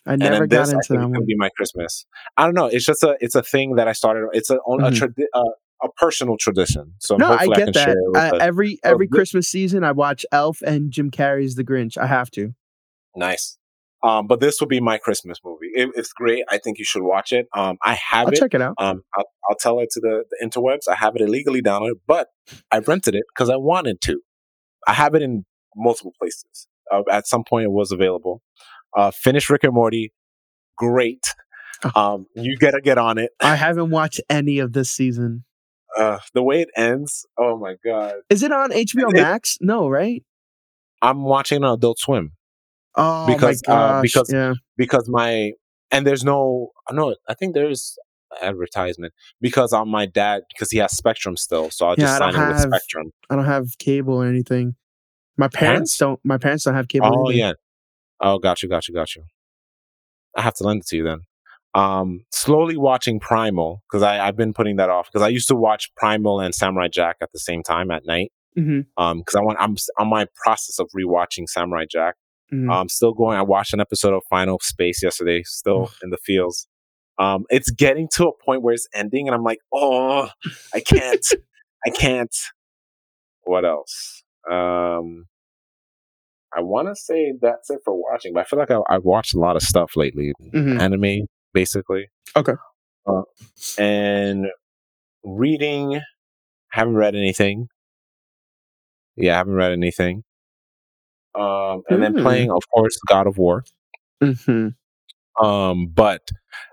[0.07, 2.07] I and never then got this, I into think that it's gonna be my Christmas.
[2.37, 2.67] I don't know.
[2.67, 4.29] It's just a it's a thing that I started.
[4.33, 4.91] It's a a, Mhm.
[4.93, 5.51] tradi- uh,
[5.83, 6.95] a personal tradition.
[6.99, 7.85] So No, I hopefully I, get can that.
[7.85, 9.07] share it the- every Oh, every.
[9.09, 11.97] Christmas season, I watch Elf and Jim Carrey's The Grinch.
[11.99, 12.55] I have to.
[13.15, 13.57] nice.
[14.01, 15.71] Um, but this will be my Christmas movie.
[15.75, 16.45] It, it's great.
[16.49, 17.49] I think you should watch it.
[17.53, 18.39] Um, I have I'll it.
[18.39, 18.75] check it out.
[18.79, 20.83] Um, I'll, I'll tell it to the, the interwebs.
[20.89, 22.29] I have it illegally downloaded, but
[22.71, 24.21] I rented it because I wanted to.
[24.87, 25.45] I have it in
[25.75, 26.69] multiple places.
[26.93, 28.43] Uh, at some point, it was available.
[28.97, 30.13] Uh, finish Rick and Morty.
[30.77, 31.25] Great.
[31.95, 33.31] Um, you gotta get on it.
[33.41, 35.45] I haven't watched any of this season.
[35.97, 37.25] Uh, the way it ends.
[37.39, 38.15] Oh my god.
[38.31, 39.59] Is it on HBO It- Max?
[39.61, 40.25] No, right?
[41.01, 42.33] I'm watching on Adult Swim
[42.97, 45.53] Oh Because, my uh, because- yeah, because my
[45.93, 47.97] and there's no no I think there's
[48.43, 52.35] advertisement because on my dad because he has Spectrum still, so I'll Yeah, just sign
[52.35, 53.13] in with Spectrum.
[53.31, 54.75] I don't have cable or anything.
[55.39, 56.21] My parents don't.
[56.25, 57.07] My parents don't have cable.
[57.07, 57.39] Oh either.
[57.39, 57.53] yeah.
[58.21, 59.23] Oh, got you, got you, got you.
[60.37, 61.21] I have to lend it to you then.
[61.75, 65.55] Um, slowly watching Primal because I I've been putting that off because I used to
[65.55, 68.33] watch Primal and Samurai Jack at the same time at night.
[68.59, 72.17] Mhm, Um, because I want I'm on my process of rewatching Samurai Jack.
[72.53, 72.73] mhm.
[72.73, 73.37] Um, still going.
[73.39, 75.43] I watched an episode of Final Space yesterday.
[75.45, 76.67] Still in the fields.
[77.19, 80.31] Um, it's getting to a point where it's ending, and I'm like, oh,
[80.75, 81.25] I can't,
[81.87, 82.35] I can't.
[83.43, 84.23] What else?
[84.51, 85.27] Um,
[86.57, 89.35] I want to say that's it for watching, but I feel like I, I've watched
[89.35, 90.33] a lot of stuff lately.
[90.55, 90.81] Mhm.
[90.81, 92.07] Anime, basically.
[92.37, 92.55] Okay.
[93.07, 93.23] Uh,
[93.79, 94.47] and
[95.25, 96.01] reading,
[96.71, 97.69] haven't read anything.
[99.17, 100.25] Yeah, I haven't read anything.
[101.35, 102.23] Um, and then Hmm.
[102.23, 103.65] playing, of course, God of War.
[104.23, 104.75] Mhm.
[105.43, 106.31] Um, but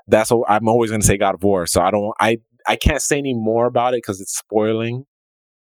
[0.08, 1.68] that's what I'm always going to say God of War.
[1.68, 5.06] So I don't, I, I can't say any more about it because it's spoiling.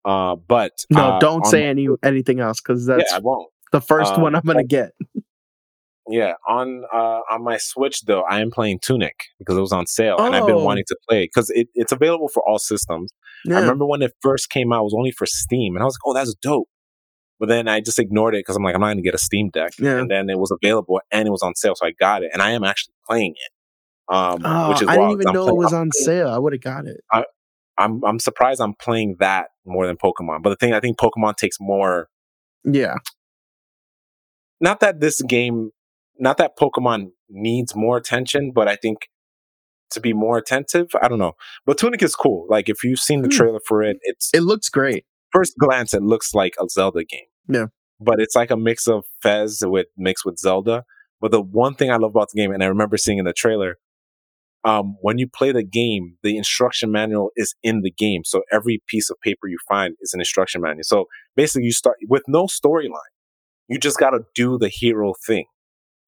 [0.04, 3.48] Uh, but No, uh, don't say my- any anything else because that's yeah, I won't.
[3.72, 4.90] the first uh, one I'm gonna but- get.
[6.06, 9.86] Yeah, on uh, on my Switch though, I am playing Tunic because it was on
[9.86, 10.62] sale, and I've been Oh.
[10.64, 13.10] wanting to play because it, it's available for all systems.
[13.46, 13.56] Yeah.
[13.56, 15.94] I remember when it first came out, it was only for Steam, and I was
[15.94, 16.68] like, "Oh, that's dope."
[17.40, 19.18] But then I just ignored it because I'm like, I'm not going to get a
[19.18, 19.72] Steam Deck.
[19.78, 19.98] Yeah.
[19.98, 22.42] And then it was available and it was on sale, so I got it, and
[22.42, 24.14] I am actually playing it.
[24.14, 26.28] Um, Oh, which is I didn't even know it was I'm on sale.
[26.28, 27.00] I would have got it.
[27.78, 30.42] I'm I'm surprised I'm playing that more than Pokemon.
[30.42, 32.08] But the thing I think Pokemon takes more.
[32.64, 32.94] Yeah.
[34.60, 35.70] Not that this game,
[36.18, 38.98] not that Pokemon needs more attention, but I think
[39.90, 40.86] to be more attentive.
[41.02, 41.32] I don't know.
[41.66, 42.46] But Tunic is cool.
[42.48, 43.36] Like if you've seen the Hmm.
[43.36, 45.04] trailer for it, it's It looks great.
[45.32, 47.26] first glance it looks like a Zelda game.
[47.48, 47.66] Yeah.
[48.00, 50.84] But it's like a mix of Fez with mixed with Zelda.
[51.20, 53.32] But the one thing I love about the game, and I remember seeing in the
[53.32, 53.78] trailer,
[54.64, 58.22] um, when you play the game, the instruction manual is in the game.
[58.24, 60.84] So every piece of paper you find is an instruction manual.
[60.84, 61.04] So
[61.36, 63.12] basically, you start with no storyline.
[63.68, 65.46] You just got to do the hero thing.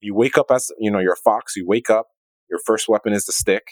[0.01, 1.55] You wake up as you know you're a fox.
[1.57, 2.07] You wake up.
[2.49, 3.65] Your first weapon is the stick,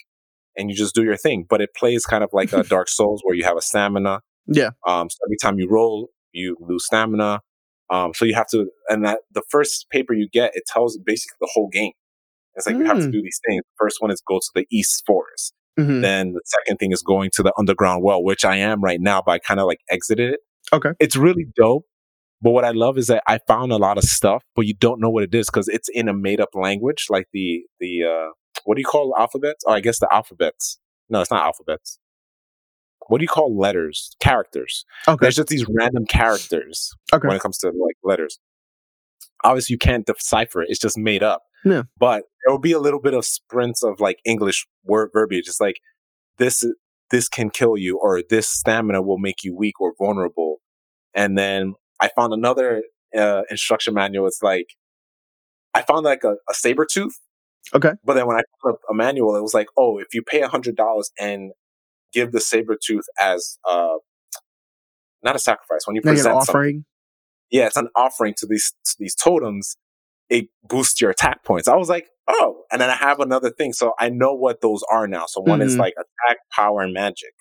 [0.57, 1.47] and you just do your thing.
[1.49, 4.21] But it plays kind of like a Dark Souls, where you have a stamina.
[4.47, 4.71] Yeah.
[4.87, 7.41] Um, so every time you roll, you lose stamina.
[7.91, 11.37] Um, so you have to, and that the first paper you get, it tells basically
[11.41, 11.93] the whole game.
[12.57, 13.13] It's like you have to Mm.
[13.13, 13.63] do these things.
[13.63, 15.55] The first one is go to the East Forest.
[15.79, 16.03] Mhm.
[16.03, 19.23] Then the second thing is going to the underground well, which I am right now,
[19.25, 20.41] but I kind of like exited it.
[20.73, 20.91] Okay.
[21.01, 21.85] It's really dope.
[22.41, 25.01] But what I love is that I found a lot of stuff, but you don't
[25.01, 28.31] know what it is because it's in a made up language, like the the uh,
[28.65, 29.65] what do you call alphabets?
[29.67, 30.79] Oh, I guess the alphabets.
[31.09, 31.99] No, it's not alphabets.
[33.09, 34.15] What do you call letters?
[34.21, 34.85] Characters.
[35.09, 35.19] Okay.
[35.21, 37.27] There's just these random characters Okay.
[37.29, 38.39] when it comes to like letters.
[39.45, 41.43] Obviously, you can't decipher it; it's just made up.
[41.65, 41.83] Yeah.
[41.99, 45.49] But there will be a little bit of sprints of like English word verbiage.
[45.49, 45.77] It's like
[46.39, 46.65] this
[47.11, 50.57] this can kill you, or this stamina will make you weak or vulnerable.
[51.15, 52.83] And then I found another
[53.17, 54.27] uh, instruction manual.
[54.27, 54.67] It's like
[55.75, 57.19] I found like a, a saber tooth.
[57.75, 57.93] Okay.
[58.05, 60.41] But then when I found a, a manual, it was like, oh, if you pay
[60.43, 61.53] a hundred dollars and
[62.13, 63.97] give the saber tooth as uh
[65.23, 66.85] not a sacrifice when you Like an present something offering.
[67.55, 69.77] Yeah, it's an offering to these to these totems.
[70.29, 71.69] It boosts your attack points.
[71.69, 74.83] I was like, oh, and then I have another thing, so I know what those
[74.91, 75.27] are now.
[75.27, 75.79] So one is Mhm.
[75.79, 77.35] like attack, power, and magic.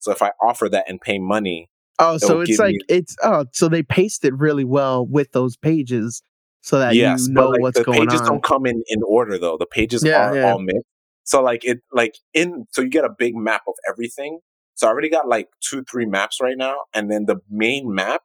[0.00, 1.70] So if I offer that and pay money,
[2.00, 5.56] Oh, so it's like you- it's oh, so they paste it really well with those
[5.56, 6.22] pages
[6.62, 8.26] so that yes, you know like what's the going pages on.
[8.26, 9.56] don't come in in order though.
[9.58, 10.50] The pages Yeah, are yeah.
[10.52, 10.88] all mixed.
[11.24, 14.40] So like it like in so you get a big map of everything.
[14.74, 18.22] So I already got like two, three maps right now, and then the main map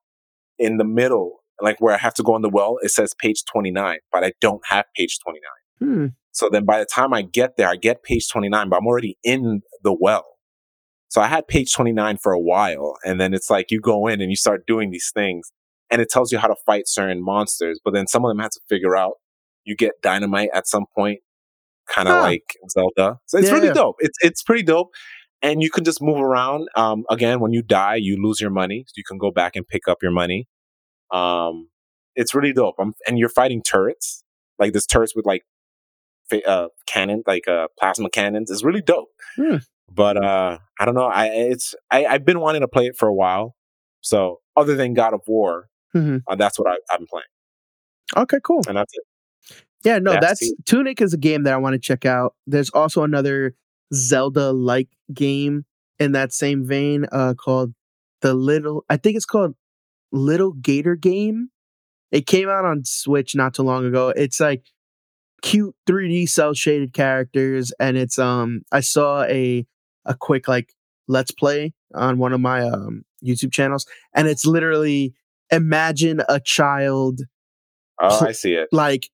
[0.59, 3.43] in the middle, like where I have to go on the well, it says page
[3.51, 5.89] twenty nine, but I don't have page twenty nine.
[5.95, 6.05] Hmm.
[6.31, 9.17] So then by the time I get there, I get page 29, but I'm already
[9.23, 10.25] in the well.
[11.07, 12.95] So I had page 29 for a while.
[13.05, 15.49] And then it's like you go in and you start doing these things
[15.89, 17.79] and it tells you how to fight certain monsters.
[17.85, 19.13] But then some of them have to figure out
[19.63, 21.19] you get dynamite at some point,
[21.87, 22.21] kind of Huh.
[22.23, 23.17] like Zelda.
[23.27, 23.73] So it's Yeah, really yeah.
[23.73, 23.95] dope.
[23.99, 24.89] It's, it's pretty dope.
[25.45, 26.67] And you can just move around.
[26.75, 28.83] Um, again, when you die, you lose your money.
[28.87, 30.47] So you can go back and pick up your money.
[31.11, 31.69] Um,
[32.15, 32.75] it's really dope.
[32.79, 34.23] Um and you're fighting turrets,
[34.57, 35.43] like this turrets with like
[36.29, 38.49] fa- uh, cannon, like uh, plasma cannons.
[38.49, 39.09] It's really dope.
[39.35, 39.57] Hmm.
[39.91, 41.05] But uh, I don't know.
[41.05, 43.55] I it's I, I've been wanting to play it for a while.
[44.01, 46.21] So other than God of War, Mhm.
[46.27, 47.25] uh, that's what I, I've been playing,
[48.23, 48.61] Okay, cool.
[48.67, 49.03] and that's it.
[49.83, 50.53] Yeah, no, That's that's.
[50.65, 52.33] Tunic is a game that I want to check out.
[52.47, 53.55] There's also another
[53.93, 55.65] Zelda like game
[55.99, 57.73] in that same vein uh called
[58.21, 59.55] The Little I think it's called
[60.11, 61.49] Little Gator Game.
[62.11, 64.09] It came out on Switch not too long ago.
[64.15, 64.63] It's like
[65.41, 69.65] cute 3D cel shaded characters and it's um I saw a
[70.05, 70.73] a quick like
[71.07, 75.13] let's play on one of my um YouTube channels and it's literally
[75.51, 77.21] imagine a child
[78.01, 78.67] Oh, Pl- I see it.
[78.71, 79.09] like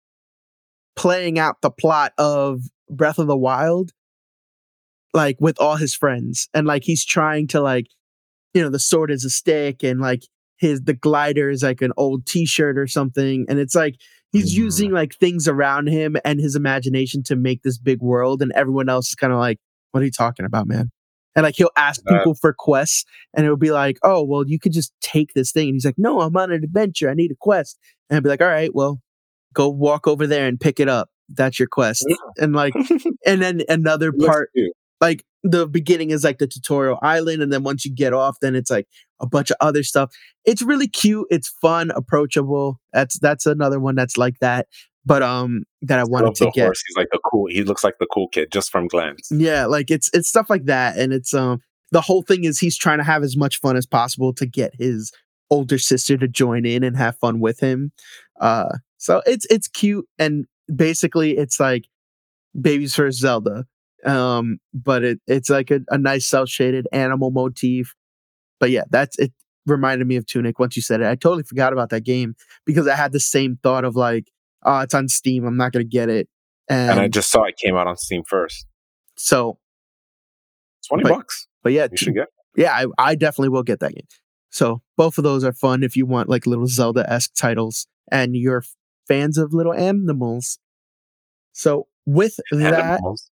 [0.96, 3.92] playing out the plot of Breath of the Wild,
[5.14, 7.88] like with all his friends, and like he's trying to like,
[8.54, 10.24] you know, the sword is a stick, and like
[10.58, 13.96] his the glider is like an old T-shirt or something, and it's like
[14.32, 14.58] he's Mhm.
[14.58, 18.90] using like things around him and his imagination to make this big world, and everyone
[18.90, 19.58] else is kind of like,
[19.92, 20.92] "What are you talking about, man?"
[21.36, 24.60] And like he'll ask Uh, people for quests, and it'll be like, "Oh, well, you
[24.60, 27.10] could just take this thing," and he's like, "No, I'm on an adventure.
[27.10, 27.78] I need a quest,"
[28.10, 29.02] and I'd be like, "All right, well."
[29.54, 31.10] go walk over there and pick it up.
[31.28, 32.06] That's your quest.
[32.38, 32.74] And like,
[33.26, 34.50] and then another part.
[35.02, 37.42] Like the beginning is like the tutorial island.
[37.42, 38.88] And then once you get off, then it's like
[39.20, 40.14] a bunch of other stuff.
[40.46, 41.28] It's really cute.
[41.30, 42.80] It's fun, approachable.
[42.94, 44.68] That's, that's another one that's like that.
[45.04, 46.66] But, um, that I I wanted love to get.
[46.66, 46.84] horse.
[46.88, 47.48] He's like the cool.
[47.50, 49.30] He looks like the cool kid just from glance.
[49.32, 49.66] Yeah.
[49.66, 50.98] Like it's, it's stuff like that.
[50.98, 51.60] And it's, um,
[51.92, 54.74] the whole thing is he's trying to have as much fun as possible to get
[54.78, 55.12] his
[55.50, 57.92] older sister to join in and have fun with him.
[58.40, 61.86] Uh, so it's it's cute and basically it's like
[62.60, 63.66] Baby's First Zelda,
[64.06, 67.94] um, but it it's like a, a nice cel shaded animal motif.
[68.60, 69.32] But yeah, that's it.
[69.68, 71.08] Reminded me of Tunic once you said it.
[71.08, 74.26] I totally forgot about that game because I had the same thought of like,
[74.64, 75.46] oh, it's on Steam.
[75.46, 76.28] I'm not gonna get it.
[76.68, 78.66] And, And I just saw it came out on Steam first.
[79.16, 79.58] so,
[80.88, 81.48] Twenty But- bucks.
[81.64, 82.28] but yeah, You should get.
[82.56, 84.08] yeah, I, I definitely will get that game.
[84.50, 88.36] So both of those are fun if you want like little Zelda esque titles and
[88.36, 88.64] you're
[89.08, 90.60] fans of little animals.
[91.54, 93.30] So with that, Animals.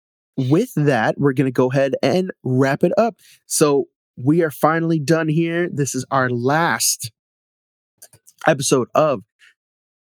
[0.47, 3.15] With that, we're gonna go ahead and wrap it up.
[3.45, 3.85] So
[4.17, 5.69] we are finally done here.
[5.71, 7.11] This is our last
[8.47, 9.21] episode of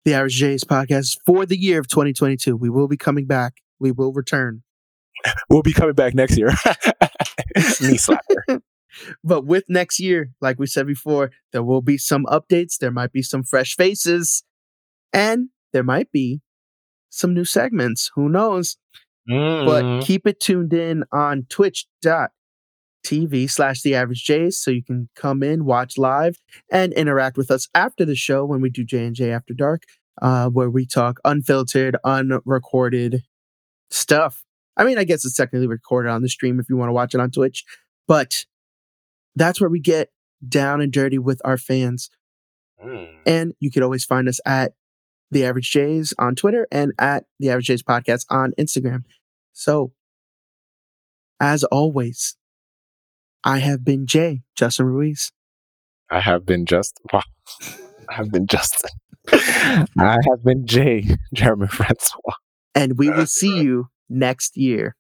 [0.05, 2.57] the Average J's podcast for the year of 2022.
[2.57, 3.55] We will be coming back.
[3.79, 4.63] We will return.
[5.51, 6.49] We'll be coming back next year.
[7.57, 8.61] Knee slapper.
[9.23, 12.79] But with next year, like we said before, there will be some updates.
[12.79, 14.43] There might be some fresh faces,
[15.13, 16.41] and there might be
[17.09, 18.11] some new segments.
[18.15, 18.77] Who knows?
[19.29, 20.03] But Mm.
[20.03, 22.31] keep it tuned in on twitch.tv
[23.51, 26.39] slash the average J's so you can come in, watch live,
[26.73, 29.83] and interact with us after the show when we do J and J After Dark,
[30.23, 33.23] uh, where we talk unfiltered, unrecorded
[33.91, 34.45] stuff.
[34.77, 37.15] I mean, I guess it's technically recorded on the stream if you want to watch
[37.15, 37.65] it on Twitch,
[38.07, 38.47] but
[39.35, 40.11] that's where we get
[40.49, 42.11] down and dirty with our fans.
[42.85, 43.09] Mm.
[43.27, 44.73] And you can always find us at
[45.31, 49.05] The Average Jays on Twitter and at The Average Jays Podcast on Instagram.
[49.59, 49.91] So,
[51.41, 52.37] as always,
[53.43, 55.33] I have been Jay, Justin Ruiz.
[56.09, 57.01] I have been just.
[57.13, 57.23] Wow.
[58.09, 58.91] I have been Justin.
[59.33, 62.35] I have been Jay, Jeremy Francois.
[62.73, 64.95] And we will see you next year.